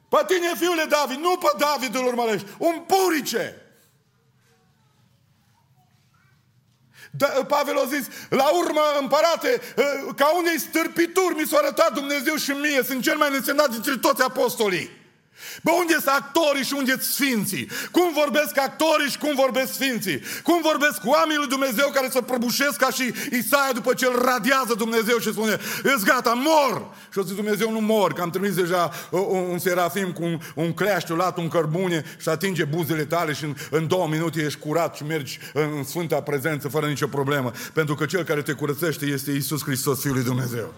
Pe 0.10 0.24
tine, 0.28 0.54
fiule 0.56 0.84
David, 0.84 1.18
nu 1.18 1.38
pe 1.38 1.52
David 1.58 1.96
îl 1.96 2.06
urmărești. 2.06 2.48
Un 2.58 2.84
purice. 2.88 3.62
Da, 7.12 7.28
Pavel 7.28 7.78
a 7.78 7.86
zis, 7.86 8.08
la 8.30 8.50
urmă, 8.50 8.82
împărate, 9.00 9.62
ca 10.16 10.38
unei 10.38 10.60
stârpituri 10.60 11.36
mi 11.36 11.48
s-a 11.48 11.58
arătat 11.58 11.94
Dumnezeu 11.94 12.36
și 12.36 12.52
mie, 12.52 12.84
sunt 12.84 13.04
cel 13.04 13.18
mai 13.18 13.36
însemnat 13.36 13.70
dintre 13.70 13.98
toți 13.98 14.22
apostolii. 14.22 14.97
Bă, 15.68 15.74
unde 15.74 15.94
sunt 15.94 16.16
actorii 16.22 16.64
și 16.64 16.74
unde 16.74 16.92
sunt 16.92 17.04
sfinții? 17.04 17.70
Cum 17.92 18.08
vorbesc 18.22 18.54
actorii 18.68 19.10
și 19.14 19.18
cum 19.18 19.34
vorbesc 19.36 19.74
sfinții? 19.74 20.20
Cum 20.44 20.62
vorbesc 20.62 21.00
oamenii 21.04 21.38
lui 21.38 21.54
Dumnezeu 21.56 21.90
care 21.94 22.10
să 22.10 22.22
prăbușesc 22.22 22.76
ca 22.76 22.90
și 22.90 23.14
Isaia 23.40 23.72
după 23.74 23.94
ce 23.94 24.06
îl 24.06 24.22
radiază 24.32 24.74
Dumnezeu 24.78 25.18
și 25.18 25.32
spune, 25.32 25.58
ești 25.84 26.06
gata, 26.12 26.34
mor! 26.34 26.88
Și 27.12 27.20
o 27.20 27.22
zis 27.22 27.36
Dumnezeu, 27.36 27.72
nu 27.72 27.80
mor, 27.80 28.14
că 28.14 28.22
am 28.22 28.30
trimis 28.30 28.54
deja 28.54 28.92
un 29.52 29.60
serafim 29.60 30.12
cu 30.12 30.24
un, 30.24 30.40
un 30.56 30.74
cleaștulat, 30.74 31.38
un 31.38 31.48
cărbune 31.48 32.04
și 32.18 32.30
atinge 32.30 32.64
buzele 32.64 33.06
tale 33.06 33.34
și 33.34 33.44
în, 33.44 33.56
în 33.70 33.88
două 33.88 34.08
minute 34.08 34.42
ești 34.42 34.60
curat 34.60 34.96
și 34.96 35.04
mergi 35.04 35.40
în 35.54 35.84
sfânta 35.84 36.22
prezență 36.22 36.68
fără 36.68 36.88
nicio 36.88 37.08
problemă. 37.08 37.52
Pentru 37.74 37.96
că 37.96 38.06
cel 38.06 38.24
care 38.24 38.42
te 38.42 38.52
curățește 38.52 39.06
este 39.06 39.32
Isus 39.32 39.64
Hristos, 39.64 40.02
Fiul 40.02 40.14
lui 40.14 40.24
Dumnezeu. 40.24 40.74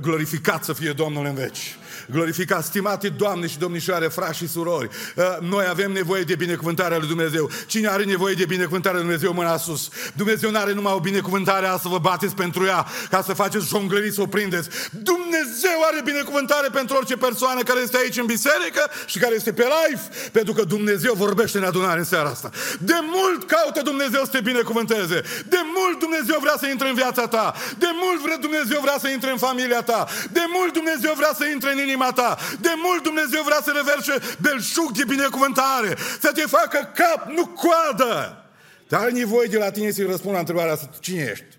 Glorificat 0.00 0.64
să 0.64 0.72
fie 0.72 0.92
Domnul 0.92 1.26
în 1.26 1.34
veci. 1.34 1.76
Glorificat, 2.10 2.64
stimate 2.64 3.08
Doamne 3.08 3.46
și 3.46 3.58
domnișoare, 3.58 4.06
frați 4.06 4.36
și 4.36 4.48
surori, 4.48 4.88
uh, 5.16 5.24
noi 5.40 5.66
avem 5.68 5.92
nevoie 5.92 6.22
de 6.22 6.34
binecuvântarea 6.34 6.98
lui 6.98 7.08
Dumnezeu. 7.08 7.50
Cine 7.66 7.88
are 7.88 8.04
nevoie 8.04 8.34
de 8.34 8.44
binecuvântarea 8.44 8.98
lui 8.98 9.06
Dumnezeu, 9.06 9.32
mâna 9.32 9.56
sus. 9.56 9.88
Dumnezeu 10.14 10.50
nu 10.50 10.58
are 10.58 10.72
numai 10.72 10.92
o 10.92 11.00
binecuvântare 11.00 11.66
a 11.66 11.76
să 11.76 11.88
vă 11.88 11.98
bateți 11.98 12.34
pentru 12.34 12.64
ea, 12.64 12.86
ca 13.10 13.22
să 13.22 13.32
faceți 13.32 13.66
jonglării 13.66 14.12
să 14.12 14.20
o 14.20 14.26
prindeți. 14.26 14.68
Dumnezeu 14.90 15.78
are 15.90 16.00
binecuvântare 16.04 16.68
pentru 16.72 16.96
orice 16.96 17.16
persoană 17.16 17.62
care 17.62 17.80
este 17.80 17.96
aici 17.96 18.16
în 18.16 18.26
biserică 18.26 18.90
și 19.06 19.18
care 19.18 19.34
este 19.34 19.52
pe 19.52 19.66
live, 19.76 20.02
pentru 20.32 20.52
că 20.52 20.62
Dumnezeu 20.64 21.14
vorbește 21.14 21.58
în 21.58 21.64
adunare 21.64 21.98
în 21.98 22.04
seara 22.04 22.28
asta. 22.28 22.50
De 22.80 22.98
mult 23.02 23.46
caută 23.46 23.80
Dumnezeu 23.82 24.24
să 24.24 24.30
te 24.30 24.40
binecuvânteze. 24.40 25.22
De 25.48 25.60
mult 25.76 25.98
Dumnezeu 25.98 26.38
vrea 26.40 26.56
să 26.58 26.66
intre 26.66 26.88
în 26.88 26.94
viața 26.94 27.26
ta. 27.26 27.54
De 27.78 27.90
mult 28.02 28.20
vrea 28.22 28.36
Dumnezeu 28.36 28.80
vrea 28.80 28.96
să 29.00 29.08
intre 29.08 29.30
în 29.30 29.36
familia 29.68 29.82
ta. 29.82 30.08
De 30.32 30.40
mult 30.54 30.72
Dumnezeu 30.72 31.14
vrea 31.14 31.32
să 31.34 31.44
intre 31.44 31.72
în 31.72 31.78
inima 31.78 32.12
ta. 32.12 32.38
De 32.60 32.72
mult 32.84 33.02
Dumnezeu 33.02 33.42
vrea 33.42 33.60
să 33.62 33.72
reverse 33.76 34.36
belșug 34.40 34.92
de 34.92 35.04
binecuvântare. 35.04 35.96
Să 36.20 36.30
te 36.34 36.40
facă 36.40 36.92
cap, 36.94 37.28
nu 37.28 37.46
coadă. 37.46 38.42
Dar 38.88 39.02
ai 39.02 39.12
nevoie 39.12 39.48
de 39.48 39.58
la 39.58 39.70
tine 39.70 39.90
să-i 39.90 40.06
răspund 40.06 40.32
la 40.32 40.38
întrebarea 40.38 40.72
asta. 40.72 40.90
Cine 41.00 41.22
ești? 41.22 41.58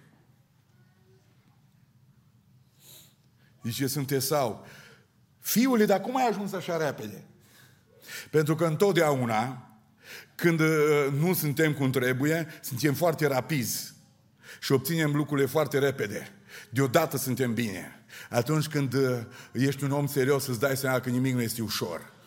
Zice, 3.63 3.87
sunt 3.87 4.11
Esau. 4.11 4.67
Fiule, 5.39 5.85
dar 5.85 6.01
cum 6.01 6.15
ai 6.15 6.27
ajuns 6.27 6.53
așa 6.53 6.85
repede? 6.85 7.23
Pentru 8.31 8.55
că 8.55 8.65
întotdeauna, 8.65 9.69
când 10.35 10.59
uh, 10.59 10.67
nu 11.19 11.33
suntem 11.33 11.73
cum 11.73 11.89
trebuie, 11.89 12.47
suntem 12.61 12.93
foarte 12.93 13.27
rapizi 13.27 13.93
și 14.59 14.71
obținem 14.71 15.15
lucrurile 15.15 15.47
foarte 15.47 15.79
repede. 15.79 16.38
Deodată 16.69 17.17
suntem 17.17 17.53
bine. 17.53 18.03
Atunci 18.29 18.67
când 18.67 18.93
uh, 18.93 19.19
ești 19.51 19.83
un 19.83 19.91
om 19.91 20.07
serios, 20.07 20.47
îți 20.47 20.59
dai 20.59 20.77
seama 20.77 20.99
că 20.99 21.09
nimic 21.09 21.33
nu 21.33 21.41
este 21.41 21.61
ușor. 21.61 22.17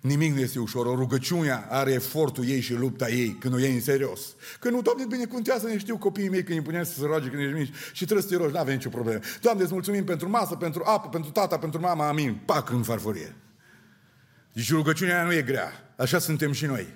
Nimic 0.00 0.34
nu 0.34 0.40
este 0.40 0.58
ușor. 0.58 0.86
O 0.86 0.94
rugăciune 0.94 1.64
are 1.68 1.92
efortul 1.92 2.48
ei 2.48 2.60
și 2.60 2.72
lupta 2.72 3.08
ei 3.08 3.36
când 3.40 3.54
o 3.54 3.58
iei 3.58 3.74
în 3.74 3.80
serios. 3.80 4.20
Când 4.60 4.74
nu, 4.74 4.82
Doamne, 4.82 5.04
binecuvântează, 5.08 5.66
ne 5.66 5.78
știu 5.78 5.96
copiii 5.96 6.28
mei 6.28 6.42
când 6.42 6.58
îi 6.58 6.64
puneam 6.64 6.84
să 6.84 6.92
se 6.92 7.06
roage 7.06 7.28
când 7.28 7.42
ești 7.42 7.54
mici 7.54 7.74
și 7.92 8.04
trebuie 8.04 8.22
să 8.22 8.28
te 8.28 8.36
rogi, 8.36 8.52
nu 8.52 8.58
avem 8.58 8.74
nicio 8.74 8.88
problemă. 8.88 9.20
Doamne, 9.40 9.62
îți 9.62 9.72
mulțumim 9.72 10.04
pentru 10.04 10.28
masă, 10.28 10.54
pentru 10.54 10.82
apă, 10.84 11.08
pentru 11.08 11.30
tata, 11.30 11.58
pentru 11.58 11.80
mama, 11.80 12.08
amin. 12.08 12.40
Pac 12.44 12.70
în 12.70 12.82
farfurie. 12.82 13.34
Deci 14.52 14.70
rugăciunea 14.70 15.14
aia 15.14 15.24
nu 15.24 15.32
e 15.32 15.42
grea. 15.42 15.72
Așa 15.96 16.18
suntem 16.18 16.52
și 16.52 16.66
noi. 16.66 16.86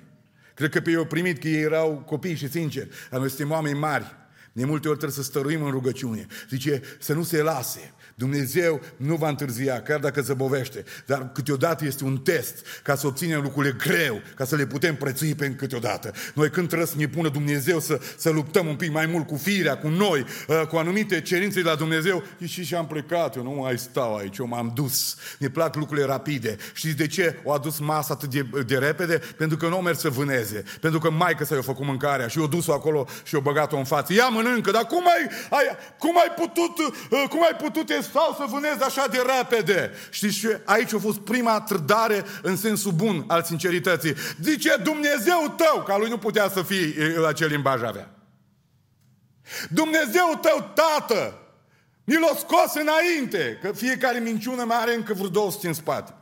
Cred 0.55 0.71
că 0.71 0.81
pe 0.81 0.91
ei 0.91 0.97
au 0.97 1.05
primit 1.05 1.39
că 1.39 1.49
ei 1.49 1.63
erau 1.63 2.03
copii 2.07 2.35
și 2.35 2.51
sinceri. 2.51 2.89
Dar 3.11 3.21
noi 3.21 3.29
suntem 3.29 3.51
oameni 3.51 3.79
mari. 3.79 4.17
De 4.53 4.65
multe 4.65 4.89
ori 4.89 4.99
trebuie 4.99 5.25
să 5.25 5.31
stăruim 5.31 5.63
în 5.65 5.71
rugăciune. 5.71 6.27
Zice, 6.51 6.83
să 6.99 7.13
nu 7.13 7.23
se 7.23 7.43
lase. 7.43 7.93
Dumnezeu 8.15 8.81
nu 8.97 9.15
va 9.15 9.29
întârzia, 9.29 9.83
chiar 9.83 10.01
dacă 10.01 10.21
zăbovește, 10.21 10.85
dar 11.07 11.33
câteodată 11.33 11.85
este 11.85 12.05
un 12.05 12.19
test 12.19 12.67
ca 12.83 12.95
să 12.95 13.07
obținem 13.07 13.43
lucrurile 13.43 13.77
greu, 13.79 14.21
ca 14.35 14.45
să 14.45 14.57
le 14.57 14.67
putem 14.67 14.95
prețui 14.95 15.35
pe 15.35 15.51
câteodată. 15.51 16.13
Noi 16.35 16.51
când 16.51 16.67
trebuie 16.67 16.89
să 16.89 16.95
ne 16.97 17.09
pună 17.09 17.29
Dumnezeu 17.29 17.81
să, 17.81 18.01
să 18.17 18.31
luptăm 18.31 18.67
un 18.67 18.77
pic 18.77 18.93
mai 18.93 19.07
mult 19.07 19.27
cu 19.27 19.37
firea, 19.37 19.79
cu 19.79 19.89
noi, 19.89 20.25
uh, 20.49 20.63
cu 20.69 20.77
anumite 20.77 21.21
cerințe 21.21 21.63
de 21.63 21.69
la 21.69 21.75
Dumnezeu, 21.75 22.23
și 22.47 22.65
și 22.65 22.75
am 22.75 22.87
plecat, 22.87 23.37
eu 23.37 23.43
nu 23.43 23.51
mai 23.51 23.79
stau 23.79 24.17
aici, 24.17 24.37
eu 24.37 24.47
m-am 24.47 24.73
dus. 24.75 25.17
Ne 25.39 25.49
plac 25.49 25.77
lucrurile 25.77 26.07
rapide. 26.07 26.57
Știți 26.75 26.97
de 26.97 27.07
ce 27.07 27.41
o 27.45 27.53
adus 27.53 27.79
masa 27.79 28.15
atât 28.15 28.31
de, 28.31 28.63
de 28.67 28.77
repede? 28.77 29.21
Pentru 29.37 29.57
că 29.57 29.69
nu 29.69 29.79
o 29.79 29.81
mers 29.81 29.99
să 29.99 30.09
vâneze. 30.09 30.63
Pentru 30.81 31.01
că 31.01 31.11
maică 31.11 31.45
să 31.45 31.55
i-a 31.55 31.61
făcut 31.61 31.87
mâncarea 31.87 32.27
și 32.27 32.39
o 32.39 32.47
dus-o 32.47 32.73
acolo 32.73 33.07
și 33.25 33.35
o 33.35 33.41
băgat-o 33.41 33.77
în 33.77 33.85
față. 33.85 34.13
Ia 34.13 34.29
mănâncă, 34.43 34.71
dar 34.71 34.87
cum 34.87 35.05
ai, 35.07 35.31
ai, 35.51 35.77
cum 35.99 36.17
ai 36.17 36.35
putut, 36.37 36.79
uh, 36.79 37.25
cum 37.29 37.43
ai 37.43 37.57
putut 37.59 37.91
stau 38.03 38.35
să 38.39 38.45
vânezi 38.49 38.83
așa 38.83 39.07
de 39.07 39.23
repede. 39.39 39.93
Știți 40.11 40.39
ce? 40.39 40.61
Aici 40.65 40.93
a 40.93 40.99
fost 40.99 41.19
prima 41.19 41.61
trădare 41.61 42.25
în 42.43 42.57
sensul 42.57 42.93
bun 42.93 43.25
al 43.27 43.43
sincerității. 43.43 44.15
Zice 44.43 44.77
Dumnezeu 44.83 45.55
tău, 45.57 45.83
ca 45.83 45.97
lui 45.97 46.09
nu 46.09 46.19
putea 46.19 46.49
să 46.49 46.63
fie 46.63 46.95
acel 47.29 47.49
limbaj 47.49 47.83
avea. 47.83 48.11
Dumnezeu 49.69 50.39
tău, 50.41 50.71
tată, 50.75 51.37
mi 52.05 52.15
l-a 52.15 52.37
scos 52.39 52.75
înainte, 52.75 53.59
că 53.63 53.73
fiecare 53.73 54.19
minciună 54.19 54.65
mai 54.65 54.77
are 54.81 54.95
încă 54.95 55.13
vreo 55.15 55.29
200 55.29 55.67
în 55.67 55.73
spate. 55.73 56.15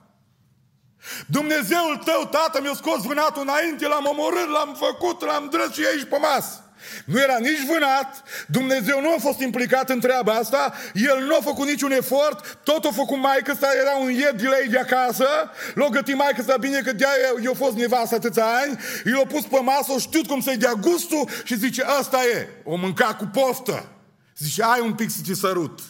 Dumnezeul 1.26 1.96
tău, 2.04 2.26
tată, 2.30 2.60
mi-a 2.60 2.74
scos 2.74 3.02
vânatul 3.02 3.42
înainte, 3.42 3.86
l-am 3.86 4.06
omorât, 4.06 4.48
l-am 4.48 4.74
făcut, 4.74 5.24
l-am 5.24 5.48
drăs 5.50 5.72
și 5.72 5.84
aici 5.92 6.08
pe 6.08 6.16
masă. 6.18 6.69
Nu 7.04 7.20
era 7.20 7.36
nici 7.38 7.66
vânat, 7.66 8.22
Dumnezeu 8.46 9.00
nu 9.00 9.12
a 9.16 9.20
fost 9.20 9.40
implicat 9.40 9.90
în 9.90 10.00
treaba 10.00 10.32
asta, 10.32 10.72
El 10.94 11.24
nu 11.26 11.34
a 11.34 11.40
făcut 11.42 11.66
niciun 11.66 11.92
efort, 11.92 12.58
tot 12.62 12.84
a 12.84 12.90
făcut 12.90 13.18
maică 13.18 13.56
sa, 13.60 13.68
era 13.80 13.96
un 13.96 14.10
ied 14.10 14.42
de 14.42 14.48
lei 14.48 14.68
de 14.68 14.78
acasă, 14.78 15.26
l-a 15.74 15.88
gătit 15.88 16.16
maică 16.16 16.42
sa 16.42 16.56
bine 16.56 16.80
că 16.80 16.92
de-aia 16.92 17.44
i-a 17.44 17.54
fost 17.54 17.76
nevastă 17.76 18.14
atâția 18.14 18.44
ani, 18.44 18.78
i-a 19.04 19.26
pus 19.26 19.44
pe 19.44 19.60
masă, 19.60 19.98
știut 19.98 20.26
cum 20.26 20.40
să-i 20.40 20.56
dea 20.56 20.72
gustul 20.72 21.28
și 21.44 21.58
zice, 21.58 21.82
asta 21.82 22.18
e, 22.34 22.48
o 22.64 22.76
mânca 22.76 23.14
cu 23.14 23.24
poftă. 23.24 23.88
Zice, 24.36 24.62
ai 24.62 24.80
un 24.80 24.92
pic 24.92 25.10
să 25.10 25.18
te 25.26 25.34
sărut. 25.34 25.80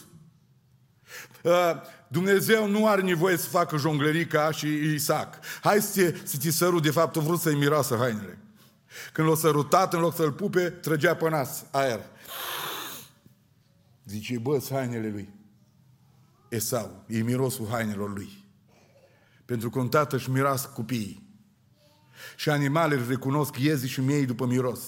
Uh, 1.43 1.51
Dumnezeu 2.07 2.67
nu 2.67 2.87
are 2.87 3.01
nevoie 3.01 3.37
să 3.37 3.47
facă 3.47 3.77
jonglerii 3.77 4.27
ca 4.27 4.51
și 4.51 4.67
Isaac. 4.93 5.39
Hai 5.61 5.81
să 5.81 6.01
te, 6.01 6.17
să 6.23 6.37
te 6.41 6.51
sărut, 6.51 6.83
de 6.83 6.91
fapt, 6.91 7.17
a 7.17 7.19
vrut 7.19 7.39
să-i 7.39 7.55
miroasă 7.55 7.95
hainele. 7.99 8.40
Când 9.13 9.27
l-a 9.27 9.35
sărutat, 9.35 9.93
în 9.93 9.99
loc 9.99 10.15
să-l 10.15 10.31
pupe, 10.31 10.69
trăgea 10.69 11.15
pe 11.15 11.29
nas 11.29 11.65
aer. 11.71 11.99
Zice, 14.05 14.37
bă, 14.37 14.63
hainele 14.69 15.09
lui. 15.09 15.29
Esau, 16.49 17.03
e 17.07 17.21
mirosul 17.21 17.67
hainelor 17.67 18.13
lui. 18.13 18.45
Pentru 19.45 19.69
că 19.69 19.79
un 19.79 19.89
tată 19.89 20.15
își 20.15 20.29
miroasă 20.29 20.71
copiii. 20.73 21.29
Și 22.35 22.49
animalele 22.49 23.05
recunosc 23.07 23.57
iezii 23.57 23.89
și 23.89 24.01
miei 24.01 24.25
după 24.25 24.45
miros. 24.45 24.81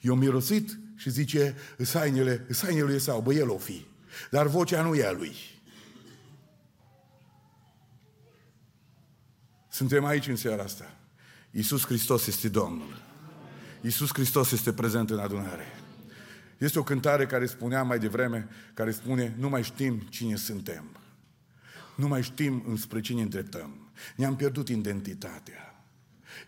Eu 0.00 0.14
mirosit 0.14 0.78
și 0.96 1.10
zice, 1.10 1.56
îs 1.76 1.92
hainele, 1.92 2.44
îs 2.48 2.62
hainele 2.62 2.84
lui 2.84 2.94
Esau, 2.94 3.20
bă, 3.20 3.32
el 3.32 3.50
o 3.50 3.58
fi. 3.58 3.86
Dar 4.30 4.46
vocea 4.46 4.82
nu 4.82 4.94
e 4.94 5.06
a 5.06 5.12
lui. 5.12 5.36
Suntem 9.68 10.04
aici 10.04 10.26
în 10.26 10.36
seara 10.36 10.62
asta. 10.62 11.01
Iisus 11.54 11.84
Hristos 11.86 12.26
este 12.26 12.48
Domnul. 12.48 13.02
Iisus 13.80 14.10
Hristos 14.12 14.50
este 14.52 14.72
prezent 14.72 15.10
în 15.10 15.18
adunare. 15.18 15.66
Este 16.58 16.78
o 16.78 16.82
cântare 16.82 17.26
care 17.26 17.46
spunea 17.46 17.82
mai 17.82 17.98
devreme, 17.98 18.48
care 18.74 18.90
spune, 18.90 19.34
nu 19.38 19.48
mai 19.48 19.62
știm 19.62 19.98
cine 19.98 20.36
suntem. 20.36 20.84
Nu 21.94 22.08
mai 22.08 22.22
știm 22.22 22.64
înspre 22.66 23.00
cine 23.00 23.22
îndreptăm. 23.22 23.90
Ne-am 24.16 24.36
pierdut 24.36 24.68
identitatea. 24.68 25.84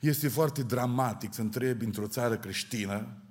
Este 0.00 0.28
foarte 0.28 0.62
dramatic 0.62 1.34
să 1.34 1.40
întrebi 1.40 1.84
într-o 1.84 2.07
țară 2.07 2.36
creștină, 2.36 3.22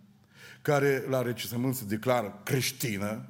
care 0.61 1.05
la 1.09 1.21
recensământ 1.21 1.76
se 1.76 1.86
declară 1.86 2.41
creștină, 2.43 3.30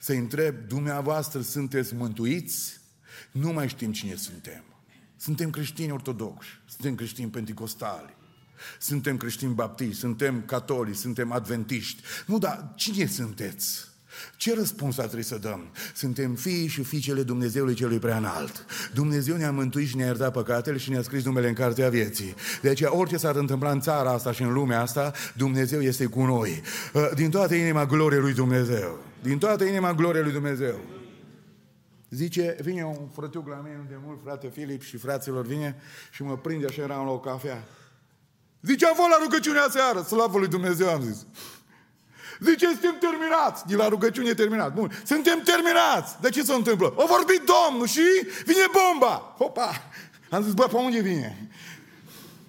să 0.00 0.12
întreb, 0.12 0.66
dumneavoastră 0.66 1.40
sunteți 1.40 1.94
mântuiți? 1.94 2.80
Nu 3.30 3.52
mai 3.52 3.68
știm 3.68 3.92
cine 3.92 4.14
suntem. 4.14 4.62
Suntem 5.20 5.50
creștini 5.50 5.92
ortodoxi, 5.92 6.48
suntem 6.68 6.94
creștini 6.94 7.30
pentecostali, 7.30 8.16
suntem 8.78 9.16
creștini 9.16 9.54
baptiști, 9.54 9.98
suntem 10.00 10.42
catolici, 10.46 10.96
suntem 10.96 11.32
adventiști. 11.32 12.02
Nu, 12.26 12.38
dar 12.38 12.72
cine 12.76 13.06
sunteți? 13.06 13.86
Ce 14.36 14.54
răspuns 14.54 14.98
ar 14.98 15.04
trebui 15.04 15.24
să 15.24 15.38
dăm? 15.38 15.60
Suntem 15.94 16.34
fii 16.34 16.66
și 16.66 16.82
fiicele 16.82 17.22
Dumnezeului 17.22 17.74
celui 17.74 17.98
prea 17.98 18.16
înalt. 18.16 18.64
Dumnezeu 18.94 19.36
ne-a 19.36 19.52
mântuit 19.52 19.88
și 19.88 19.96
ne-a 19.96 20.06
iertat 20.06 20.32
păcatele 20.32 20.76
și 20.76 20.90
ne-a 20.90 21.02
scris 21.02 21.24
numele 21.24 21.48
în 21.48 21.54
cartea 21.54 21.88
vieții. 21.88 22.34
De 22.62 22.68
aceea, 22.68 22.96
orice 22.96 23.16
s-ar 23.16 23.36
întâmpla 23.36 23.70
în 23.70 23.80
țara 23.80 24.10
asta 24.10 24.32
și 24.32 24.42
în 24.42 24.52
lumea 24.52 24.80
asta, 24.80 25.12
Dumnezeu 25.36 25.80
este 25.80 26.06
cu 26.06 26.22
noi. 26.22 26.62
Uh, 26.92 27.10
din 27.14 27.30
toată 27.30 27.54
inima 27.54 27.86
glorie 27.86 28.18
lui 28.18 28.34
Dumnezeu. 28.34 28.98
Din 29.22 29.38
toată 29.38 29.64
inima 29.64 29.94
glorie 29.94 30.22
lui 30.22 30.32
Dumnezeu. 30.32 30.80
Zice, 32.10 32.56
vine 32.60 32.84
un 32.84 33.08
frătiuc 33.14 33.48
la 33.48 33.60
mine 33.64 33.86
de 33.88 33.96
mult, 34.04 34.18
frate 34.24 34.48
Filip 34.48 34.82
și 34.82 34.96
fraților, 34.96 35.46
vine 35.46 35.76
și 36.10 36.22
mă 36.22 36.36
prinde 36.36 36.66
așa, 36.66 36.82
eram 36.82 37.04
la 37.04 37.12
o 37.12 37.20
cafea. 37.20 37.64
Zice, 38.62 38.86
am 38.86 38.94
fost 38.94 39.08
la 39.08 39.18
rugăciunea 39.22 39.66
seară, 39.70 40.02
slavă 40.02 40.38
lui 40.38 40.48
Dumnezeu, 40.48 40.88
am 40.88 41.02
zis. 41.02 41.26
Zice, 42.40 42.66
suntem 42.66 42.96
terminați. 43.00 43.66
De 43.66 43.76
la 43.76 43.88
rugăciune 43.88 44.34
terminat. 44.34 44.74
Bun. 44.74 44.90
Suntem 45.04 45.40
terminați. 45.40 46.20
De 46.20 46.28
ce 46.28 46.42
se 46.42 46.52
întâmplă? 46.52 46.86
O 46.96 47.06
vorbit 47.06 47.42
Domnul 47.54 47.86
și 47.86 48.02
vine 48.44 48.64
bomba. 48.72 49.34
Hopa! 49.38 49.70
Am 50.30 50.42
zis, 50.42 50.52
bă, 50.52 50.66
pe 50.66 50.76
unde 50.76 51.00
vine? 51.00 51.48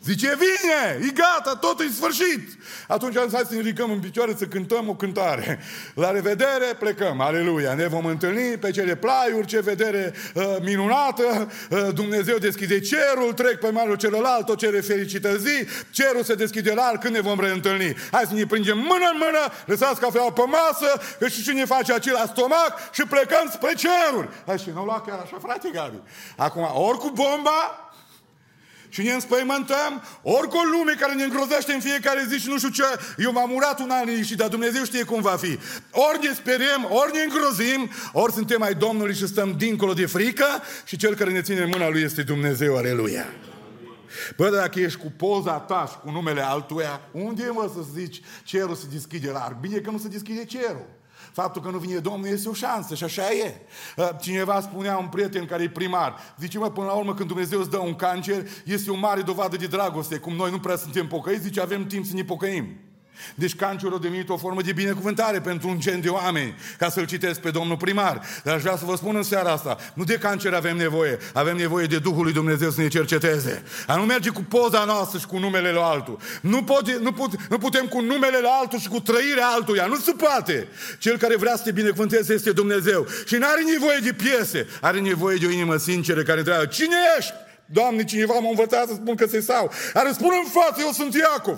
Zice, 0.09 0.37
vine, 0.37 1.07
e 1.07 1.11
gata, 1.11 1.55
totul 1.55 1.85
e 1.85 1.89
sfârșit. 1.89 2.49
Atunci 2.87 3.17
am 3.17 3.27
zis 3.27 3.37
să 3.37 3.53
ne 3.53 3.57
ridicăm 3.57 3.91
în 3.91 3.99
picioare 3.99 4.35
să 4.37 4.45
cântăm 4.45 4.89
o 4.89 4.95
cântare. 4.95 5.59
La 5.93 6.11
revedere, 6.11 6.65
plecăm, 6.79 7.21
aleluia. 7.21 7.73
Ne 7.73 7.87
vom 7.87 8.05
întâlni 8.05 8.57
pe 8.57 8.71
cele 8.71 8.95
plaiuri, 8.95 9.47
ce 9.47 9.59
vedere 9.59 10.13
uh, 10.33 10.43
minunată. 10.61 11.51
Uh, 11.69 11.87
Dumnezeu 11.93 12.37
deschide 12.37 12.79
cerul, 12.79 13.33
trec 13.33 13.59
pe 13.59 13.69
malul 13.69 13.95
celălalt, 13.95 14.49
o 14.49 14.55
cere 14.55 14.79
fericită 14.79 15.37
zi. 15.37 15.67
Cerul 15.91 16.23
se 16.23 16.35
deschide 16.35 16.73
larg 16.73 16.99
când 16.99 17.13
ne 17.13 17.21
vom 17.21 17.39
reîntâlni. 17.39 17.95
Hai 18.11 18.25
să 18.27 18.33
ne 18.33 18.45
prindem 18.45 18.77
mână 18.77 19.09
în 19.11 19.17
mână, 19.19 19.53
lăsați 19.65 19.99
cafeaua 19.99 20.31
pe 20.31 20.43
masă, 20.45 21.01
că 21.19 21.27
și 21.27 21.43
cine 21.43 21.65
face 21.65 21.93
acela 21.93 22.25
stomac 22.25 22.91
și 22.91 23.01
plecăm 23.01 23.49
spre 23.51 23.73
ceruri. 23.73 24.29
Hai 24.45 24.57
și 24.57 24.69
nu 24.73 24.83
lua 24.83 25.03
chiar 25.07 25.19
așa, 25.23 25.37
frate 25.41 25.69
Gabi. 25.73 25.97
Acum, 26.37 26.69
ori 26.73 26.97
cu 26.97 27.09
bomba, 27.09 27.88
și 28.89 29.01
ne 29.01 29.11
înspăimântăm, 29.11 30.03
ori 30.21 30.47
cu 30.47 30.57
o 30.57 30.63
lume 30.63 30.93
care 30.99 31.13
ne 31.13 31.23
îngrozește 31.23 31.73
în 31.73 31.79
fiecare 31.79 32.25
zi 32.29 32.37
și 32.37 32.47
nu 32.47 32.57
știu 32.57 32.69
ce, 32.69 32.83
eu 33.17 33.31
m-am 33.31 33.51
urat 33.51 33.79
un 33.79 33.89
an 33.89 34.23
și 34.23 34.35
dar 34.35 34.47
Dumnezeu 34.47 34.83
știe 34.83 35.03
cum 35.03 35.21
va 35.21 35.37
fi. 35.37 35.59
Ori 35.91 36.19
ne 36.21 36.33
speriem, 36.33 36.87
ori 36.89 37.13
ne 37.13 37.21
îngrozim, 37.21 37.89
ori 38.13 38.33
suntem 38.33 38.61
ai 38.61 38.73
Domnului 38.73 39.15
și 39.15 39.27
stăm 39.27 39.53
dincolo 39.57 39.93
de 39.93 40.05
frică 40.05 40.47
și 40.85 40.97
cel 40.97 41.15
care 41.15 41.31
ne 41.31 41.41
ține 41.41 41.61
în 41.61 41.69
mâna 41.69 41.89
Lui 41.89 42.01
este 42.01 42.21
Dumnezeu, 42.21 42.77
aleluia. 42.77 43.25
Bă, 44.35 44.49
dacă 44.49 44.79
ești 44.79 44.99
cu 44.99 45.13
poza 45.17 45.59
ta 45.59 45.85
și 45.91 45.97
cu 46.03 46.11
numele 46.11 46.41
altuia, 46.41 47.01
unde 47.11 47.43
e 47.43 47.49
mă 47.49 47.71
să 47.73 47.79
zici 47.93 48.21
cerul 48.43 48.75
se 48.75 48.85
deschide 48.91 49.31
larg? 49.31 49.57
Bine 49.59 49.77
că 49.77 49.91
nu 49.91 49.97
se 49.97 50.07
deschide 50.07 50.45
cerul. 50.45 50.85
Faptul 51.41 51.61
că 51.61 51.69
nu 51.69 51.77
vine 51.77 51.97
Domnul 51.97 52.27
este 52.27 52.49
o 52.49 52.53
șansă 52.53 52.95
și 52.95 53.03
așa 53.03 53.31
e. 53.31 53.61
Uh, 53.97 54.09
cineva 54.21 54.61
spunea 54.61 54.97
un 54.97 55.07
prieten 55.07 55.45
care 55.45 55.63
e 55.63 55.69
primar, 55.69 56.15
zice, 56.39 56.57
mă, 56.57 56.71
până 56.71 56.85
la 56.85 56.93
urmă 56.93 57.13
când 57.13 57.27
Dumnezeu 57.27 57.59
îți 57.59 57.69
dă 57.69 57.77
un 57.77 57.95
cancer, 57.95 58.47
este 58.65 58.91
o 58.91 58.95
mare 58.95 59.21
dovadă 59.21 59.55
de 59.55 59.67
dragoste. 59.67 60.17
Cum 60.17 60.33
noi 60.35 60.51
nu 60.51 60.59
prea 60.59 60.75
suntem 60.75 61.07
pocăiți, 61.07 61.41
zice, 61.41 61.61
avem 61.61 61.85
timp 61.85 62.05
să 62.05 62.15
ne 62.15 62.23
pocăim. 62.23 62.88
Deci 63.35 63.55
cancerul 63.55 63.95
a 63.95 63.99
devenit 63.99 64.29
o 64.29 64.37
formă 64.37 64.61
de 64.61 64.71
binecuvântare 64.71 65.39
pentru 65.39 65.67
un 65.67 65.79
gen 65.79 66.01
de 66.01 66.09
oameni, 66.09 66.55
ca 66.77 66.89
să-l 66.89 67.05
citesc 67.05 67.39
pe 67.39 67.49
domnul 67.49 67.77
primar. 67.77 68.21
Dar 68.43 68.55
aș 68.55 68.61
vrea 68.61 68.77
să 68.77 68.85
vă 68.85 68.95
spun 68.95 69.15
în 69.15 69.23
seara 69.23 69.51
asta, 69.51 69.77
nu 69.93 70.03
de 70.03 70.13
cancer 70.13 70.53
avem 70.53 70.77
nevoie, 70.77 71.17
avem 71.33 71.57
nevoie 71.57 71.85
de 71.85 71.97
Duhul 71.99 72.23
lui 72.23 72.33
Dumnezeu 72.33 72.69
să 72.69 72.81
ne 72.81 72.87
cerceteze. 72.87 73.63
A 73.87 73.95
nu 73.95 74.03
merge 74.03 74.29
cu 74.29 74.41
poza 74.41 74.83
noastră 74.83 75.19
și 75.19 75.25
cu 75.25 75.37
numele 75.37 75.71
lui 75.71 75.81
altul. 75.81 76.19
Nu, 76.41 76.63
pot, 76.63 76.91
nu, 76.91 77.11
put, 77.11 77.49
nu 77.49 77.57
putem 77.57 77.85
cu 77.85 78.01
numele 78.01 78.37
lui 78.39 78.49
altul 78.61 78.79
și 78.79 78.87
cu 78.87 78.99
trăirea 78.99 79.47
altuia. 79.47 79.85
Nu 79.85 79.95
se 79.95 80.11
poate. 80.11 80.67
Cel 80.99 81.17
care 81.17 81.35
vrea 81.35 81.55
să 81.55 81.63
te 81.63 81.71
binecuvânteze 81.71 82.33
este 82.33 82.51
Dumnezeu. 82.51 83.07
Și 83.25 83.35
nu 83.35 83.45
are 83.45 83.61
nevoie 83.71 83.97
de 84.03 84.13
piese, 84.13 84.67
are 84.81 84.99
nevoie 84.99 85.37
de 85.37 85.45
o 85.45 85.49
inimă 85.49 85.77
sinceră 85.77 86.21
care 86.21 86.37
întreabă, 86.37 86.65
cine 86.65 86.95
ești? 87.17 87.33
Doamne, 87.65 88.03
cineva 88.03 88.33
m-a 88.33 88.49
învățat 88.49 88.87
să 88.87 88.93
spun 88.93 89.15
că 89.15 89.25
se 89.27 89.39
sau. 89.39 89.71
Are 89.93 90.11
spune 90.11 90.35
în 90.35 90.49
față, 90.49 90.81
eu 90.81 90.91
sunt 90.91 91.13
Iacov. 91.13 91.57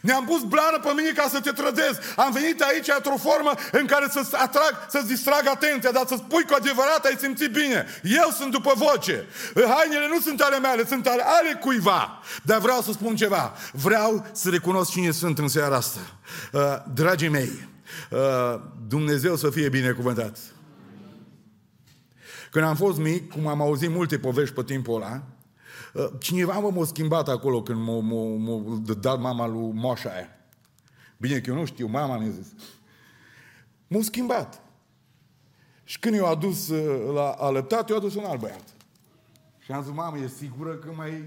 Ne-am 0.00 0.24
pus 0.24 0.42
blană 0.42 0.78
pe 0.82 0.92
mine 0.96 1.10
ca 1.10 1.26
să 1.30 1.40
te 1.40 1.50
trădezi. 1.50 1.98
Am 2.16 2.32
venit 2.32 2.60
aici 2.60 2.88
într-o 2.96 3.16
formă 3.16 3.52
în 3.72 3.86
care 3.86 4.06
să-ți 4.10 4.34
atrag, 4.36 4.86
să-ți 4.88 5.06
distrag 5.06 5.46
atenția, 5.46 5.90
dar 5.90 6.04
să 6.06 6.14
spui 6.18 6.44
cu 6.44 6.54
adevărat 6.54 7.04
ai 7.04 7.16
simțit 7.18 7.52
bine. 7.52 7.86
Eu 8.02 8.30
sunt 8.38 8.50
după 8.50 8.72
voce. 8.76 9.26
Hainele 9.54 10.08
nu 10.08 10.20
sunt 10.20 10.40
ale 10.40 10.58
mele, 10.58 10.86
sunt 10.86 11.06
ale, 11.06 11.22
ale 11.22 11.58
cuiva. 11.60 12.22
Dar 12.42 12.58
vreau 12.58 12.80
să 12.80 12.92
spun 12.92 13.16
ceva. 13.16 13.52
Vreau 13.72 14.26
să 14.32 14.50
recunosc 14.50 14.90
cine 14.90 15.10
sunt 15.10 15.38
în 15.38 15.48
seara 15.48 15.76
asta. 15.76 16.00
Uh, 16.52 16.60
dragii 16.94 17.28
mei, 17.28 17.68
uh, 18.10 18.60
Dumnezeu 18.88 19.36
să 19.36 19.50
fie 19.50 19.68
binecuvântat. 19.68 20.38
Când 22.50 22.64
am 22.64 22.76
fost 22.76 22.98
mic, 22.98 23.32
cum 23.32 23.46
am 23.46 23.60
auzit 23.60 23.90
multe 23.90 24.18
povești 24.18 24.54
pe 24.54 24.62
timpul 24.62 24.94
ăla, 24.94 25.22
Uh, 25.22 25.39
cineva 26.18 26.58
mă 26.58 26.70
m-a 26.70 26.84
schimbat 26.84 27.28
acolo 27.28 27.62
când 27.62 27.86
m-a, 27.86 28.00
m-a, 28.00 28.36
m-a 28.36 28.94
dat 29.00 29.20
mama 29.20 29.46
lui 29.46 29.72
moșa 29.72 30.10
aia. 30.10 30.28
Bine 31.16 31.40
că 31.40 31.50
eu 31.50 31.56
nu 31.56 31.64
știu, 31.64 31.86
mama 31.86 32.18
mi-a 32.18 32.30
zis. 32.30 32.46
M-a 33.86 34.02
schimbat. 34.02 34.62
Și 35.84 35.98
când 35.98 36.14
eu 36.14 36.26
adus 36.26 36.68
uh, 36.68 37.12
la 37.14 37.30
alăptat, 37.30 37.90
eu 37.90 37.96
adus 37.96 38.14
un 38.14 38.24
alt 38.24 38.40
băiat. 38.40 38.64
Și 39.58 39.72
am 39.72 39.82
zis, 39.82 39.92
mamă, 39.92 40.18
e 40.18 40.28
sigură 40.28 40.74
că 40.74 40.92
mai... 40.96 41.24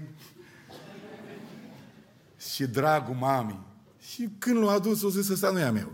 și 2.52 2.66
dragul 2.66 3.14
mamei. 3.14 3.60
Și 4.00 4.28
când 4.38 4.62
l-a 4.62 4.72
adus, 4.72 5.02
o 5.02 5.08
zis, 5.08 5.28
ăsta 5.28 5.50
nu 5.50 5.58
e 5.58 5.62
a 5.62 5.70
meu. 5.70 5.92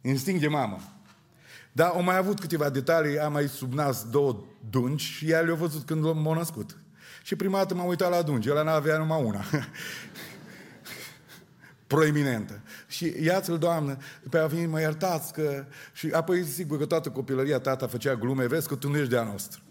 Instinct 0.00 0.40
de 0.40 0.48
mamă. 0.48 0.78
Dar 1.72 1.90
au 1.90 2.02
mai 2.02 2.16
avut 2.16 2.40
câteva 2.40 2.70
detalii, 2.70 3.18
am 3.18 3.32
mai 3.32 3.48
subnas 3.48 4.08
două 4.08 4.44
dungi 4.70 5.04
și 5.04 5.30
ea 5.30 5.40
le-a 5.40 5.54
văzut 5.54 5.86
când 5.86 6.04
m-a 6.14 6.34
născut. 6.34 6.76
Și 7.28 7.36
prima 7.36 7.58
dată 7.58 7.74
m-am 7.74 7.86
uitat 7.86 8.10
la 8.10 8.22
dungi, 8.22 8.50
ăla 8.50 8.62
n-avea 8.62 8.98
numai 8.98 9.22
una. 9.22 9.44
proeminentă. 11.86 12.60
Și 12.86 13.14
ia-ți-l, 13.20 13.58
Doamnă, 13.58 13.96
pe 14.30 14.38
a 14.38 14.46
venit, 14.46 14.68
mă 14.68 14.80
iertați 14.80 15.32
că... 15.32 15.64
Și 15.92 16.08
apoi, 16.12 16.44
sigur 16.44 16.78
că 16.78 16.86
toată 16.86 17.08
copilăria 17.08 17.58
tata 17.58 17.86
făcea 17.86 18.14
glume, 18.14 18.46
vezi 18.46 18.68
că 18.68 18.74
tu 18.74 18.88
nu 18.88 18.96
ești 18.96 19.10
de-a 19.10 19.22
nostru. 19.22 19.60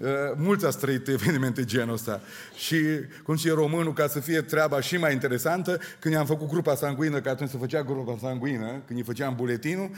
Uh, 0.00 0.06
mulți 0.36 0.66
ați 0.66 0.78
trăit 0.78 1.08
evenimente 1.08 1.64
genul 1.64 1.94
ăsta. 1.94 2.20
Și, 2.54 2.76
cum 3.22 3.36
și 3.36 3.48
românul, 3.48 3.92
ca 3.92 4.06
să 4.06 4.20
fie 4.20 4.40
treaba 4.40 4.80
și 4.80 4.96
mai 4.96 5.12
interesantă, 5.12 5.78
când 5.98 6.14
i-am 6.14 6.26
făcut 6.26 6.48
grupa 6.48 6.74
sanguină, 6.74 7.20
că 7.20 7.28
atunci 7.28 7.50
se 7.50 7.58
făcea 7.58 7.82
grupa 7.82 8.16
sanguină, 8.20 8.82
când 8.86 8.98
îi 8.98 9.04
făceam 9.04 9.34
buletinul, 9.36 9.90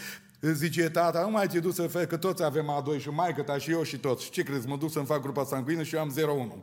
Zice 0.51 0.91
tata, 0.91 1.21
nu 1.21 1.31
mai 1.31 1.47
te 1.47 1.59
duc 1.59 1.75
să 1.75 1.83
faci, 1.83 2.07
că 2.07 2.17
toți 2.17 2.45
avem 2.45 2.83
A2 2.83 3.01
și 3.01 3.09
mai 3.09 3.35
ta 3.45 3.59
și 3.59 3.71
eu 3.71 3.83
și 3.83 3.99
toți. 3.99 4.25
Și 4.25 4.31
ce 4.31 4.43
crezi, 4.43 4.67
mă 4.67 4.77
duc 4.77 4.91
să-mi 4.91 5.05
fac 5.05 5.23
grupa 5.23 5.45
sanguină 5.45 5.83
și 5.83 5.95
eu 5.95 6.01
am 6.01 6.15
0-1. 6.51 6.57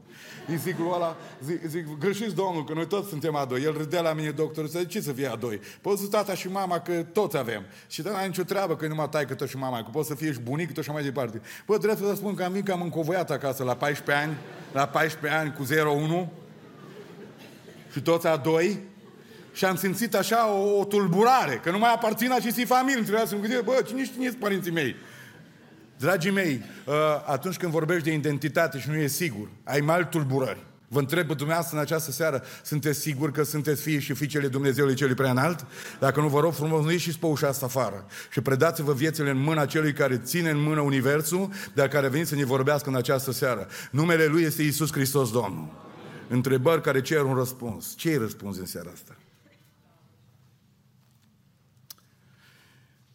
Îi 0.48 0.58
zic 0.58 0.78
lui 0.78 0.90
ăla, 0.94 1.18
zic, 1.44 1.66
zic, 1.68 1.98
greșiți 2.00 2.36
domnul, 2.36 2.64
că 2.64 2.74
noi 2.74 2.88
toți 2.88 3.10
suntem 3.10 3.46
A2. 3.46 3.64
El 3.64 3.78
râdea 3.78 4.02
la 4.02 4.14
mine, 4.14 4.30
doctorul, 4.30 4.70
zice, 4.70 4.86
ce 4.86 5.02
să 5.02 5.12
fie 5.12 5.32
A2? 5.38 5.60
Poți 5.82 6.02
să 6.02 6.08
tata 6.08 6.34
și 6.34 6.48
mama, 6.48 6.80
că 6.80 7.04
toți 7.04 7.38
avem. 7.38 7.64
Și 7.88 8.02
tata 8.02 8.26
nicio 8.26 8.44
treabă, 8.44 8.76
că 8.76 8.88
nu 8.88 8.96
mă 8.96 9.08
tai 9.08 9.26
că 9.26 9.34
tot 9.34 9.48
și 9.50 9.58
mama, 9.58 9.84
că 9.84 9.90
poți 9.92 10.08
să 10.08 10.16
fie 10.16 10.32
și 10.32 10.40
bunic, 10.40 10.74
tot 10.74 10.84
și 10.84 10.92
mai 10.92 11.04
departe. 11.04 11.42
Bă, 11.66 11.78
trebuie 11.78 12.08
să 12.10 12.16
spun 12.16 12.36
că 12.36 12.44
am 12.44 12.52
venit 12.52 12.66
că 12.66 12.72
am 12.72 12.82
încovoiat 12.82 13.32
acasă 13.32 13.64
la 13.64 13.76
14 13.76 14.26
ani, 14.26 14.38
la 14.74 14.88
14 14.88 15.40
ani 15.40 15.54
cu 15.54 15.66
0-1 16.26 16.28
și 17.92 18.02
toți 18.02 18.28
A2 18.28 18.78
și 19.52 19.66
am 19.66 19.76
simțit 19.76 20.16
așa 20.16 20.52
o, 20.52 20.80
o 20.80 20.86
tulburare, 20.86 21.62
că 21.64 21.72
nu 21.72 21.78
mai 21.78 21.94
aparțin 21.94 22.32
acestei 22.32 22.66
familii. 22.66 23.02
Trebuia 23.02 23.26
să 23.26 23.36
mă 23.36 23.42
gândesc, 23.42 23.64
bă, 23.64 23.84
cine 23.88 24.06
știe 24.06 24.32
părinții 24.32 24.72
mei? 24.72 24.96
Dragii 25.98 26.32
mei, 26.32 26.64
uh, 26.86 26.94
atunci 27.26 27.58
când 27.58 27.72
vorbești 27.72 28.04
de 28.04 28.14
identitate 28.14 28.80
și 28.80 28.90
nu 28.90 28.96
e 28.96 29.08
sigur, 29.08 29.50
ai 29.64 29.80
mai 29.80 30.08
tulburări. 30.10 30.68
Vă 30.92 31.00
întreb 31.00 31.28
pe 31.28 31.34
dumneavoastră 31.34 31.78
în 31.78 31.84
această 31.84 32.12
seară, 32.12 32.44
sunteți 32.64 33.00
siguri 33.00 33.32
că 33.32 33.44
sunteți 33.44 33.82
fii 33.82 34.00
și 34.00 34.14
fiicele 34.14 34.48
Dumnezeului 34.48 34.96
celui 34.96 35.14
prea 35.14 35.32
înalt? 35.32 35.66
Dacă 36.00 36.22
nu, 36.22 36.28
vă 36.28 36.40
rog 36.40 36.54
frumos, 36.54 36.84
nu 36.84 36.92
ieșiți 36.92 37.20
pe 37.20 37.26
ușa 37.26 37.48
asta 37.48 37.66
afară 37.66 38.06
și 38.32 38.42
predați-vă 38.42 38.94
viețile 38.94 39.30
în 39.30 39.42
mâna 39.42 39.66
celui 39.66 39.94
care 39.94 40.18
ține 40.18 40.50
în 40.50 40.62
mână 40.62 40.82
Universul, 40.82 41.50
dar 41.74 41.88
care 41.88 42.06
a 42.06 42.10
venit 42.10 42.28
să 42.28 42.36
ne 42.36 42.46
vorbească 42.46 42.90
în 42.90 42.96
această 42.96 43.32
seară. 43.32 43.68
Numele 43.92 44.26
Lui 44.26 44.44
este 44.44 44.62
Isus 44.62 44.92
Hristos 44.92 45.32
Domnul. 45.32 45.88
Întrebări 46.28 46.82
care 46.82 47.02
cer 47.02 47.22
un 47.22 47.36
răspuns. 47.36 47.94
Ce-i 47.96 48.18
răspuns 48.18 48.58
în 48.58 48.66
seara 48.66 48.90
asta? 48.94 49.16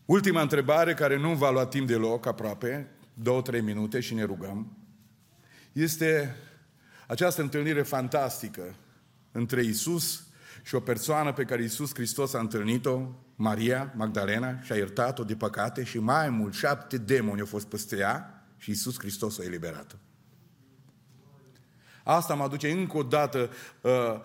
Ultima 0.05 0.41
întrebare, 0.41 0.95
care 0.95 1.19
nu 1.19 1.35
va 1.35 1.51
lua 1.51 1.67
timp 1.67 1.87
deloc 1.87 2.27
aproape, 2.27 2.91
două, 3.15 3.43
trei 3.43 3.61
minute 3.61 4.01
și 4.01 4.15
ne 4.15 4.25
rugăm. 4.25 4.77
Este 5.73 6.37
această 7.07 7.43
întâlnire 7.43 7.83
fantastică 7.83 8.75
între 9.33 9.63
Isus 9.63 10.27
și 10.63 10.75
o 10.75 10.81
persoană 10.81 11.33
pe 11.33 11.45
care 11.45 11.63
Isus 11.63 11.95
Hristos 11.95 12.35
a 12.35 12.39
întâlnit-o, 12.39 13.01
Maria 13.37 13.93
Magdalena, 13.97 14.61
și 14.61 14.73
a 14.73 14.77
iertat-o 14.77 15.25
de 15.25 15.35
păcate 15.35 15.85
și 15.85 15.99
mai 15.99 16.29
mult 16.29 16.55
șapte 16.55 16.99
demoni 16.99 17.41
au 17.41 17.47
fost 17.47 17.67
peste 17.67 17.97
ea 17.97 18.45
și 18.57 18.71
Isus 18.71 18.99
Hristos 18.99 19.37
o 19.37 19.43
eliberat. 19.43 19.97
Asta 22.05 22.35
mă 22.35 22.43
aduce 22.43 22.71
încă 22.71 22.97
o 22.97 23.03
dată 23.03 23.51
uh, 23.81 24.21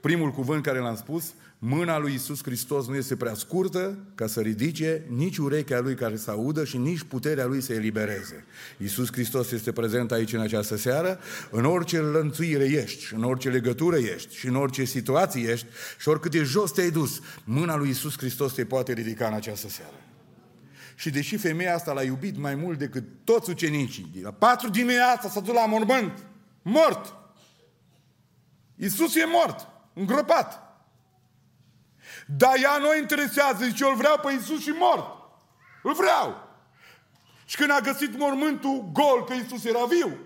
primul 0.00 0.30
cuvânt 0.30 0.62
care 0.62 0.78
l-am 0.78 0.96
spus, 0.96 1.34
Mâna 1.60 1.98
lui 1.98 2.14
Isus 2.14 2.42
Hristos 2.42 2.86
nu 2.86 2.94
este 2.94 3.16
prea 3.16 3.34
scurtă 3.34 3.98
ca 4.14 4.26
să 4.26 4.40
ridice 4.40 5.04
nici 5.08 5.36
urechea 5.36 5.80
lui 5.80 5.94
care 5.94 6.16
să 6.16 6.30
audă 6.30 6.64
și 6.64 6.76
nici 6.76 7.02
puterea 7.02 7.46
lui 7.46 7.60
să 7.60 7.72
elibereze. 7.72 8.44
Isus 8.76 9.12
Hristos 9.12 9.50
este 9.50 9.72
prezent 9.72 10.12
aici 10.12 10.32
în 10.32 10.40
această 10.40 10.76
seară, 10.76 11.18
în 11.50 11.64
orice 11.64 11.98
lănțuire 11.98 12.64
ești, 12.64 13.14
în 13.14 13.24
orice 13.24 13.48
legătură 13.48 13.96
ești 13.96 14.36
și 14.36 14.46
în 14.46 14.56
orice 14.56 14.84
situație 14.84 15.50
ești 15.50 15.66
și 15.98 16.08
oricât 16.08 16.30
de 16.30 16.42
jos 16.42 16.72
te-ai 16.72 16.90
dus, 16.90 17.20
mâna 17.44 17.76
lui 17.76 17.88
Isus 17.88 18.16
Hristos 18.18 18.52
te 18.52 18.64
poate 18.64 18.92
ridica 18.92 19.26
în 19.26 19.34
această 19.34 19.68
seară. 19.68 20.00
Și 20.94 21.10
deși 21.10 21.36
femeia 21.36 21.74
asta 21.74 21.92
l-a 21.92 22.02
iubit 22.02 22.36
mai 22.36 22.54
mult 22.54 22.78
decât 22.78 23.04
toți 23.24 23.50
ucenicii, 23.50 24.20
la 24.22 24.30
patru 24.30 24.70
dimineața 24.70 25.28
s-a 25.28 25.40
dus 25.40 25.54
la 25.54 25.66
mormânt, 25.66 26.24
mort. 26.62 27.14
Isus 28.76 29.16
e 29.16 29.24
mort, 29.26 29.66
îngropat. 29.94 30.67
Dar 32.36 32.52
ea 32.62 32.76
nu 32.76 32.96
interesează, 32.96 33.64
zice, 33.64 33.84
eu 33.84 33.90
îl 33.90 33.96
vreau 33.96 34.18
pe 34.18 34.32
Iisus 34.32 34.60
și 34.60 34.74
mort. 34.78 35.06
Îl 35.82 35.92
vreau. 35.92 36.48
Și 37.44 37.56
când 37.56 37.70
a 37.70 37.80
găsit 37.80 38.18
mormântul 38.18 38.90
gol, 38.92 39.24
că 39.24 39.32
Iisus 39.32 39.64
era 39.64 39.84
viu, 39.84 40.18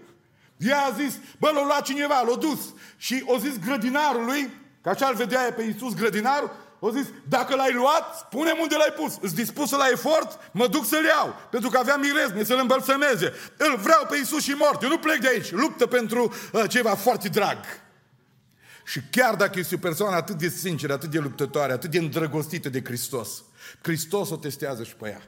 ea 0.57 0.81
a 0.81 0.91
zis, 0.91 1.15
bă, 1.39 1.51
l-a 1.55 1.65
luat 1.65 1.85
cineva, 1.85 2.21
l-a 2.21 2.37
dus. 2.37 2.61
Și 2.97 3.23
o 3.27 3.39
zis 3.39 3.59
grădinarului, 3.59 4.51
că 4.83 4.89
așa 4.89 5.07
îl 5.07 5.15
vedea 5.15 5.53
pe 5.57 5.63
Iisus 5.63 5.95
grădinarul, 5.95 6.51
o 6.79 6.91
zis, 6.91 7.07
dacă 7.29 7.55
l-ai 7.55 7.73
luat, 7.73 8.17
spune 8.19 8.55
unde 8.61 8.77
l-ai 8.77 8.93
pus. 8.97 9.15
Îți 9.21 9.35
dispus 9.35 9.71
la 9.71 9.89
efort, 9.91 10.51
mă 10.53 10.67
duc 10.67 10.87
să-l 10.87 11.05
iau. 11.05 11.35
Pentru 11.51 11.71
că 11.71 11.79
avea 11.79 11.97
mirezme, 11.97 12.45
să-l 12.45 12.59
îmbălsămeze. 12.59 13.33
Îl 13.57 13.77
vreau 13.77 14.07
pe 14.09 14.17
Iisus 14.17 14.43
și 14.43 14.55
mort. 14.59 14.83
Eu 14.83 14.89
nu 14.89 14.99
plec 14.99 15.21
de 15.21 15.29
aici. 15.29 15.51
Luptă 15.51 15.87
pentru 15.87 16.35
uh, 16.53 16.69
ceva 16.69 16.95
foarte 16.95 17.29
drag. 17.29 17.59
Și 18.85 19.01
chiar 19.11 19.35
dacă 19.35 19.59
este 19.59 19.75
o 19.75 19.79
persoană 19.79 20.17
atât 20.17 20.39
de 20.39 20.49
sinceră, 20.49 20.93
atât 20.93 21.11
de 21.11 21.19
luptătoare, 21.19 21.73
atât 21.73 21.91
de 21.91 21.99
îndrăgostită 21.99 22.69
de 22.69 22.85
Hristos, 22.85 23.43
Hristos 23.83 24.31
o 24.31 24.37
testează 24.37 24.85
și 24.85 24.95
pe 24.95 25.09
ea. 25.09 25.23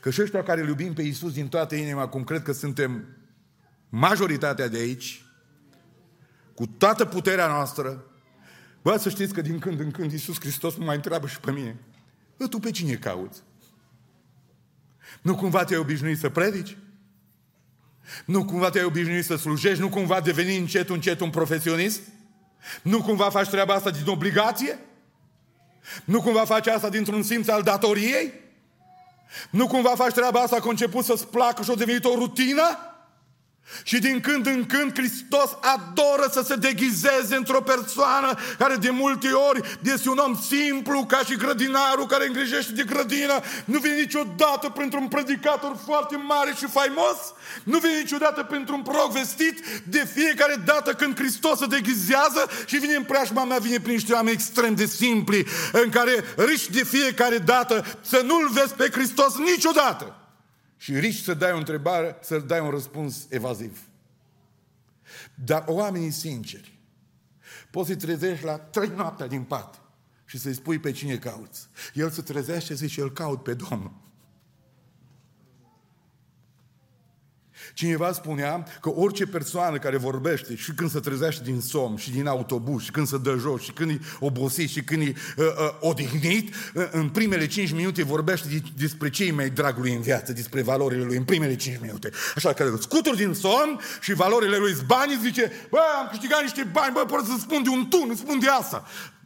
Că 0.00 0.10
și 0.10 0.22
ăștia 0.22 0.42
care 0.42 0.60
îl 0.60 0.68
iubim 0.68 0.94
pe 0.94 1.02
Iisus 1.02 1.32
din 1.32 1.48
toată 1.48 1.74
inima, 1.74 2.08
cum 2.08 2.24
cred 2.24 2.42
că 2.42 2.52
suntem 2.52 3.06
majoritatea 3.88 4.68
de 4.68 4.78
aici, 4.78 5.24
cu 6.54 6.66
toată 6.66 7.04
puterea 7.04 7.46
noastră, 7.46 8.04
bă, 8.82 8.96
să 8.96 9.08
știți 9.08 9.34
că 9.34 9.40
din 9.40 9.58
când 9.58 9.80
în 9.80 9.90
când 9.90 10.12
Iisus 10.12 10.40
Hristos 10.40 10.76
mă 10.76 10.84
mai 10.84 10.96
întreabă 10.96 11.26
și 11.26 11.40
pe 11.40 11.50
mine, 11.50 11.76
bă, 12.36 12.46
tu 12.46 12.58
pe 12.58 12.70
cine 12.70 12.94
cauți? 12.94 13.42
Nu 15.22 15.36
cumva 15.36 15.64
te-ai 15.64 15.80
obișnuit 15.80 16.18
să 16.18 16.28
predici? 16.28 16.76
Nu 18.24 18.44
cumva 18.44 18.70
te-ai 18.70 18.84
obișnuit 18.84 19.24
să 19.24 19.36
slujești? 19.36 19.80
Nu 19.80 19.88
cumva 19.88 20.20
deveni 20.20 20.56
încet, 20.56 20.88
încet 20.88 21.20
un 21.20 21.30
profesionist? 21.30 22.00
Nu 22.82 23.02
cumva 23.02 23.30
faci 23.30 23.48
treaba 23.48 23.74
asta 23.74 23.90
din 23.90 24.06
obligație? 24.06 24.78
Nu 26.04 26.22
cumva 26.22 26.44
faci 26.44 26.66
asta 26.66 26.88
dintr-un 26.88 27.22
simț 27.22 27.48
al 27.48 27.62
datoriei? 27.62 28.32
Nu 29.50 29.66
cumva 29.66 29.94
faci 29.94 30.12
treaba 30.12 30.40
asta 30.40 30.56
că 30.56 30.66
a 30.66 30.70
început 30.70 31.04
să-ți 31.04 31.26
placă 31.26 31.62
și 31.62 31.70
a 31.70 31.74
devenit 31.74 32.04
o 32.04 32.14
rutină? 32.14 32.91
Și 33.82 33.98
din 33.98 34.20
când 34.20 34.46
în 34.46 34.66
când 34.66 34.92
Hristos 34.94 35.50
adoră 35.60 36.28
să 36.32 36.42
se 36.46 36.54
deghizeze 36.54 37.36
într-o 37.36 37.60
persoană 37.60 38.38
care 38.58 38.74
de 38.74 38.90
multe 38.90 39.28
ori 39.28 39.78
este 39.82 40.08
un 40.08 40.18
om 40.18 40.40
simplu, 40.48 41.04
ca 41.04 41.18
și 41.18 41.36
grădinarul 41.36 42.06
care 42.06 42.26
îngrijește 42.26 42.72
de 42.72 42.82
grădină. 42.82 43.40
Nu 43.64 43.78
vine 43.78 43.94
niciodată 43.94 44.68
pentru 44.68 45.00
un 45.00 45.08
predicator 45.08 45.76
foarte 45.86 46.16
mare 46.16 46.52
și 46.56 46.66
faimos. 46.66 47.16
Nu 47.64 47.78
vine 47.78 47.98
niciodată 47.98 48.42
pentru 48.42 48.74
un 48.74 48.82
proroc 48.82 49.12
vestit. 49.12 49.82
De 49.84 50.08
fiecare 50.14 50.62
dată 50.64 50.92
când 50.92 51.16
Hristos 51.18 51.58
se 51.58 51.66
deghizează 51.66 52.50
și 52.66 52.76
vine 52.76 52.94
în 52.94 53.02
preajma 53.02 53.44
mea, 53.44 53.58
vine 53.58 53.78
prin 53.80 53.94
niște 53.94 54.12
oameni 54.12 54.36
extrem 54.36 54.74
de 54.74 54.86
simpli, 54.86 55.46
în 55.72 55.90
care 55.90 56.24
riști 56.36 56.72
de 56.72 56.84
fiecare 56.84 57.38
dată 57.38 57.84
să 58.00 58.22
nu-L 58.24 58.48
vezi 58.52 58.74
pe 58.74 58.88
Hristos 58.92 59.36
niciodată 59.36 60.16
și 60.82 60.98
riști 60.98 61.24
să 61.24 61.34
dai 61.34 61.52
o 61.52 61.56
întrebare, 61.56 62.16
să 62.20 62.38
dai 62.38 62.60
un 62.60 62.70
răspuns 62.70 63.26
evaziv. 63.28 63.88
Dar 65.34 65.64
oamenii 65.66 66.10
sinceri, 66.10 66.78
poți 67.70 67.86
să-i 67.86 67.96
trezești 67.96 68.44
la 68.44 68.58
trei 68.58 68.88
noaptea 68.88 69.26
din 69.26 69.42
pat 69.42 69.80
și 70.24 70.38
să-i 70.38 70.54
spui 70.54 70.78
pe 70.78 70.90
cine 70.90 71.18
cauți. 71.18 71.68
El 71.94 72.10
se 72.10 72.22
trezește 72.22 72.74
și 72.74 72.78
zice, 72.86 73.00
îl 73.00 73.12
caut 73.12 73.42
pe 73.42 73.54
Domnul. 73.54 74.01
Cineva 77.74 78.12
spunea 78.12 78.66
că 78.80 78.90
orice 78.94 79.26
persoană 79.26 79.78
care 79.78 79.96
vorbește 79.96 80.56
și 80.56 80.72
când 80.72 80.90
se 80.90 81.00
trezește 81.00 81.42
din 81.44 81.60
somn 81.60 81.96
și 81.96 82.10
din 82.10 82.26
autobuz 82.26 82.82
și 82.82 82.90
când 82.90 83.06
se 83.06 83.18
dă 83.18 83.36
jos 83.40 83.62
și 83.62 83.72
când 83.72 83.90
e 83.90 84.00
obosit 84.20 84.70
și 84.70 84.82
când 84.82 85.02
e 85.02 85.14
uh, 85.36 85.44
uh, 85.46 85.52
odihnit, 85.80 86.54
uh, 86.74 86.88
în 86.90 87.08
primele 87.08 87.46
cinci 87.46 87.72
minute 87.72 88.04
vorbește 88.04 88.62
despre 88.76 89.10
cei 89.10 89.30
mai 89.30 89.50
drag 89.50 89.78
lui 89.78 89.92
în 89.94 90.00
viață, 90.00 90.32
despre 90.32 90.62
valorile 90.62 91.04
lui 91.04 91.16
în 91.16 91.24
primele 91.24 91.56
cinci 91.56 91.78
minute. 91.80 92.10
Așa 92.36 92.52
că 92.52 92.76
scuturi 92.80 93.16
din 93.16 93.32
somn 93.32 93.80
și 94.00 94.12
valorile 94.14 94.56
lui 94.56 94.76
bani 94.86 95.18
zice, 95.22 95.52
bă, 95.70 95.78
am 96.00 96.08
câștigat 96.10 96.42
niște 96.42 96.68
bani, 96.72 96.92
bă, 96.92 97.00
pot 97.00 97.24
să 97.24 97.32
spun 97.40 97.62
de 97.62 97.68
un 97.68 97.86
tun, 97.86 98.06
îți 98.10 98.20
spun 98.20 98.38
de 98.38 98.48
asta. 98.48 98.84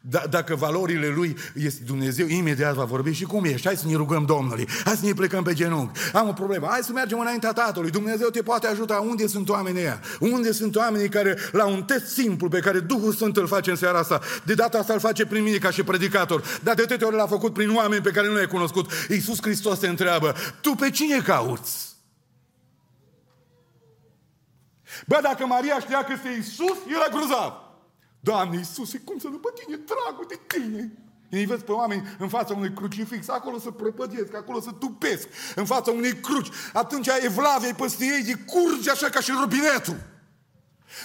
Da, 0.08 0.22
dacă 0.30 0.54
valorile 0.54 1.08
lui 1.08 1.36
este 1.54 1.82
Dumnezeu, 1.84 2.26
imediat 2.26 2.74
va 2.74 2.84
vorbi 2.84 3.12
și 3.12 3.24
cum 3.24 3.44
ești. 3.44 3.66
Hai 3.66 3.76
să 3.76 3.86
ne 3.86 3.94
rugăm 3.94 4.24
Domnului. 4.24 4.68
Hai 4.84 4.96
să 4.96 5.06
ne 5.06 5.12
plecăm 5.12 5.42
pe 5.42 5.54
genunchi. 5.54 5.98
Am 6.12 6.28
o 6.28 6.32
problemă. 6.32 6.66
Hai 6.70 6.80
să 6.82 6.92
mergem 6.92 7.18
înaintea 7.18 7.52
Tatălui. 7.52 7.90
Dumnezeu 7.90 8.28
te 8.28 8.42
poate 8.42 8.66
ajuta. 8.66 9.04
Unde 9.08 9.26
sunt 9.26 9.48
oamenii 9.48 9.80
ăia? 9.80 10.00
Unde 10.20 10.52
sunt 10.52 10.76
oamenii 10.76 11.08
care, 11.08 11.38
la 11.52 11.66
un 11.66 11.82
test 11.82 12.06
simplu 12.06 12.48
pe 12.48 12.58
care 12.58 12.80
Duhul 12.80 13.12
Sfânt 13.12 13.36
îl 13.36 13.46
face 13.46 13.70
în 13.70 13.76
seara 13.76 13.98
asta, 13.98 14.20
de 14.44 14.54
data 14.54 14.78
asta 14.78 14.92
îl 14.92 15.00
face 15.00 15.26
prin 15.26 15.42
mine 15.42 15.56
ca 15.56 15.70
și 15.70 15.82
predicator, 15.82 16.42
dar 16.62 16.74
de 16.74 16.82
toate 16.82 17.04
ori 17.04 17.16
l-a 17.16 17.26
făcut 17.26 17.52
prin 17.52 17.74
oameni 17.74 18.02
pe 18.02 18.10
care 18.10 18.26
nu 18.26 18.36
i-ai 18.36 18.46
cunoscut. 18.46 18.90
Iisus 19.08 19.38
Hristos 19.42 19.78
te 19.78 19.88
întreabă, 19.88 20.34
tu 20.60 20.70
pe 20.70 20.90
cine 20.90 21.20
cauți? 21.20 21.94
Bă, 25.06 25.18
dacă 25.22 25.46
Maria 25.46 25.80
știa 25.80 26.04
că 26.04 26.12
este 26.14 26.28
Iisus, 26.36 26.76
era 26.86 27.08
grozav. 27.10 27.65
Doamne 28.26 28.56
Iisuse, 28.56 28.98
cum 28.98 29.18
să 29.18 29.28
nu 29.28 29.38
pe 29.38 29.48
tine, 29.54 29.76
dragul 29.76 30.24
de 30.28 30.38
tine? 30.46 30.92
Îi 31.30 31.44
vezi 31.44 31.64
pe 31.64 31.72
oameni 31.72 32.16
în 32.18 32.28
fața 32.28 32.54
unui 32.54 32.72
crucifix, 32.72 33.28
acolo 33.28 33.58
să 33.58 33.70
prăpădiesc, 33.70 34.34
acolo 34.34 34.60
să 34.60 34.70
tupesc, 34.70 35.28
în 35.54 35.64
fața 35.64 35.90
unei 35.90 36.12
cruci. 36.12 36.48
Atunci 36.72 37.08
evlaviei 37.20 37.74
peste 37.74 38.04
ei 38.04 38.22
de 38.22 38.34
curge 38.46 38.90
așa 38.90 39.08
ca 39.08 39.20
și 39.20 39.32
robinetul. 39.40 39.96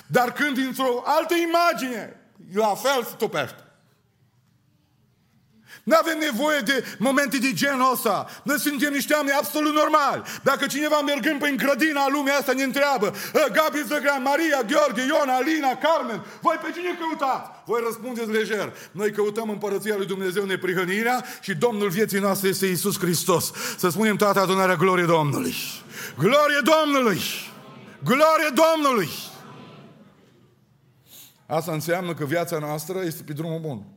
Dar 0.07 0.33
când 0.33 0.57
dintr-o 0.57 1.01
altă 1.05 1.33
imagine, 1.33 2.31
la 2.53 2.75
fel 2.75 3.03
se 3.03 3.15
topește. 3.17 3.70
Nu 5.83 5.95
avem 6.01 6.17
nevoie 6.19 6.59
de 6.59 6.85
momente 6.97 7.37
de 7.37 7.53
genul 7.53 7.91
ăsta. 7.93 8.27
Noi 8.43 8.59
suntem 8.59 8.93
niște 8.93 9.13
oameni 9.13 9.37
absolut 9.37 9.73
normali. 9.73 10.21
Dacă 10.43 10.65
cineva 10.65 11.01
mergând 11.01 11.39
prin 11.39 11.55
grădina 11.55 12.09
lumea 12.09 12.37
asta 12.37 12.53
ne 12.53 12.63
întreabă, 12.63 13.07
ă, 13.35 13.51
Gabi 13.51 13.87
Zăgran, 13.87 14.21
Maria, 14.21 14.61
Gheorghe, 14.67 15.01
Iona, 15.01 15.35
Alina, 15.35 15.77
Carmen, 15.85 16.25
voi 16.41 16.57
pe 16.63 16.69
cine 16.75 16.97
căutați? 16.99 17.49
Voi 17.65 17.81
răspundeți 17.85 18.31
lejer. 18.31 18.73
Noi 18.91 19.11
căutăm 19.11 19.49
împărăția 19.49 19.95
lui 19.97 20.05
Dumnezeu 20.05 20.45
neprihănirea 20.45 21.25
și 21.41 21.53
Domnul 21.55 21.89
vieții 21.89 22.19
noastre 22.19 22.47
este 22.47 22.65
Isus 22.65 22.99
Hristos. 22.99 23.51
Să 23.77 23.89
spunem 23.89 24.15
toată 24.15 24.39
adunarea 24.39 24.75
glorie 24.75 25.05
Domnului. 25.05 25.55
Glorie 26.17 26.61
Domnului! 26.63 27.21
Glorie 28.03 28.51
Domnului! 28.53 29.09
Asta 31.47 31.71
înseamnă 31.71 32.13
că 32.13 32.25
viața 32.25 32.57
noastră 32.57 33.01
este 33.03 33.23
pe 33.23 33.33
drumul 33.33 33.59
bun. 33.59 33.90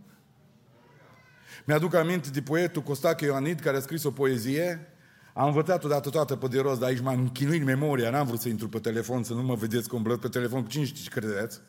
Mi-aduc 1.66 1.94
aminte 1.94 2.30
de 2.30 2.42
poetul 2.42 2.82
Costache 2.82 3.24
Ioanid, 3.24 3.60
care 3.60 3.76
a 3.76 3.80
scris 3.80 4.04
o 4.04 4.10
poezie. 4.10 4.88
Am 5.32 5.46
învățat 5.46 5.84
odată 5.84 6.10
toată 6.10 6.36
pe 6.36 6.46
de 6.46 6.60
rost, 6.60 6.80
dar 6.80 6.88
aici 6.88 7.00
m-am 7.00 7.20
închinuit 7.20 7.64
memoria, 7.64 8.10
n-am 8.10 8.26
vrut 8.26 8.40
să 8.40 8.48
intru 8.48 8.68
pe 8.68 8.78
telefon, 8.78 9.22
să 9.22 9.32
nu 9.32 9.42
mă 9.42 9.54
vedeți 9.54 9.88
cum 9.88 10.18
pe 10.20 10.28
telefon, 10.28 10.62
cu 10.62 10.68
cine 10.68 10.84
știți 10.84 11.08
credeți? 11.10 11.60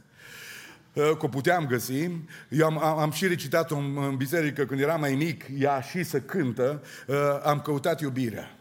Ă, 0.95 1.15
că 1.15 1.25
o 1.25 1.27
puteam 1.27 1.65
găsi. 1.65 2.09
Eu 2.49 2.65
am, 2.65 2.83
am, 2.83 2.97
am 2.97 3.11
și 3.11 3.27
recitat 3.27 3.71
în, 3.71 3.97
în 3.97 4.15
biserică 4.15 4.65
când 4.65 4.79
eram 4.79 4.99
mai 4.99 5.15
mic, 5.15 5.45
ea 5.57 5.81
și 5.81 6.03
să 6.03 6.21
cântă, 6.21 6.83
ă, 7.09 7.41
am 7.43 7.61
căutat 7.61 8.01
iubirea. 8.01 8.57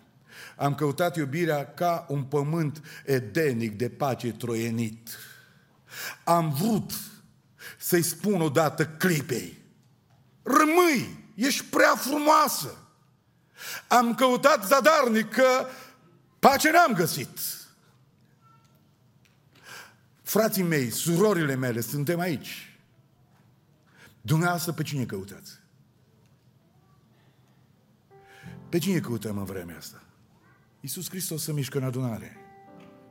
Am 0.56 0.74
căutat 0.74 1.16
iubirea 1.16 1.74
ca 1.74 2.06
un 2.08 2.22
pământ 2.22 2.80
edenic 3.04 3.76
de 3.76 3.88
pace 3.88 4.32
troienit. 4.32 5.08
Am 6.24 6.56
vrut 6.60 6.92
să-i 7.78 8.02
spun 8.02 8.40
odată 8.40 8.86
clipei, 8.86 9.58
rămâi, 10.42 11.23
ești 11.34 11.64
prea 11.64 11.94
frumoasă. 11.96 12.76
Am 13.88 14.14
căutat 14.14 14.66
zadarnic 14.66 15.30
că 15.30 15.66
Pace 16.38 16.70
n-am 16.70 16.92
găsit. 16.92 17.38
Frații 20.22 20.62
mei, 20.62 20.90
surorile 20.90 21.54
mele, 21.54 21.80
suntem 21.80 22.20
aici. 22.20 22.78
Dumneavoastră 24.20 24.72
pe 24.72 24.82
cine 24.82 25.04
căutați? 25.04 25.52
Pe 28.68 28.78
cine 28.78 29.00
căutăm 29.00 29.38
în 29.38 29.44
vremea 29.44 29.76
asta? 29.76 30.02
Iisus 30.80 31.08
Hristos 31.08 31.42
să 31.42 31.52
mișcă 31.52 31.78
în 31.78 31.84
adunare. 31.84 32.36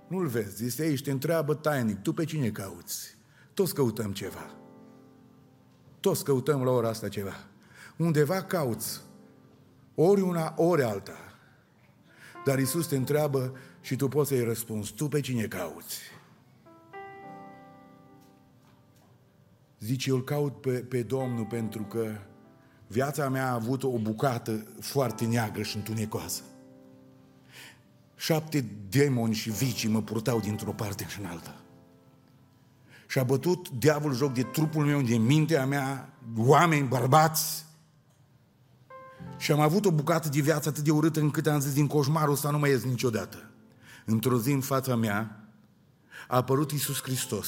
Nu-l 0.07 0.27
vezi, 0.27 0.65
este 0.65 0.81
aici, 0.81 1.01
te 1.01 1.11
întreabă 1.11 1.55
tainic, 1.55 2.01
tu 2.01 2.13
pe 2.13 2.25
cine 2.25 2.49
cauți? 2.49 3.17
Toți 3.53 3.73
căutăm 3.73 4.11
ceva. 4.11 4.55
Toți 5.99 6.23
căutăm 6.23 6.63
la 6.63 6.71
ora 6.71 6.89
asta 6.89 7.09
ceva. 7.09 7.47
Undeva 7.97 8.43
cauți, 8.43 9.01
ori 9.95 10.21
una, 10.21 10.53
ori 10.57 10.83
alta. 10.83 11.17
Dar 12.45 12.59
Iisus 12.59 12.87
te 12.87 12.95
întreabă 12.95 13.53
și 13.81 13.95
tu 13.95 14.07
poți 14.07 14.29
să-i 14.29 14.43
răspunzi, 14.43 14.93
tu 14.93 15.07
pe 15.07 15.19
cine 15.19 15.45
cauți? 15.45 15.99
Zice, 19.79 20.09
eu 20.09 20.15
îl 20.15 20.23
caut 20.23 20.61
pe, 20.61 20.71
pe 20.71 21.03
Domnul 21.03 21.45
pentru 21.45 21.83
că 21.83 22.17
viața 22.87 23.29
mea 23.29 23.49
a 23.49 23.53
avut 23.53 23.83
o 23.83 23.97
bucată 23.97 24.67
foarte 24.79 25.25
neagră 25.25 25.61
și 25.61 25.75
întunecoasă. 25.75 26.41
Șapte 28.15 28.65
demoni 28.89 29.33
și 29.33 29.51
vicii 29.51 29.89
mă 29.89 30.01
purtau 30.01 30.39
dintr-o 30.39 30.71
parte 30.71 31.05
și 31.09 31.19
în 31.19 31.25
alta. 31.25 31.55
Și 33.07 33.19
a 33.19 33.23
bătut 33.23 33.69
diavolul 33.69 34.15
joc 34.15 34.33
de 34.33 34.43
trupul 34.43 34.85
meu, 34.85 35.01
de 35.01 35.15
mintea 35.15 35.65
mea, 35.65 36.13
oameni, 36.37 36.87
bărbați. 36.87 37.65
Și 39.37 39.51
am 39.51 39.59
avut 39.59 39.85
o 39.85 39.91
bucată 39.91 40.29
de 40.29 40.41
viață 40.41 40.69
atât 40.69 40.83
de 40.83 40.91
urâtă 40.91 41.19
încât 41.19 41.47
am 41.47 41.59
zis, 41.59 41.73
din 41.73 41.87
coșmarul 41.87 42.33
ăsta 42.33 42.49
nu 42.49 42.59
mai 42.59 42.69
ies 42.69 42.83
niciodată. 42.83 43.37
Într-o 44.05 44.39
zi 44.39 44.51
în 44.51 44.61
fața 44.61 44.95
mea 44.95 45.47
a 46.27 46.35
apărut 46.35 46.71
Iisus 46.71 47.01
Hristos, 47.01 47.47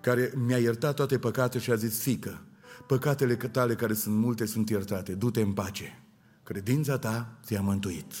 care 0.00 0.32
mi-a 0.36 0.58
iertat 0.58 0.94
toate 0.94 1.18
păcatele 1.18 1.62
și 1.62 1.70
a 1.70 1.74
zis, 1.74 2.00
fică, 2.00 2.40
păcatele 2.86 3.34
tale 3.34 3.74
care 3.74 3.94
sunt 3.94 4.16
multe 4.16 4.46
sunt 4.46 4.68
iertate, 4.68 5.12
du-te 5.12 5.40
în 5.40 5.52
pace. 5.52 6.02
Credința 6.42 6.98
ta 6.98 7.38
ți-a 7.44 7.60
mântuit. 7.60 8.12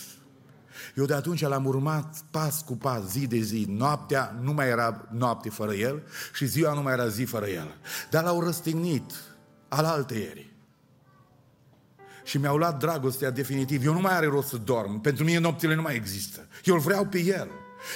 Eu 0.96 1.04
de 1.04 1.14
atunci 1.14 1.40
l-am 1.40 1.66
urmat 1.66 2.24
pas 2.30 2.62
cu 2.62 2.76
pas, 2.76 3.10
zi 3.10 3.26
de 3.26 3.38
zi. 3.38 3.64
Noaptea 3.68 4.38
nu 4.42 4.52
mai 4.52 4.68
era 4.68 5.08
noapte 5.10 5.50
fără 5.50 5.74
el 5.74 6.02
și 6.34 6.46
ziua 6.46 6.74
nu 6.74 6.82
mai 6.82 6.92
era 6.92 7.08
zi 7.08 7.22
fără 7.22 7.46
el. 7.46 7.76
Dar 8.10 8.24
l-au 8.24 8.40
răstignit 8.40 9.12
al 9.68 9.84
alteieri. 9.84 10.51
Și 12.24 12.38
mi-au 12.38 12.56
luat 12.56 12.78
dragostea 12.78 13.30
definitiv. 13.30 13.86
Eu 13.86 13.92
nu 13.92 14.00
mai 14.00 14.16
are 14.16 14.26
rost 14.26 14.48
să 14.48 14.56
dorm. 14.56 15.00
Pentru 15.00 15.24
mine 15.24 15.38
nopțile 15.38 15.74
nu 15.74 15.82
mai 15.82 15.94
există. 15.94 16.46
Eu 16.64 16.74
îl 16.74 16.80
vreau 16.80 17.04
pe 17.04 17.18
el. 17.18 17.50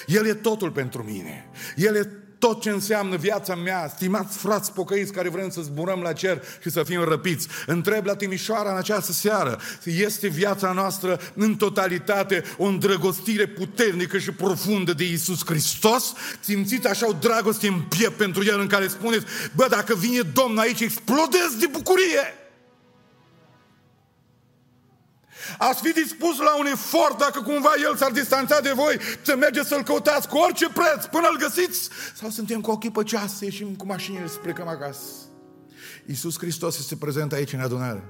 El 0.07 0.27
e 0.27 0.35
totul 0.35 0.71
pentru 0.71 1.03
mine. 1.03 1.51
El 1.77 1.97
e 1.97 2.27
tot 2.39 2.61
ce 2.61 2.71
înseamnă 2.71 3.17
viața 3.17 3.55
mea, 3.55 3.93
stimați 3.95 4.37
frați 4.39 4.73
pocăiți 4.73 5.13
care 5.13 5.29
vrem 5.29 5.51
să 5.51 5.61
zburăm 5.61 6.01
la 6.01 6.13
cer 6.13 6.43
și 6.61 6.71
să 6.71 6.83
fim 6.83 7.05
răpiți. 7.05 7.49
Întreb 7.67 8.07
la 8.07 8.17
Timișoara 8.17 8.71
în 8.71 8.77
această 8.77 9.13
seară, 9.13 9.61
este 9.85 10.29
viața 10.29 10.73
noastră 10.73 11.21
în 11.35 11.55
totalitate 11.55 12.43
o 12.57 12.65
îndrăgostire 12.65 13.47
puternică 13.47 14.19
și 14.19 14.31
profundă 14.31 14.93
de 14.93 15.05
Isus 15.05 15.45
Hristos? 15.45 16.13
Simțiți 16.41 16.87
așa 16.87 17.09
o 17.09 17.13
dragoste 17.21 17.67
în 17.67 17.81
piept 17.81 18.17
pentru 18.17 18.45
El 18.45 18.61
în 18.61 18.67
care 18.67 18.89
spuneți, 18.89 19.25
bă, 19.55 19.67
dacă 19.71 19.95
vine 19.95 20.21
Domnul 20.21 20.59
aici, 20.59 20.81
explodez 20.81 21.57
de 21.59 21.67
bucurie! 21.71 22.46
Ați 25.59 25.81
fi 25.83 25.93
dispus 25.93 26.39
la 26.39 26.59
un 26.59 26.67
efort 26.67 27.19
dacă 27.19 27.41
cumva 27.41 27.71
el 27.89 27.97
s-ar 27.97 28.11
distanța 28.11 28.61
de 28.61 28.73
voi 28.75 28.99
să 29.23 29.37
mergeți 29.37 29.69
să-l 29.69 29.83
căutați 29.83 30.29
cu 30.29 30.37
orice 30.37 30.69
preț 30.69 31.05
până 31.05 31.29
îl 31.31 31.39
găsiți? 31.39 31.89
Sau 32.15 32.31
suntem 32.31 32.61
cu 32.61 32.71
ochii 32.71 32.91
pe 32.91 33.03
ceas 33.03 33.37
să 33.37 33.45
ieșim 33.45 33.75
cu 33.75 33.87
mașinile 33.87 34.29
să 34.29 34.39
plecăm 34.39 34.69
acasă? 34.69 35.01
Iisus 36.07 36.39
Hristos 36.39 36.79
este 36.79 36.97
prezent 36.97 37.33
aici 37.33 37.53
în 37.53 37.61
adunare. 37.61 38.05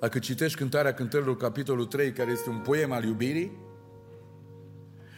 Dacă 0.00 0.18
citești 0.18 0.58
cântarea 0.58 0.94
cântărilor, 0.94 1.36
capitolul 1.36 1.86
3, 1.86 2.12
care 2.12 2.30
este 2.30 2.48
un 2.48 2.58
poem 2.58 2.92
al 2.92 3.04
iubirii, 3.04 3.52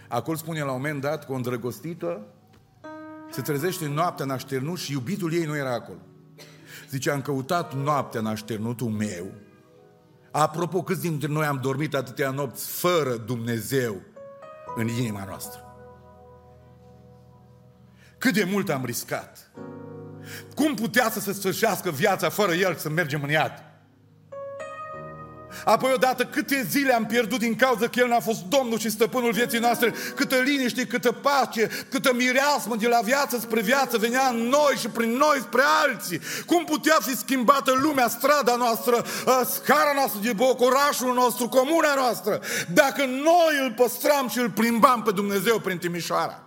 acolo 0.09 0.37
spune 0.37 0.61
la 0.61 0.73
un 0.73 0.81
moment 0.81 1.01
dat 1.01 1.27
că 1.27 1.33
o 1.33 1.35
îndrăgostită 1.35 2.27
se 3.31 3.43
trezește 3.43 3.89
noaptea 3.89 4.25
în 4.25 4.31
așternut 4.31 4.79
și 4.79 4.93
iubitul 4.93 5.33
ei 5.33 5.45
nu 5.45 5.57
era 5.57 5.73
acolo. 5.73 5.99
Zice, 6.91 7.11
am 7.11 7.23
căutat 7.23 7.75
noaptea 7.75 8.21
în 8.21 8.27
așternutul 8.27 8.89
meu 8.89 9.33
Apropo, 10.39 10.83
câți 10.83 11.01
dintre 11.01 11.29
noi 11.29 11.47
am 11.47 11.59
dormit 11.63 11.95
atâtea 11.95 12.31
nopți 12.31 12.71
fără 12.71 13.17
Dumnezeu 13.17 14.03
în 14.77 14.89
inima 14.89 15.25
noastră? 15.25 15.61
Cât 18.19 18.35
de 18.35 18.45
mult 18.45 18.69
am 18.69 18.85
riscat? 18.85 19.51
Cum 20.55 20.75
putea 20.75 21.11
să 21.11 21.21
se 21.21 21.33
sfârșească 21.33 21.91
viața 21.91 22.29
fără 22.29 22.53
El 22.53 22.75
să 22.75 22.89
mergem 22.89 23.23
în 23.23 23.29
iad? 23.31 23.66
Apoi 25.65 25.93
odată 25.95 26.25
câte 26.25 26.67
zile 26.69 26.95
am 26.95 27.07
pierdut 27.07 27.39
din 27.39 27.57
cauza 27.57 27.89
că 27.89 27.99
El 28.01 28.09
n-a 28.09 28.21
fost 28.21 28.43
Domnul 28.43 28.79
și 28.79 28.91
Stăpânul 28.91 29.33
vieții 29.33 29.59
noastre, 29.59 29.95
câtă 30.15 30.37
liniște, 30.37 30.87
câtă 30.87 31.13
pace, 31.13 31.71
câtă 31.91 32.15
mireasmă 32.15 32.77
de 32.77 32.89
la 32.89 33.01
viață 33.05 33.39
spre 33.39 33.61
viață 33.61 33.99
venea 33.99 34.29
în 34.29 34.37
noi 34.37 34.75
și 34.79 34.89
prin 34.89 35.11
noi 35.11 35.39
spre 35.41 35.63
alții. 35.87 36.21
Cum 36.47 36.65
putea 36.65 36.97
fi 37.01 37.17
schimbată 37.17 37.73
lumea, 37.83 38.09
strada 38.09 38.57
noastră, 38.57 39.05
ă, 39.27 39.45
scara 39.45 39.93
noastră 39.95 40.21
de 40.23 40.33
boc, 40.33 40.61
orașul 40.61 41.15
nostru, 41.15 41.49
comuna 41.49 41.95
noastră, 41.95 42.41
dacă 42.73 43.05
noi 43.05 43.65
îl 43.65 43.73
păstram 43.73 44.29
și 44.29 44.39
îl 44.39 44.51
plimbam 44.51 45.03
pe 45.03 45.11
Dumnezeu 45.11 45.59
prin 45.59 45.79
Timișoara. 45.79 46.41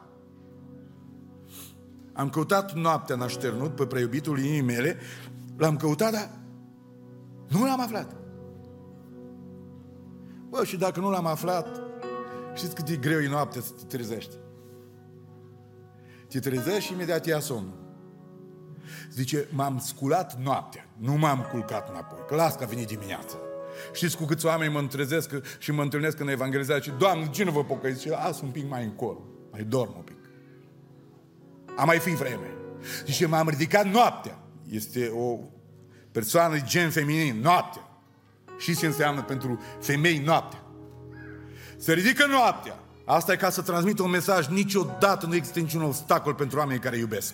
Am 2.14 2.30
căutat 2.30 2.74
noaptea 2.74 3.16
în 3.16 3.22
așternut 3.22 3.76
pe 3.76 3.86
preiubitul 3.86 4.40
inimii 4.40 4.62
mele, 4.62 5.00
l-am 5.58 5.78
căutat, 5.78 6.12
dar 6.12 6.30
nu 7.48 7.66
l-am 7.66 7.82
aflat. 7.82 8.16
Bă, 10.50 10.64
și 10.64 10.78
dacă 10.78 11.00
nu 11.00 11.10
l-am 11.10 11.26
aflat, 11.26 11.82
știți 12.54 12.76
cât 12.76 12.88
e 12.88 12.96
greu 12.96 13.20
e 13.20 13.28
noaptea 13.28 13.62
să 13.62 13.72
te 13.72 13.84
trezești. 13.96 14.36
Te 16.28 16.40
trezești 16.40 16.86
și 16.86 16.94
imediat 16.94 17.26
ia 17.26 17.40
somnul. 17.40 17.78
Zice, 19.12 19.48
m-am 19.52 19.80
sculat 19.80 20.42
noaptea, 20.42 20.90
nu 20.98 21.18
m-am 21.18 21.48
culcat 21.52 21.90
înapoi, 21.90 22.20
că 22.28 22.36
las 22.36 22.56
că 22.56 22.64
a 22.64 22.68
venit 22.68 22.88
dimineața. 22.88 23.36
Știți 23.94 24.18
cu 24.18 24.24
câți 24.24 24.46
oameni 24.46 24.74
mă 24.74 24.80
întrezesc 24.80 25.32
și 25.58 25.72
mă 25.72 25.82
întâlnesc 25.82 26.20
în 26.20 26.28
evangelizare 26.28 26.82
și 26.82 26.92
Doamne, 26.98 27.30
ce 27.30 27.44
nu 27.44 27.52
vă 27.52 27.64
pocăiți? 27.64 27.98
Zice, 27.98 28.10
las 28.10 28.42
un 28.42 28.50
pic 28.50 28.70
mai 28.70 28.84
încolo, 28.84 29.28
mai 29.52 29.64
dorm 29.64 29.94
un 29.96 30.02
pic. 30.02 30.18
A 31.76 31.84
mai 31.84 32.00
fi 32.00 32.10
vreme. 32.10 32.54
Zice, 33.06 33.26
m-am 33.26 33.50
ridicat 33.50 33.86
noaptea. 33.86 34.40
Este 34.70 35.12
o 35.16 35.40
persoană 36.12 36.54
de 36.54 36.64
gen 36.66 36.90
feminin, 36.90 37.40
noaptea. 37.42 37.89
Și 38.60 38.78
ce 38.78 38.86
înseamnă 38.86 39.22
pentru 39.22 39.62
femei 39.82 40.18
noaptea. 40.18 40.64
Se 41.78 41.94
ridică 41.94 42.26
noaptea. 42.26 42.80
Asta 43.06 43.32
e 43.32 43.36
ca 43.36 43.50
să 43.50 43.62
transmită 43.62 44.04
un 44.04 44.10
mesaj. 44.10 44.48
Niciodată 44.48 45.26
nu 45.26 45.36
există 45.36 45.60
niciun 45.60 45.82
obstacol 45.82 46.34
pentru 46.34 46.58
oamenii 46.58 46.82
care 46.82 46.98
iubesc. 46.98 47.34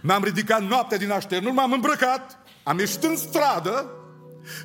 M-am 0.00 0.24
ridicat 0.24 0.62
noaptea 0.62 0.98
din 0.98 1.10
așternul, 1.10 1.52
m-am 1.52 1.72
îmbrăcat, 1.72 2.38
am 2.62 2.78
ieșit 2.78 3.02
în 3.02 3.16
stradă 3.16 3.90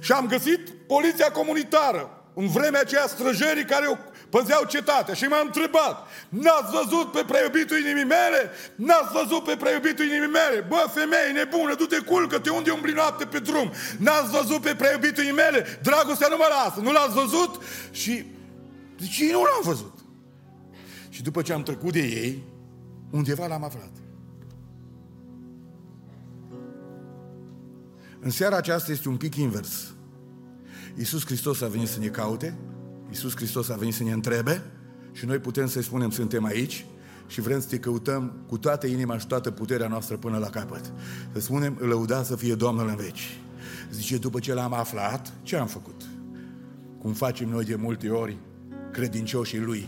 și 0.01 0.11
am 0.11 0.27
găsit 0.27 0.69
poliția 0.87 1.31
comunitară. 1.31 2.09
În 2.33 2.47
vremea 2.47 2.79
aceea 2.79 3.07
străjerii 3.07 3.65
care 3.65 4.10
păzeau 4.35 4.63
cetatea 4.75 5.13
și 5.13 5.25
m-a 5.31 5.41
întrebat, 5.45 5.95
n-ați 6.29 6.71
văzut 6.77 7.07
pe 7.11 7.23
preiubitul 7.31 7.77
inimii 7.77 8.11
mele? 8.17 8.41
N-ați 8.75 9.11
văzut 9.19 9.43
pe 9.43 9.55
preiubitul 9.63 10.05
inimii 10.05 10.35
mele? 10.39 10.57
Bă, 10.71 10.81
femeie 10.99 11.31
nebună, 11.39 11.73
du-te 11.75 11.99
culcă-te, 12.09 12.49
unde 12.49 12.69
umbli 12.71 12.99
noapte 13.01 13.25
pe 13.25 13.39
drum? 13.39 13.71
N-ați 14.05 14.31
văzut 14.37 14.61
pe 14.61 14.73
preiubitul 14.81 15.23
inimii 15.23 15.43
mele? 15.43 15.59
Dragostea 15.87 16.27
nu 16.33 16.37
mă 16.37 16.47
lasă, 16.57 16.79
nu 16.79 16.91
l-ați 16.91 17.15
văzut? 17.21 17.51
Și 17.91 18.13
zice, 18.99 19.31
nu 19.31 19.43
l-am 19.49 19.63
văzut. 19.63 19.95
Și 21.09 21.21
după 21.21 21.41
ce 21.41 21.53
am 21.53 21.63
trecut 21.63 21.91
de 21.91 22.05
ei, 22.23 22.43
undeva 23.11 23.47
l-am 23.47 23.63
aflat. 23.63 23.91
În 28.19 28.29
seara 28.29 28.55
aceasta 28.55 28.91
este 28.91 29.09
un 29.09 29.17
pic 29.17 29.35
invers. 29.35 29.93
Iisus 30.97 31.25
Hristos 31.25 31.61
a 31.61 31.67
venit 31.67 31.87
să 31.87 31.99
ne 31.99 32.07
caute, 32.07 32.57
Iisus 33.11 33.35
Hristos 33.35 33.69
a 33.69 33.75
venit 33.75 33.93
să 33.93 34.03
ne 34.03 34.11
întrebe 34.11 34.63
și 35.11 35.25
noi 35.25 35.37
putem 35.37 35.67
să-i 35.67 35.83
spunem, 35.83 36.09
suntem 36.09 36.43
aici 36.43 36.85
și 37.27 37.41
vrem 37.41 37.59
să 37.59 37.67
te 37.67 37.79
căutăm 37.79 38.33
cu 38.47 38.57
toată 38.57 38.87
inima 38.87 39.17
și 39.17 39.27
toată 39.27 39.51
puterea 39.51 39.87
noastră 39.87 40.17
până 40.17 40.37
la 40.37 40.49
capăt. 40.49 40.93
Să 41.33 41.39
spunem, 41.39 41.77
lăuda 41.79 42.23
să 42.23 42.35
fie 42.35 42.55
Domnul 42.55 42.87
în 42.87 42.95
veci. 42.95 43.39
Zice, 43.91 44.17
după 44.17 44.39
ce 44.39 44.53
l-am 44.53 44.73
aflat, 44.73 45.33
ce 45.43 45.55
am 45.55 45.67
făcut? 45.67 46.01
Cum 46.99 47.13
facem 47.13 47.49
noi 47.49 47.65
de 47.65 47.75
multe 47.75 48.09
ori, 48.09 48.37
credincioșii 48.91 49.59
Lui. 49.59 49.87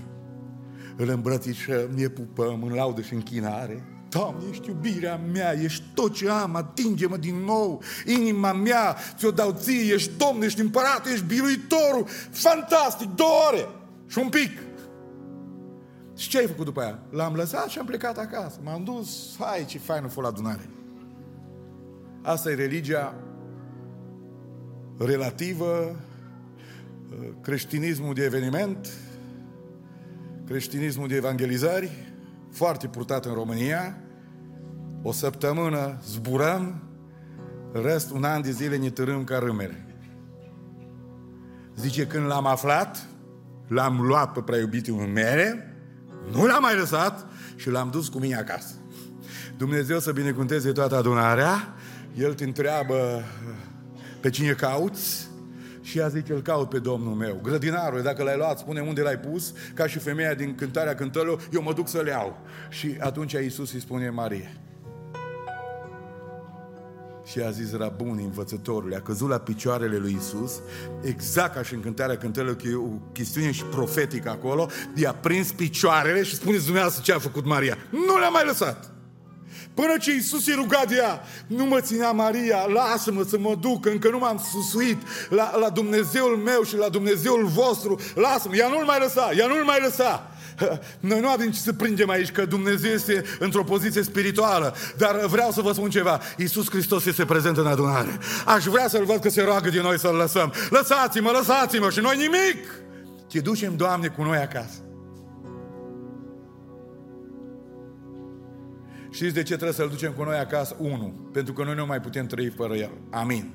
Îl 0.98 1.10
îmbrățișăm, 1.10 1.90
ne 1.96 2.08
pupăm 2.08 2.64
în 2.64 2.74
laudă 2.74 3.02
și 3.02 3.14
închinare. 3.14 3.93
Doamne, 4.14 4.44
ești 4.50 4.70
iubirea 4.70 5.20
mea, 5.34 5.54
ești 5.54 5.84
tot 5.94 6.14
ce 6.14 6.30
am, 6.30 6.56
atinge-mă 6.56 7.18
din 7.18 7.36
nou, 7.36 7.82
inima 8.06 8.54
mea, 8.54 8.98
ți-o 9.18 9.32
dau 9.32 9.56
ție, 9.60 9.94
ești 9.94 10.12
Domn, 10.18 10.42
ești 10.42 10.62
împărat, 10.62 11.08
ești 11.08 11.26
biruitorul, 11.26 12.08
fantastic, 12.32 13.10
două 13.16 13.32
ore 13.52 13.68
și 14.08 14.18
un 14.18 14.30
pic. 14.30 14.52
Și 16.18 16.30
ce 16.30 16.38
ai 16.38 16.48
făcut 16.48 16.66
după 16.66 16.82
aia? 16.82 17.00
L-am 17.10 17.34
lăsat 17.34 17.68
și 17.68 17.80
am 17.80 17.86
plecat 17.86 18.18
acasă. 18.18 18.60
M-am 18.64 18.84
dus, 18.84 19.36
hai 19.40 19.66
ce 19.66 19.78
fain 19.78 20.04
a 20.04 20.08
fost 20.08 20.22
la 20.22 20.28
adunare. 20.28 20.70
Asta 22.22 22.52
e 22.52 22.56
religia 22.56 23.16
relativă, 24.98 25.96
creștinismul 27.42 28.14
de 28.14 28.24
eveniment, 28.24 28.90
creștinismul 30.46 31.08
de 31.08 31.16
evangelizări, 31.16 31.92
foarte 32.52 32.88
purtat 32.88 33.26
în 33.26 33.34
România. 33.34 34.03
O 35.06 35.12
săptămână 35.12 35.98
zburăm, 36.06 36.82
rest 37.72 38.12
un 38.12 38.24
an 38.24 38.42
de 38.42 38.52
zile 38.52 38.78
ne 38.78 38.90
târâm 38.90 39.24
ca 39.24 39.38
râmere. 39.38 39.86
Zice, 41.76 42.08
când 42.08 42.26
l-am 42.26 42.46
aflat, 42.46 43.08
l-am 43.68 44.02
luat 44.02 44.32
pe 44.32 44.42
prea 44.42 44.60
iubitul 44.60 45.00
în 45.00 45.12
mere, 45.12 45.76
nu 46.32 46.46
l-am 46.46 46.62
mai 46.62 46.76
lăsat 46.76 47.26
și 47.56 47.70
l-am 47.70 47.90
dus 47.90 48.08
cu 48.08 48.20
mine 48.20 48.36
acasă. 48.36 48.74
Dumnezeu 49.58 50.00
să 50.00 50.12
binecuvânteze 50.12 50.72
toată 50.72 50.96
adunarea, 50.96 51.74
El 52.18 52.34
te 52.34 52.44
întreabă 52.44 53.24
pe 54.22 54.30
cine 54.30 54.52
cauți, 54.52 55.32
și 55.82 55.98
ea 55.98 56.08
zice, 56.08 56.34
îl 56.34 56.42
caut 56.42 56.70
pe 56.70 56.80
Domnul 56.80 57.14
meu. 57.14 57.40
Grădinarul, 57.44 58.02
dacă 58.02 58.24
l-ai 58.24 58.38
luat, 58.38 58.60
spune 58.60 58.82
unde 58.82 59.02
l-ai 59.02 59.20
pus, 59.20 59.54
ca 59.74 59.88
și 59.88 60.00
femeia 60.00 60.34
din 60.34 60.56
cântarea 60.56 60.96
cântărilor, 60.96 61.48
eu 61.54 61.62
mă 61.62 61.74
duc 61.74 61.88
să 61.88 62.02
le 62.02 62.10
iau. 62.10 62.38
Și 62.70 62.96
atunci 63.00 63.32
Iisus 63.32 63.74
îi 63.74 63.80
spune 63.80 64.10
Marie. 64.10 64.58
Și 67.26 67.40
a 67.40 67.50
zis 67.50 67.76
Rabun, 67.78 68.20
învățătorul, 68.24 68.94
a 68.94 69.00
căzut 69.00 69.30
la 69.30 69.38
picioarele 69.38 69.98
lui 69.98 70.18
Isus, 70.20 70.62
exact 71.02 71.56
ca 71.56 71.64
și 71.64 71.74
în 71.74 71.80
cântarea 71.80 72.18
cântărilor, 72.18 72.56
că 72.56 72.68
e 72.68 72.76
o 72.76 72.88
chestiune 73.12 73.52
și 73.52 73.64
profetică 73.64 74.30
acolo, 74.30 74.70
i-a 74.96 75.14
prins 75.14 75.52
picioarele 75.52 76.24
și 76.24 76.36
spuneți 76.36 76.64
dumneavoastră 76.64 77.04
ce 77.04 77.14
a 77.14 77.20
făcut 77.20 77.46
Maria. 77.46 77.78
Nu 77.90 78.18
le-a 78.20 78.30
mai 78.30 78.46
lăsat. 78.46 78.92
Până 79.74 79.98
ce 80.00 80.14
Iisus 80.14 80.46
i 80.46 80.54
rugat 80.56 80.88
de 80.88 80.96
ea, 80.96 81.22
nu 81.48 81.66
mă 81.66 81.80
ținea 81.82 82.12
Maria, 82.12 82.66
lasă-mă 82.66 83.24
să 83.24 83.38
mă 83.38 83.56
duc, 83.60 83.86
încă 83.86 84.10
nu 84.10 84.18
m-am 84.18 84.44
susuit 84.52 84.98
la, 85.30 85.58
la 85.58 85.70
Dumnezeul 85.70 86.38
meu 86.38 86.64
și 86.64 86.78
la 86.78 86.90
Dumnezeul 86.90 87.46
vostru, 87.46 88.00
lasă-mă, 88.16 88.56
ea 88.56 88.68
nu-l 88.68 88.86
mai 88.86 89.00
lăsa, 89.00 89.32
ea 89.38 89.48
nu-l 89.48 89.64
mai 89.64 89.80
lăsa. 89.82 90.32
Noi 91.00 91.20
nu 91.20 91.30
avem 91.30 91.52
ce 91.52 91.60
să 91.60 91.74
prindem 91.74 92.10
aici 92.10 92.32
că 92.32 92.46
Dumnezeu 92.46 92.92
este 92.92 93.24
într-o 93.40 93.64
poziție 93.64 94.04
spirituală, 94.04 94.76
dar 94.98 95.26
vreau 95.26 95.52
să 95.52 95.62
vă 95.62 95.72
spun 95.72 95.90
ceva. 95.90 96.20
Iisus 96.38 96.70
Hristos 96.70 97.06
este 97.06 97.26
prezent 97.26 97.58
în 97.58 97.68
adunare. 97.68 98.18
Aș 98.46 98.64
vrea 98.64 98.88
să-L 98.88 99.06
văd 99.06 99.20
că 99.20 99.30
se 99.30 99.42
roagă 99.42 99.70
de 99.70 99.82
noi 99.82 100.00
să-L 100.00 100.16
lăsăm. 100.16 100.54
Lăsați-mă, 100.70 101.30
lăsați-mă 101.30 101.90
și 101.90 102.00
noi 102.00 102.18
nimic. 102.18 102.72
Te 103.30 103.40
ducem, 103.40 103.76
Doamne, 103.76 104.08
cu 104.08 104.24
noi 104.24 104.38
acasă. 104.38 104.78
Știți 109.14 109.34
de 109.34 109.44
ce 109.44 109.54
trebuie 109.54 109.74
să-L 109.74 109.90
ducem 109.90 110.12
cu 110.12 110.24
noi 110.24 110.38
acasă? 110.38 110.76
Unu, 110.80 111.30
pentru 111.34 111.54
că 111.54 111.64
noi 111.64 111.76
nu 111.76 111.86
mai 111.86 112.02
putem 112.02 112.26
trăi 112.26 112.50
fără 112.50 112.76
El. 112.76 112.92
Amin. 113.10 113.54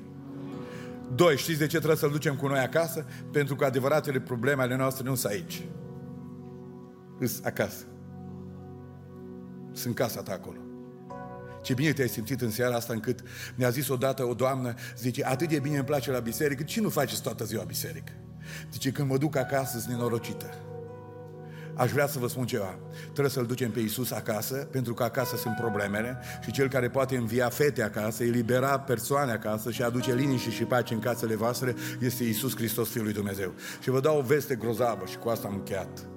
Doi, 1.15 1.37
știți 1.37 1.59
de 1.59 1.67
ce 1.67 1.77
trebuie 1.77 1.97
să-L 1.97 2.11
ducem 2.11 2.35
cu 2.35 2.47
noi 2.47 2.59
acasă? 2.59 3.05
Pentru 3.31 3.55
că 3.55 3.65
adevăratele 3.65 4.19
probleme 4.19 4.61
ale 4.61 4.75
noastre 4.75 5.03
nu 5.03 5.15
sunt 5.15 5.31
aici. 5.31 5.61
Sunt 7.23 7.45
acasă. 7.45 7.83
Sunt 9.71 9.95
casa 9.95 10.21
ta 10.21 10.31
acolo. 10.31 10.57
Ce 11.61 11.73
bine 11.73 11.91
te-ai 11.91 12.09
simțit 12.09 12.41
în 12.41 12.51
seara 12.51 12.75
asta 12.75 12.93
încât 12.93 13.19
mi-a 13.55 13.69
zis 13.69 13.87
odată 13.87 14.23
o 14.23 14.33
doamnă, 14.33 14.73
zice, 14.97 15.25
atât 15.25 15.49
de 15.49 15.59
bine 15.59 15.75
îmi 15.75 15.85
place 15.85 16.11
la 16.11 16.19
biserică, 16.19 16.63
ce 16.63 16.81
nu 16.81 16.89
faceți 16.89 17.21
toată 17.21 17.43
ziua 17.43 17.63
biserică? 17.63 18.11
Zice, 18.71 18.91
când 18.91 19.09
mă 19.09 19.17
duc 19.17 19.35
acasă, 19.35 19.79
sunt 19.79 19.93
nenorocită. 19.93 20.68
Aș 21.79 21.91
vrea 21.91 22.07
să 22.07 22.19
vă 22.19 22.27
spun 22.27 22.45
ceva. 22.45 22.77
Trebuie 23.03 23.29
să-L 23.29 23.45
ducem 23.45 23.71
pe 23.71 23.79
Iisus 23.79 24.11
acasă, 24.11 24.55
pentru 24.55 24.93
că 24.93 25.03
acasă 25.03 25.35
sunt 25.35 25.55
problemele 25.55 26.17
și 26.43 26.51
cel 26.51 26.69
care 26.69 26.89
poate 26.89 27.17
învia 27.17 27.49
fete 27.49 27.83
acasă, 27.83 28.23
elibera 28.23 28.79
persoane 28.79 29.31
acasă 29.31 29.71
și 29.71 29.83
aduce 29.83 30.13
liniște 30.13 30.49
și 30.49 30.63
pace 30.63 30.93
în 30.93 30.99
casele 30.99 31.35
voastre, 31.35 31.75
este 31.99 32.23
Iisus 32.23 32.55
Hristos, 32.55 32.89
Fiul 32.89 33.03
lui 33.03 33.13
Dumnezeu. 33.13 33.53
Și 33.81 33.89
vă 33.89 33.99
dau 33.99 34.17
o 34.17 34.21
veste 34.21 34.55
grozavă 34.55 35.05
și 35.05 35.17
cu 35.17 35.29
asta 35.29 35.47
am 35.47 35.53
încheiat. 35.53 36.07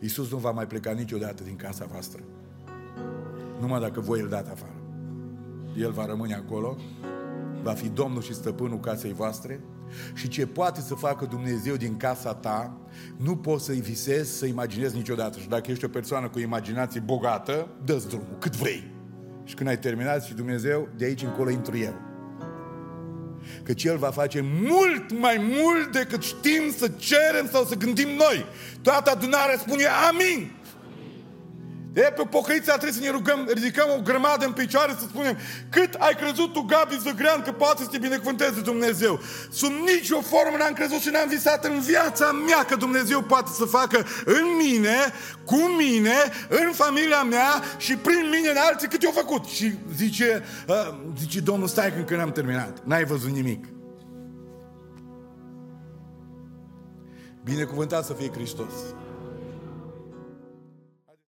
Iisus 0.00 0.30
nu 0.30 0.36
va 0.36 0.50
mai 0.50 0.66
pleca 0.66 0.90
niciodată 0.90 1.42
din 1.42 1.56
casa 1.56 1.84
voastră. 1.90 2.22
Numai 3.60 3.80
dacă 3.80 4.00
voi 4.00 4.20
îl 4.20 4.28
dați 4.28 4.50
afară. 4.50 4.80
El 5.78 5.90
va 5.90 6.06
rămâne 6.06 6.34
acolo, 6.34 6.76
va 7.62 7.72
fi 7.72 7.88
Domnul 7.88 8.22
și 8.22 8.34
Stăpânul 8.34 8.80
casei 8.80 9.12
voastre 9.12 9.60
și 10.14 10.28
ce 10.28 10.46
poate 10.46 10.80
să 10.80 10.94
facă 10.94 11.24
Dumnezeu 11.24 11.76
din 11.76 11.96
casa 11.96 12.34
ta, 12.34 12.80
nu 13.16 13.36
poți 13.36 13.64
să-i 13.64 13.80
visezi, 13.80 14.38
să 14.38 14.46
imaginezi 14.46 14.96
niciodată. 14.96 15.38
Și 15.38 15.48
dacă 15.48 15.70
ești 15.70 15.84
o 15.84 15.88
persoană 15.88 16.28
cu 16.28 16.38
imaginație 16.38 17.00
bogată, 17.00 17.68
dă-ți 17.84 18.08
drumul, 18.08 18.36
cât 18.38 18.56
vrei. 18.56 18.94
Și 19.44 19.54
când 19.54 19.68
ai 19.68 19.78
terminat 19.78 20.24
și 20.24 20.34
Dumnezeu, 20.34 20.88
de 20.96 21.04
aici 21.04 21.22
încolo 21.22 21.50
intru 21.50 21.76
eu. 21.76 21.94
Căci 23.62 23.84
El 23.84 23.96
va 23.96 24.10
face 24.10 24.40
mult 24.62 25.18
mai 25.20 25.58
mult 25.62 25.92
decât 25.92 26.22
știm 26.22 26.72
să 26.76 26.88
cerem 26.88 27.48
sau 27.52 27.64
să 27.64 27.74
gândim 27.74 28.08
noi. 28.08 28.46
Toată 28.82 29.10
adunarea 29.10 29.58
spune 29.58 29.84
Amin. 29.84 30.55
E, 31.96 32.00
pe 32.00 32.22
pocăița 32.30 32.72
trebuie 32.72 32.92
să 32.92 33.00
ne 33.00 33.10
rugăm, 33.10 33.48
ridicăm 33.52 33.88
o 33.96 34.00
grămadă 34.02 34.44
în 34.44 34.52
picioare 34.52 34.92
să 34.98 35.04
spunem 35.08 35.38
cât 35.68 35.94
ai 35.94 36.14
crezut 36.14 36.52
tu, 36.52 36.60
Gabi 36.60 36.98
Zăgrean, 36.98 37.42
că 37.42 37.52
poate 37.52 37.82
să 37.82 37.88
te 37.88 37.98
binecuvânteze 37.98 38.60
Dumnezeu. 38.60 39.20
Sub 39.50 39.70
nicio 39.70 40.20
formă 40.20 40.56
n-am 40.58 40.72
crezut 40.72 40.98
și 40.98 41.08
n-am 41.08 41.28
visat 41.28 41.64
în 41.64 41.80
viața 41.80 42.32
mea 42.32 42.64
că 42.64 42.76
Dumnezeu 42.76 43.22
poate 43.22 43.50
să 43.54 43.64
facă 43.64 44.06
în 44.24 44.44
mine, 44.58 44.96
cu 45.44 45.60
mine, 45.78 46.16
în 46.48 46.72
familia 46.72 47.22
mea 47.22 47.62
și 47.78 47.96
prin 47.96 48.28
mine 48.30 48.48
în 48.48 48.56
alții 48.56 48.88
cât 48.88 49.02
eu 49.02 49.10
făcut. 49.10 49.44
Și 49.44 49.72
zice, 49.94 50.44
uh, 50.68 50.94
zice 51.18 51.40
Domnul, 51.40 51.68
stai 51.68 51.92
că 51.92 51.98
încă 51.98 52.16
n-am 52.16 52.32
terminat. 52.32 52.84
N-ai 52.84 53.04
văzut 53.04 53.30
nimic. 53.30 53.64
Binecuvântat 57.44 58.04
să 58.04 58.12
fie 58.12 58.30
Hristos. 58.30 58.72